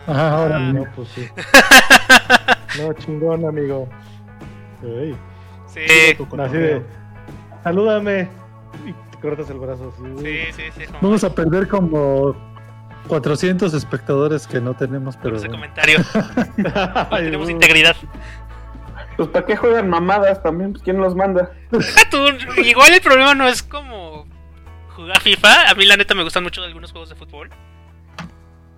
[0.07, 1.27] "Ah, ahora No, pues sí.
[2.81, 3.87] No, chingón, amigo.
[4.81, 5.15] Sí,
[6.45, 6.81] así de,
[7.63, 8.29] salúdame.
[8.85, 9.93] Y te cortas el brazo.
[10.21, 10.85] sí, sí, sí.
[10.85, 12.35] como- Vamos a perder como
[13.07, 15.99] 400 espectadores que no tenemos, por pero ese comentario.
[17.11, 17.95] Ay, Tenemos integridad.
[19.17, 20.71] Pues ¿para qué juegan mamadas también?
[20.73, 21.51] Pues ¿quién los manda?
[22.11, 22.27] Tú,
[22.63, 24.27] igual el problema no es como
[24.95, 25.69] jugar FIFA.
[25.71, 27.49] A mí la neta me gustan mucho algunos juegos de fútbol.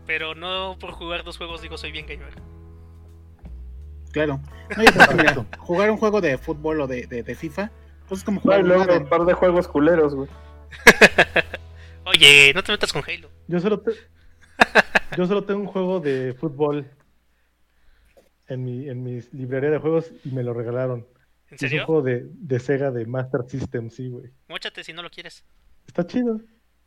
[0.07, 2.33] Pero no por jugar dos juegos digo soy bien gamer.
[4.11, 4.39] Claro.
[5.35, 7.69] No, jugar un juego de fútbol o de, de, de FIFA,
[8.07, 10.29] pues es como No, jugar y luego un par de juegos culeros, güey.
[12.05, 13.29] Oye, no te metas con Halo.
[13.47, 13.91] Yo solo, te-
[15.17, 16.89] yo solo tengo un juego de fútbol
[18.49, 21.07] en mi, en mi librería de juegos y me lo regalaron.
[21.49, 21.85] ¿En Es un serio?
[21.85, 24.31] juego de, de Sega de Master System, sí, güey.
[24.47, 25.43] Móchate si no lo quieres.
[25.88, 26.41] Está chido.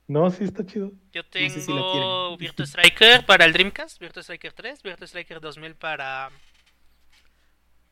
[0.09, 0.93] No, sí está chido.
[1.13, 2.39] Yo No tengo sé si lo quieren.
[2.39, 6.31] Virtua Striker para el Dreamcast, Virtua Striker 3, Virtua Striker 2000 para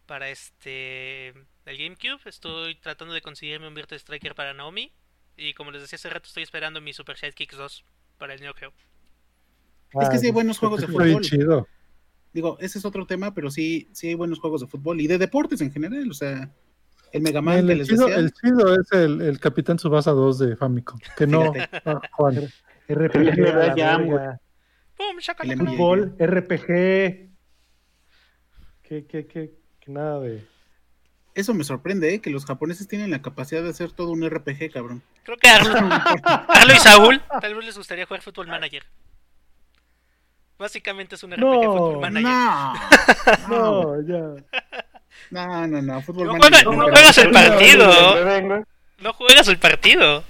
[0.06, 2.20] para este el GameCube.
[2.26, 4.92] Estoy tratando de conseguirme un Virtua Striker para Naomi
[5.36, 7.84] y como les decía hace rato estoy esperando mi Super Sidekicks 2
[8.18, 8.72] para el Neo Geo.
[10.01, 11.22] Es que sí hay Ah, buenos juegos de fútbol.
[11.22, 11.66] chido.
[12.32, 15.19] Digo, ese es otro tema, pero sí, sí hay buenos juegos de fútbol y de
[15.19, 16.09] deportes en general.
[16.11, 16.51] O sea,
[17.12, 18.20] el Mega Man que El les chido, decía.
[18.20, 20.98] el chido es el, el Capitán Subasa 2 de Famicom.
[21.16, 21.52] Que no,
[22.12, 22.48] Juan.
[22.89, 24.40] RPG, Le a la da Jam, verga.
[24.97, 25.16] ¡Pum!
[25.43, 25.59] El.
[25.59, 26.66] Fútbol, RPG.
[28.82, 30.44] Que, que, que, que nada de.
[31.35, 32.20] Eso me sorprende, ¿eh?
[32.20, 35.02] que los japoneses tienen la capacidad de hacer todo un RPG, cabrón.
[35.23, 35.73] Creo que a Arlo,
[36.48, 38.82] Arlo y Saúl tal vez les gustaría jugar Football Manager.
[40.60, 42.30] Básicamente es un RPG No, Football Manager.
[43.48, 44.44] No, No, ya.
[45.30, 46.92] no, no, no, fútbol No manager, juega- no no.
[46.92, 47.88] juegas el partido.
[48.46, 48.64] Güey.
[49.00, 50.22] No juegas el partido.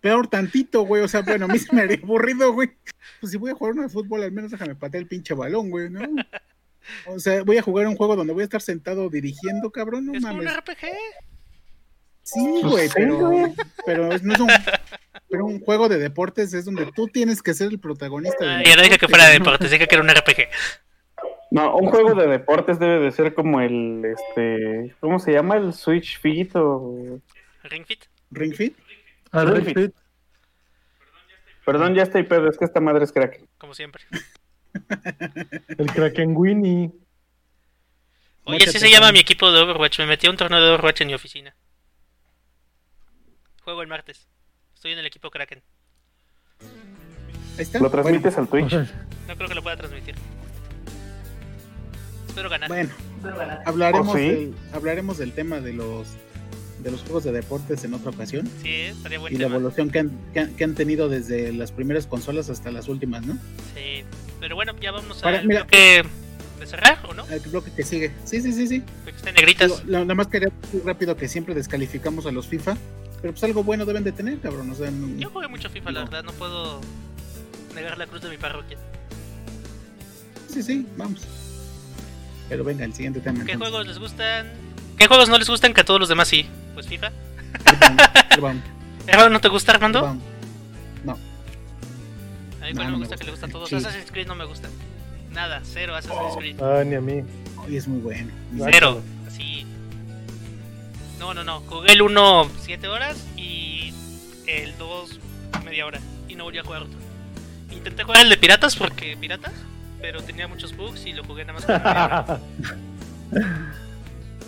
[0.00, 1.02] Peor tantito, güey.
[1.02, 2.72] O sea, bueno, a mí se me haría aburrido, güey.
[3.20, 5.70] Pues si voy a jugar uno de fútbol, al menos déjame patear el pinche balón,
[5.70, 6.00] güey, ¿no?
[7.06, 10.12] O sea, voy a jugar un juego donde voy a estar sentado dirigiendo, cabrón, no
[10.18, 10.46] es un.
[10.46, 10.88] RPG.
[12.22, 13.54] Sí, güey, Sí, pero, güey.
[13.86, 14.48] pero no es un,
[15.34, 18.36] pero un juego de deportes es donde tú tienes que ser el protagonista.
[18.40, 20.48] Ah, del ya no dije que fuera de deporte, deportes, dije que era un RPG.
[21.50, 25.56] No, un juego de deportes debe de ser como el, este, ¿cómo se llama?
[25.56, 27.20] El Switch Fit o...
[27.64, 28.04] Ring Fit.
[28.30, 28.76] Ring Fit.
[29.32, 29.76] Ah, Ring Ring Fit.
[29.76, 29.94] Fit.
[31.66, 33.40] Perdón, ya estoy pedo, es que esta madre es crack.
[33.58, 34.04] Como siempre.
[35.78, 36.92] El Kraken Winnie.
[38.44, 39.98] Oye, Móchate, así se llama mi equipo de Overwatch.
[39.98, 41.56] Me metí a un torneo de Overwatch en mi oficina.
[43.62, 44.28] Juego el martes.
[44.84, 45.62] Estoy en el equipo Kraken.
[46.60, 47.78] Ahí está.
[47.78, 48.70] ¿Lo transmites al Twitch?
[48.74, 50.14] No creo que lo pueda transmitir.
[52.28, 52.68] Espero ganar.
[52.68, 52.90] Bueno,
[53.22, 54.28] bueno, hablaremos, ¿Oh, sí?
[54.28, 56.08] del, hablaremos del tema de los
[56.80, 59.56] de los juegos de deportes en otra ocasión Sí, estaría buen y la tema.
[59.56, 63.24] evolución que han, que, han, que han tenido desde las primeras consolas hasta las últimas,
[63.24, 63.38] ¿no?
[63.74, 64.04] Sí.
[64.38, 65.60] Pero bueno, ya vámonos Para- al mira.
[65.62, 66.02] bloque
[66.60, 67.26] de cerrar, ¿o no?
[67.30, 68.12] El bloque que sigue.
[68.26, 68.82] Sí, sí, sí, sí.
[69.02, 69.82] Porque está en negritas.
[69.86, 72.76] La- nada más quería decir rápido que siempre descalificamos a los FIFA,
[73.24, 74.70] pero pues algo bueno deben de tener, cabrón.
[74.70, 76.04] O sea, no- Yo jugué mucho FIFA, la No.
[76.10, 76.24] verdad.
[76.24, 76.78] No puedo
[77.74, 78.76] negar la cruz de mi parroquia.
[80.46, 81.22] sí, sí, vamos.
[82.50, 83.42] Pero venga, el siguiente tema.
[83.46, 83.70] ¿Qué entonces.
[83.70, 84.52] juegos les gustan?
[84.98, 86.44] ¿Qué juegos no les gustan que a todos los demás sí?
[86.74, 87.12] Pues FIFA.
[88.42, 88.62] Vamos,
[89.06, 90.02] ¿Error no te gusta, Armando?
[90.02, 90.22] vamos.
[92.60, 93.46] A mí No, igual no me me gusta que le gusta.
[93.46, 93.68] gustan todos.
[93.70, 93.76] Sí.
[93.76, 94.68] Assassin's Creed no me gusta.
[95.32, 96.60] Nada, cero Assassin's Creed.
[96.62, 97.22] Ah, ni a mí.
[97.56, 98.30] Hoy es muy bueno.
[98.70, 99.02] Cero.
[101.24, 101.60] No, no, no.
[101.60, 103.94] Jugué el 1 7 horas y
[104.46, 105.20] el 2
[105.64, 105.98] media hora.
[106.28, 106.98] Y no volví a jugar otro.
[107.70, 109.54] Intenté jugar el de piratas porque piratas,
[110.02, 112.40] pero tenía muchos bugs y lo jugué nada más.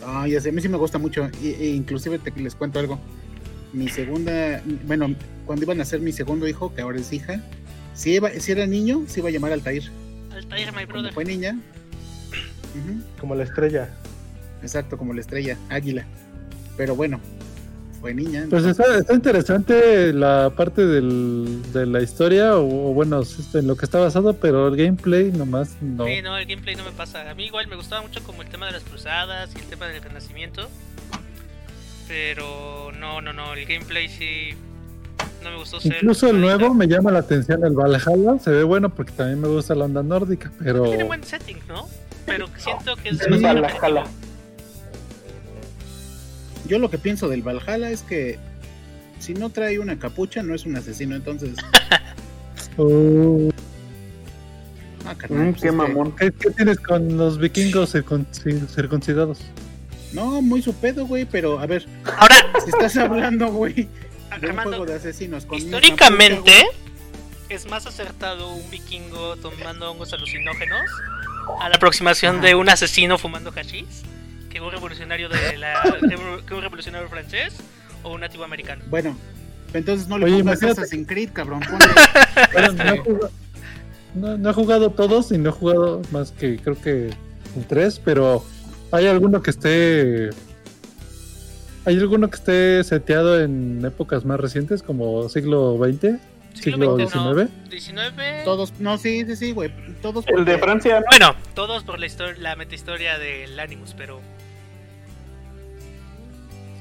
[0.08, 1.28] Ah, ya sé, a mí sí me gusta mucho.
[1.42, 3.00] Y, e inclusive te, les cuento algo.
[3.72, 5.12] Mi segunda, bueno,
[5.46, 7.40] cuando iban a ser mi segundo hijo, que ahora es hija,
[7.94, 9.90] si, iba, si era niño, se iba a llamar Altair.
[10.32, 11.12] Altair, my Cuando brother.
[11.14, 11.58] fue niña,
[13.18, 13.88] Como la estrella.
[14.62, 16.06] exacto, como la estrella, águila.
[16.76, 17.20] Pero bueno,
[18.00, 18.46] fue niña.
[18.50, 23.66] Pues está, está interesante la parte del, de la historia, o, o bueno, este, en
[23.66, 26.06] lo que está basado, pero el gameplay nomás no.
[26.06, 27.30] Sí, no, el gameplay no me pasa.
[27.30, 29.86] A mí igual me gustaba mucho como el tema de las cruzadas y el tema
[29.86, 30.68] del renacimiento.
[32.08, 34.54] Pero no, no, no, el gameplay sí
[35.42, 35.94] no me gustó ser.
[35.94, 39.48] Incluso el nuevo me llama la atención, el Valhalla, se ve bueno porque también me
[39.48, 41.88] gusta la onda nórdica, pero Tiene buen setting, ¿no?
[42.24, 44.04] Pero siento que es Sí, jala.
[46.68, 48.38] Yo lo que pienso del Valhalla es que
[49.18, 51.16] si no trae una capucha, no es un asesino.
[51.16, 51.54] Entonces,
[55.06, 56.12] ah, carnal, Mm, pues qué es que- mamón.
[56.16, 59.38] ¿qué, qué tienes con los vikingos circun- cir- circuncidados?
[60.12, 61.86] No, muy su pedo, güey, pero a ver,
[62.18, 63.84] Ahora, si estás hablando, güey, de
[64.38, 66.52] un Armando, juego de asesinos con históricamente
[67.48, 70.80] es más acertado un vikingo tomando hongos alucinógenos
[71.60, 73.86] a la aproximación de un asesino fumando hashish
[74.58, 75.82] que un revolucionario de la
[76.46, 77.54] que un revolucionario francés
[78.02, 78.82] o un nativo americano.
[78.88, 79.16] Bueno,
[79.74, 81.60] entonces no le Oye, pongas imagínate- Assassin's Creed, cabrón.
[82.76, 83.30] no, he jugado,
[84.14, 87.10] no- no he jugado todos y no he jugado más que creo que
[87.56, 88.44] el 3, pero
[88.92, 90.30] hay alguno que esté.
[91.84, 96.18] ¿Hay alguno que esté seteado en épocas más recientes, como siglo XX,
[96.60, 97.34] siglo XX, no.
[97.34, 97.50] XIX?
[97.70, 98.42] 19.
[98.44, 99.70] Todos, no, sí, sí, sí, güey.
[100.02, 101.06] Todos El de Francia, ¿no?
[101.10, 104.20] Bueno, todos por la historia, la metahistoria del Animus, pero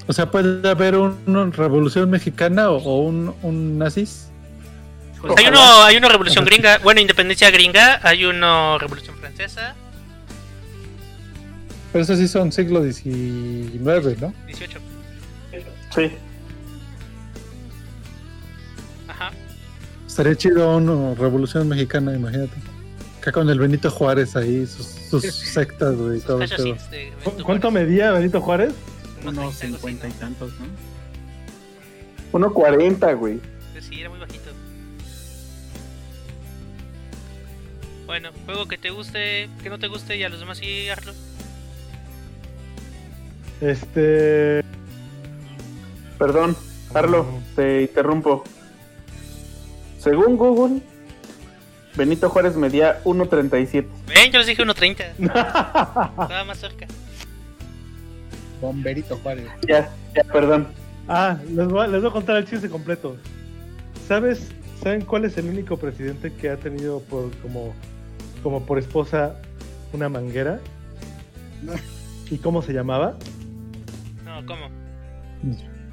[0.08, 4.28] O sea, puede haber un- una revolución mexicana o, o un, un nazis.
[5.20, 9.74] pues hay uno, hay uno revolución gringa, bueno, independencia gringa, hay uno revolución francesa,
[11.92, 14.32] Pero esos sí son siglo XIX, ¿no?
[14.46, 14.78] 18.
[15.94, 16.10] Sí.
[19.08, 19.30] Ajá.
[20.06, 22.52] Estaría chido una revolución mexicana, imagínate.
[23.20, 26.58] Acá con el Benito Juárez ahí, sus, sus sectas, güey, y todo el pedo.
[26.58, 28.72] Hashashins de ¿Cu- Benito ¿Cuánto medía Benito Juárez?
[29.24, 30.66] Unos 30, algo así, 50 y tantos, ¿no?
[32.32, 33.40] 1.40, güey.
[33.72, 34.50] Pues Sí, era muy bajito.
[38.06, 41.12] Bueno, juego que te guste, que no te guste y a los demás sí, Arlo.
[43.60, 44.62] Este.
[46.18, 46.56] Perdón,
[46.92, 48.44] Carlos, te interrumpo.
[49.98, 50.80] Según Google,
[51.96, 53.86] Benito Juárez medía 1.37.
[54.06, 55.14] Ven, yo les dije 1.30.
[56.22, 56.86] Estaba más cerca.
[58.60, 59.46] Bomberito Juárez.
[59.68, 60.66] Ya, ya, perdón.
[61.08, 63.16] ah, les voy, a, les voy a contar el chiste completo.
[64.06, 64.50] ¿Sabes?
[64.82, 67.74] ¿Saben cuál es el único presidente que ha tenido por como,
[68.42, 69.36] como por esposa
[69.92, 70.60] una manguera?
[71.62, 71.72] No.
[72.30, 73.16] ¿Y cómo se llamaba?
[74.24, 74.68] No, ¿cómo?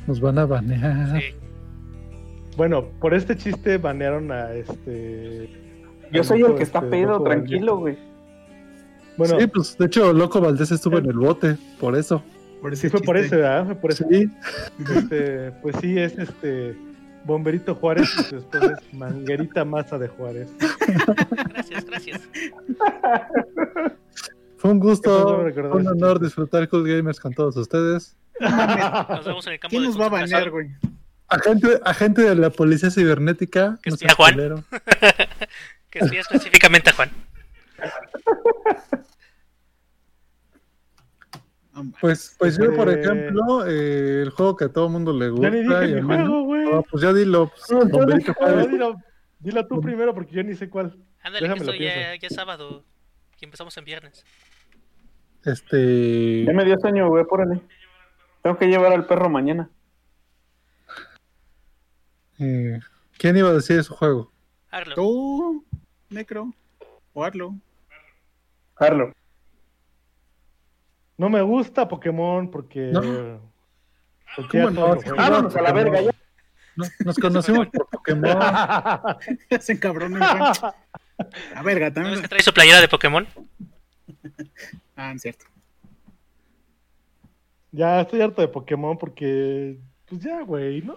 [0.07, 1.19] Nos van a banear.
[1.21, 1.25] Sí.
[2.57, 5.49] Bueno, por este chiste banearon a este.
[6.11, 7.97] Yo soy el que está este, pedo, tranquilo, güey.
[9.17, 12.23] Bueno, Sí, pues de hecho, Loco Valdés estuvo en el bote, por eso.
[12.63, 13.65] Por sí fue por eso, ¿verdad?
[13.65, 14.05] Fue por eso.
[14.09, 14.31] Sí,
[14.95, 16.73] Este, pues sí, es este.
[17.25, 20.49] Bomberito Juárez y su esposa es Manguerita Maza de Juárez.
[21.49, 22.21] Gracias, gracias.
[24.57, 28.15] fue un gusto, un ese honor disfrutar Cool Gamers con todos ustedes.
[28.39, 30.69] Nos vemos en el campo ¿Quién de nos va a banear, güey?
[31.27, 33.77] Agente, agente de la policía cibernética.
[33.83, 34.35] Que no espía Juan.
[35.89, 37.11] Que espía específicamente a Juan.
[41.99, 45.49] Pues, pues yo, por Este- ejemplo, eh, el juego que a todo mundo le gusta.
[45.49, 46.69] Ya ni dije y mi juego, güey.
[46.73, 47.49] Ah, pues ya dilo.
[47.49, 48.95] pues, No, no, dilo,
[49.39, 50.97] dilo tú primero porque yo ni sé cuál.
[51.21, 52.83] Ándale, que Déjame esto ya, es sábado.
[53.39, 54.25] Y empezamos en viernes.
[55.43, 56.45] Este.
[56.45, 57.59] Ya me dio sueño, güey, apúrale.
[58.41, 59.69] Tengo que llevar al perro mañana.
[62.39, 62.79] eh,
[63.17, 64.31] ¿Quién iba a decir su juego?
[64.71, 64.95] Arlo.
[64.95, 65.65] Tú,
[66.09, 66.51] Necro,
[67.13, 67.55] o Arlo.
[68.75, 69.13] Carlos.
[71.17, 72.91] No me gusta Pokémon porque.
[72.91, 73.39] No.
[74.35, 74.95] porque ¿Cómo no?
[75.15, 76.11] Vámonos a la verga ya.
[76.75, 78.23] No- nos conocimos por Pokémon.
[79.49, 80.73] Ya se encabronó el Juan.
[81.55, 82.21] A verga, ¿No también.
[82.21, 83.27] que trae su playera de Pokémon?
[84.95, 85.45] Ah, cierto.
[87.71, 89.79] ya estoy harto de Pokémon porque.
[90.05, 90.95] Pues ya, güey, ¿no?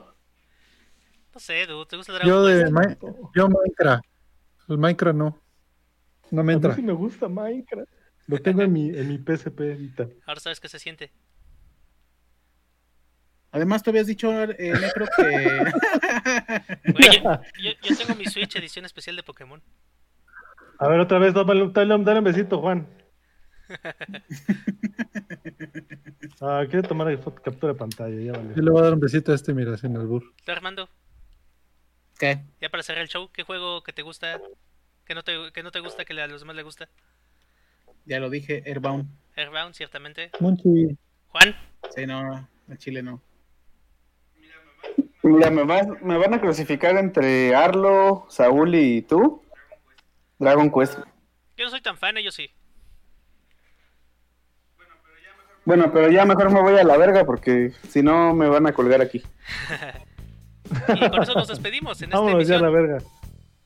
[1.32, 2.96] No sé, dude, ¿te gusta Dragon Yo de Mi-
[3.34, 4.04] yo Minecraft.
[4.68, 5.38] El Minecraft no.
[6.30, 6.74] No me A mí entra.
[6.74, 7.90] sí me gusta Minecraft.
[8.26, 10.08] Lo tengo en mi, en mi PSP ahorita.
[10.26, 11.12] Ahora sabes qué se siente.
[13.52, 15.22] Además, tú habías dicho, eh, Necro, que.
[16.92, 19.62] Güey, yo, yo- yo tengo mi Switch edición especial de Pokémon.
[20.78, 22.86] A ver, otra vez, dale, dale, dale un besito, Juan.
[26.40, 28.52] Ah, quiere tomar el foto, captura de pantalla, ya vale.
[28.54, 30.22] Yo le voy a dar un besito a este, mira, sin albur.
[30.44, 30.88] ¿Tú, Armando?
[32.18, 32.42] ¿Qué?
[32.60, 34.38] Ya para cerrar el show, ¿qué juego que te gusta?
[35.04, 36.88] ¿Que no te, que no te gusta, que a los demás le gusta?
[38.06, 39.08] Ya lo dije, Airbound.
[39.36, 40.30] Airbound, ciertamente.
[40.40, 40.96] Monchi.
[41.28, 41.54] Juan,
[41.94, 43.20] Sí, no, en Chile no.
[45.22, 49.42] Mira, me, vas- me van a crucificar entre Arlo, Saúl y tú.
[50.38, 50.98] Dragon Quest.
[51.56, 52.48] yo no soy tan fan, ellos sí.
[55.64, 58.72] Bueno, pero ya mejor me voy a la verga porque si no me van a
[58.72, 59.22] colgar aquí.
[60.68, 62.88] Y con eso nos despedimos en esta Vámonos ya a la emisión.
[62.88, 63.04] verga.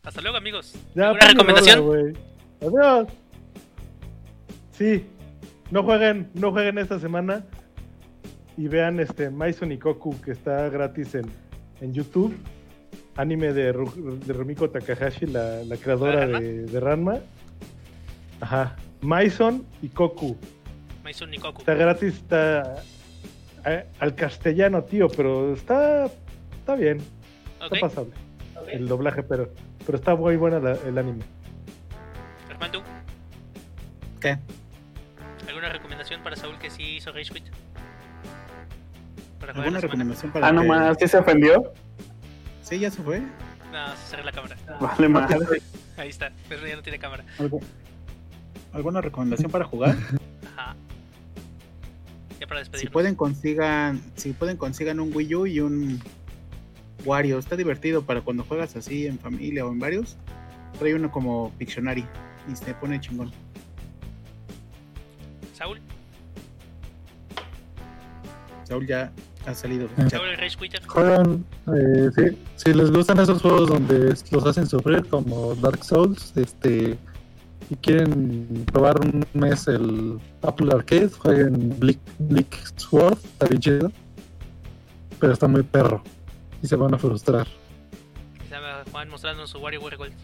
[0.02, 0.74] Hasta luego, amigos.
[0.94, 1.78] Ya, ¿Alguna ponle recomendación?
[1.78, 2.18] rola.
[2.60, 3.08] Adiós.
[4.80, 5.04] Sí,
[5.70, 7.44] no jueguen, no jueguen esta semana
[8.56, 11.26] y vean este Maison y Koku que está gratis en,
[11.82, 12.34] en YouTube.
[13.16, 16.40] Anime de, Ru- de Rumiko Takahashi, la, la creadora ¿De Ranma?
[16.40, 17.18] de, de Ranma.
[18.40, 18.76] Ajá.
[19.02, 20.34] Maison y Koku.
[21.04, 21.58] Maison Nikoku.
[21.60, 22.76] Está gratis, está
[23.66, 27.02] eh, al castellano, tío, pero está, está bien,
[27.62, 28.12] está pasable.
[28.72, 29.50] El doblaje, pero,
[29.84, 31.22] pero está muy buena la- el anime.
[32.48, 32.82] Armando,
[34.22, 34.38] ¿Qué?
[35.60, 37.44] ¿Alguna recomendación para Saúl que sí hizo Rage Quit?
[39.38, 41.72] Para jugar ¿Alguna recomendación para Ah, no más, ¿sí se ofendió?
[42.62, 43.20] Sí, ya se fue.
[43.20, 44.56] No, se cerró la cámara.
[44.80, 45.30] Vale, más.
[45.98, 47.24] Ahí está, pero ya no tiene cámara.
[47.38, 47.60] ¿Algo-
[48.72, 49.96] ¿Alguna recomendación para jugar?
[50.56, 50.74] Ajá.
[52.40, 52.92] Ya para si despedirnos.
[52.92, 56.00] pueden consigan, si pueden consigan un Wii U y un
[57.04, 60.16] Wario, está divertido para cuando juegas así en familia o en varios.
[60.78, 62.06] Trae uno como Pictionary
[62.50, 63.30] y se pone chingón.
[65.60, 65.78] Saúl,
[68.64, 69.12] Saúl ya
[69.44, 70.10] ha salido chat.
[70.10, 70.80] Saúl el Rage Quitter.
[70.86, 71.44] Juegan,
[71.76, 76.96] eh, sí, si les gustan esos juegos donde los hacen sufrir como Dark Souls, este
[77.68, 83.92] y quieren probar un mes el Apple Arcade, jueguen Bleak, Bleak Sword, está bien chido,
[85.18, 86.02] pero está muy perro
[86.62, 87.46] y se van a frustrar.
[88.92, 90.14] Juan mostrándonos su WarioWare Gold.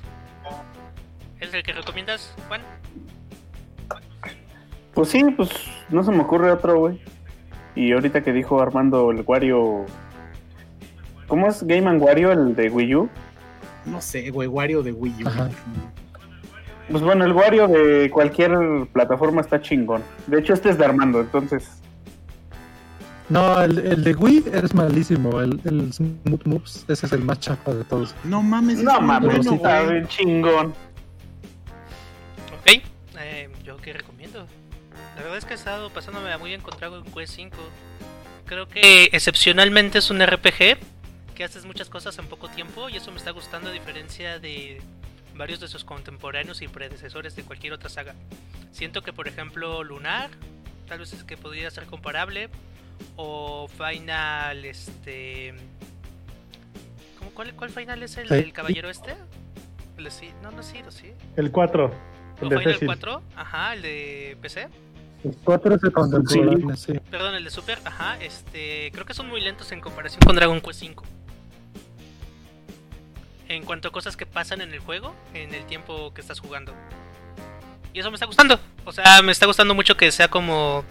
[1.41, 2.63] ¿Es el que recomiendas, Juan?
[4.97, 5.51] Pues sí, pues
[5.90, 6.98] no se me ocurre otro, güey.
[7.74, 9.85] Y ahorita que dijo Armando el Wario.
[11.28, 13.10] ¿Cómo es Game and Wario, el de Wii U?
[13.85, 15.28] No sé, güey, Wario de Wii U.
[15.28, 15.51] Ajá.
[16.90, 18.56] Pues bueno, el Wario de cualquier
[18.90, 20.02] plataforma está chingón.
[20.28, 21.68] De hecho, este es de Armando, entonces.
[23.28, 27.40] No, el, el de Wii es malísimo, el, el Smooth Moves, ese es el más
[27.40, 28.14] chafa de todos.
[28.24, 30.66] No mames, No mames, bueno, está bien chingón.
[32.60, 32.82] Ok,
[33.18, 33.51] eh.
[35.17, 37.57] La verdad es que he estado pasándome muy bien con Dragon Quest 5.
[38.45, 40.79] Creo que excepcionalmente es un RPG
[41.35, 44.81] que haces muchas cosas en poco tiempo y eso me está gustando a diferencia de
[45.35, 48.15] varios de sus contemporáneos y predecesores de cualquier otra saga.
[48.73, 50.31] Siento que por ejemplo Lunar,
[50.87, 52.49] tal vez es que podría ser comparable,
[53.17, 55.55] o Final, este...
[57.19, 58.35] ¿cómo, cuál, ¿Cuál Final es el, Sí.
[58.35, 59.15] el caballero este?
[59.99, 60.11] El de
[60.43, 61.13] no, no es Sid, ¿o sí?
[61.37, 61.87] El 4.
[61.87, 62.87] ¿O El de Final Cecil.
[62.87, 63.23] 4?
[63.35, 64.69] Ajá, el de PC.
[65.45, 66.93] 4 es el contemporáneo, sí.
[67.11, 70.61] Perdón, el de Super, ajá, este, creo que son muy lentos en comparación con Dragon
[70.61, 71.05] Quest 5.
[73.49, 76.75] En cuanto a cosas que pasan en el juego, en el tiempo que estás jugando.
[77.93, 78.59] Y eso me está gustando.
[78.85, 80.85] O sea, me está gustando mucho que sea como...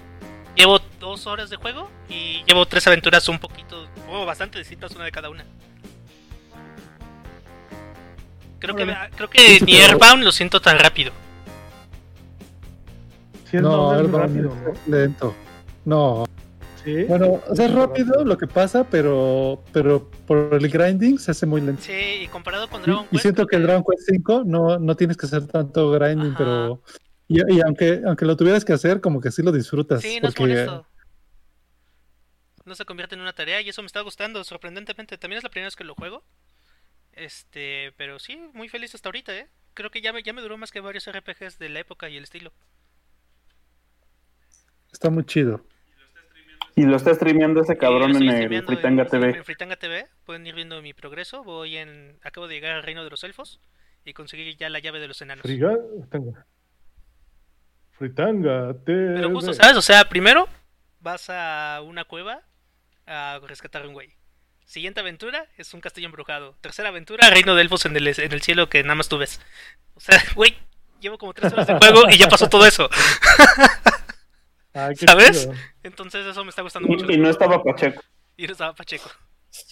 [0.56, 5.04] Llevo dos horas de juego y llevo tres aventuras un poquito, o bastante distintas una
[5.04, 5.46] de cada una.
[8.60, 11.12] Creo que, creo que Sí, ni pero- Airbound lo siento tan rápido.
[13.61, 15.36] No, es es lento.
[15.86, 16.26] No,
[16.84, 17.03] Sí.
[17.06, 21.48] bueno, o sea, es rápido lo que pasa, pero, pero por el grinding se hace
[21.48, 21.82] muy lento.
[21.82, 23.22] Sí, y comparado con Y, Dragon y Quest...
[23.23, 26.38] siento creo que el Dragon Quest 5 no, no tienes que hacer tanto grinding, Ajá.
[26.38, 26.82] pero...
[27.27, 29.99] Y, y aunque, aunque lo tuvieras que hacer, como que sí lo disfrutas.
[30.03, 30.88] Sí, no es porque molesto.
[32.65, 35.18] No se convierte en una tarea y eso me está gustando, sorprendentemente.
[35.18, 36.23] También es la primera vez que lo juego.
[37.14, 39.48] Este, pero sí, muy feliz hasta ahorita, ¿eh?
[39.73, 42.18] Creo que ya me, ya me duró más que varios RPGs de la época y
[42.18, 42.53] el estilo.
[44.96, 45.62] Está muy chido.
[46.76, 49.30] Y lo está streameando ese cabrón en el Fritanga TV.
[49.30, 51.44] En Fritanga TV, pueden ir viendo mi progreso.
[51.44, 52.18] Voy en.
[52.24, 53.62] Acabo de llegar al reino de los elfos
[54.04, 55.44] y conseguí ya la llave de los enanos.
[55.44, 56.46] Fritanga.
[57.92, 58.76] Fritanga.
[58.86, 59.64] Pero justo, TV.
[59.64, 59.78] ¿sabes?
[59.78, 60.50] O sea, primero
[61.00, 62.42] vas a una cueva
[63.06, 64.14] a rescatar a un güey.
[64.66, 66.56] Siguiente aventura es un castillo embrujado.
[66.60, 69.40] Tercera aventura, reino de elfos en el, en el cielo que nada más tú ves.
[69.94, 70.58] O sea, güey,
[71.00, 72.90] llevo como tres horas de juego y ya pasó todo eso.
[74.76, 75.44] Ah, ¿sabes?
[75.44, 75.54] chido.
[75.84, 77.10] Entonces eso me está gustando mucho.
[77.10, 78.04] Y, no estaba Pacheco.
[78.38, 79.10] Y no estaba Pacheco.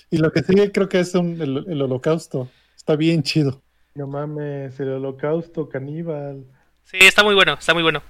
[0.10, 2.50] Y lo que sigue creo que es un, el, el holocausto.
[2.76, 3.62] Está bien chido.
[3.96, 6.46] No mames, el holocausto caníbal.
[6.84, 8.02] Sí, está muy bueno, está muy bueno.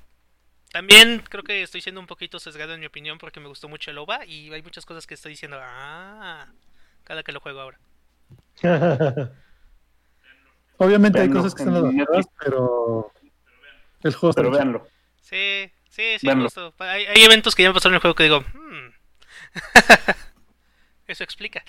[0.72, 3.92] También creo que estoy siendo un poquito sesgado en mi opinión porque me gustó mucho
[3.92, 6.48] el OVA y hay muchas cosas que estoy diciendo, ah,
[7.04, 7.80] cada que lo juego ahora.
[10.78, 13.12] Obviamente hay cosas que están adaptadas, pero
[14.02, 14.88] el juego está Pero véanlo.
[15.22, 16.74] Sí, sí, sí, justo.
[16.80, 18.94] Hay, hay eventos que ya me pasaron en el juego que digo, hmm.
[21.08, 21.64] Eso explica.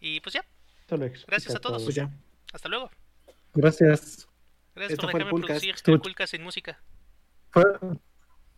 [0.00, 0.44] Y pues ya,
[0.88, 1.84] Gracias a todos.
[1.84, 1.92] todo.
[1.92, 2.08] Pues
[2.52, 2.90] hasta luego.
[3.54, 4.28] Gracias.
[4.74, 6.80] Gracias Esto por dejarme producir el Coolcast sin música.
[7.50, 7.64] Fue,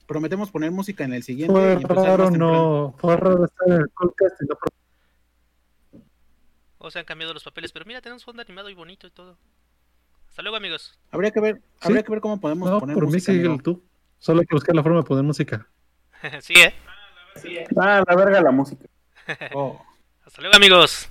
[0.07, 1.53] Prometemos poner música en el siguiente.
[1.87, 2.95] fue raro, no.
[2.99, 4.57] Fue raro estar en el podcast y no
[6.79, 9.11] O se han cambiado los papeles, pero mira, tenemos un fondo animado y bonito y
[9.11, 9.39] todo.
[10.41, 10.99] Hasta luego, amigos.
[11.11, 11.63] Habría que ver, Sí.
[11.83, 13.31] habría que ver cómo podemos No, poner por mí música.
[13.31, 13.63] sigue amigo.
[13.63, 13.85] tú.
[14.19, 15.69] Solo hay que buscar la forma de poner música.
[16.41, 16.73] sí, eh.
[17.79, 18.87] Ah, la verga la música.
[19.55, 19.85] Oh,
[20.25, 21.11] Hasta luego, amigos.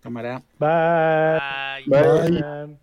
[0.00, 0.40] cámara.
[0.56, 1.82] Bye.
[1.88, 2.30] Bye.
[2.30, 2.40] Bye.
[2.40, 2.81] Bye.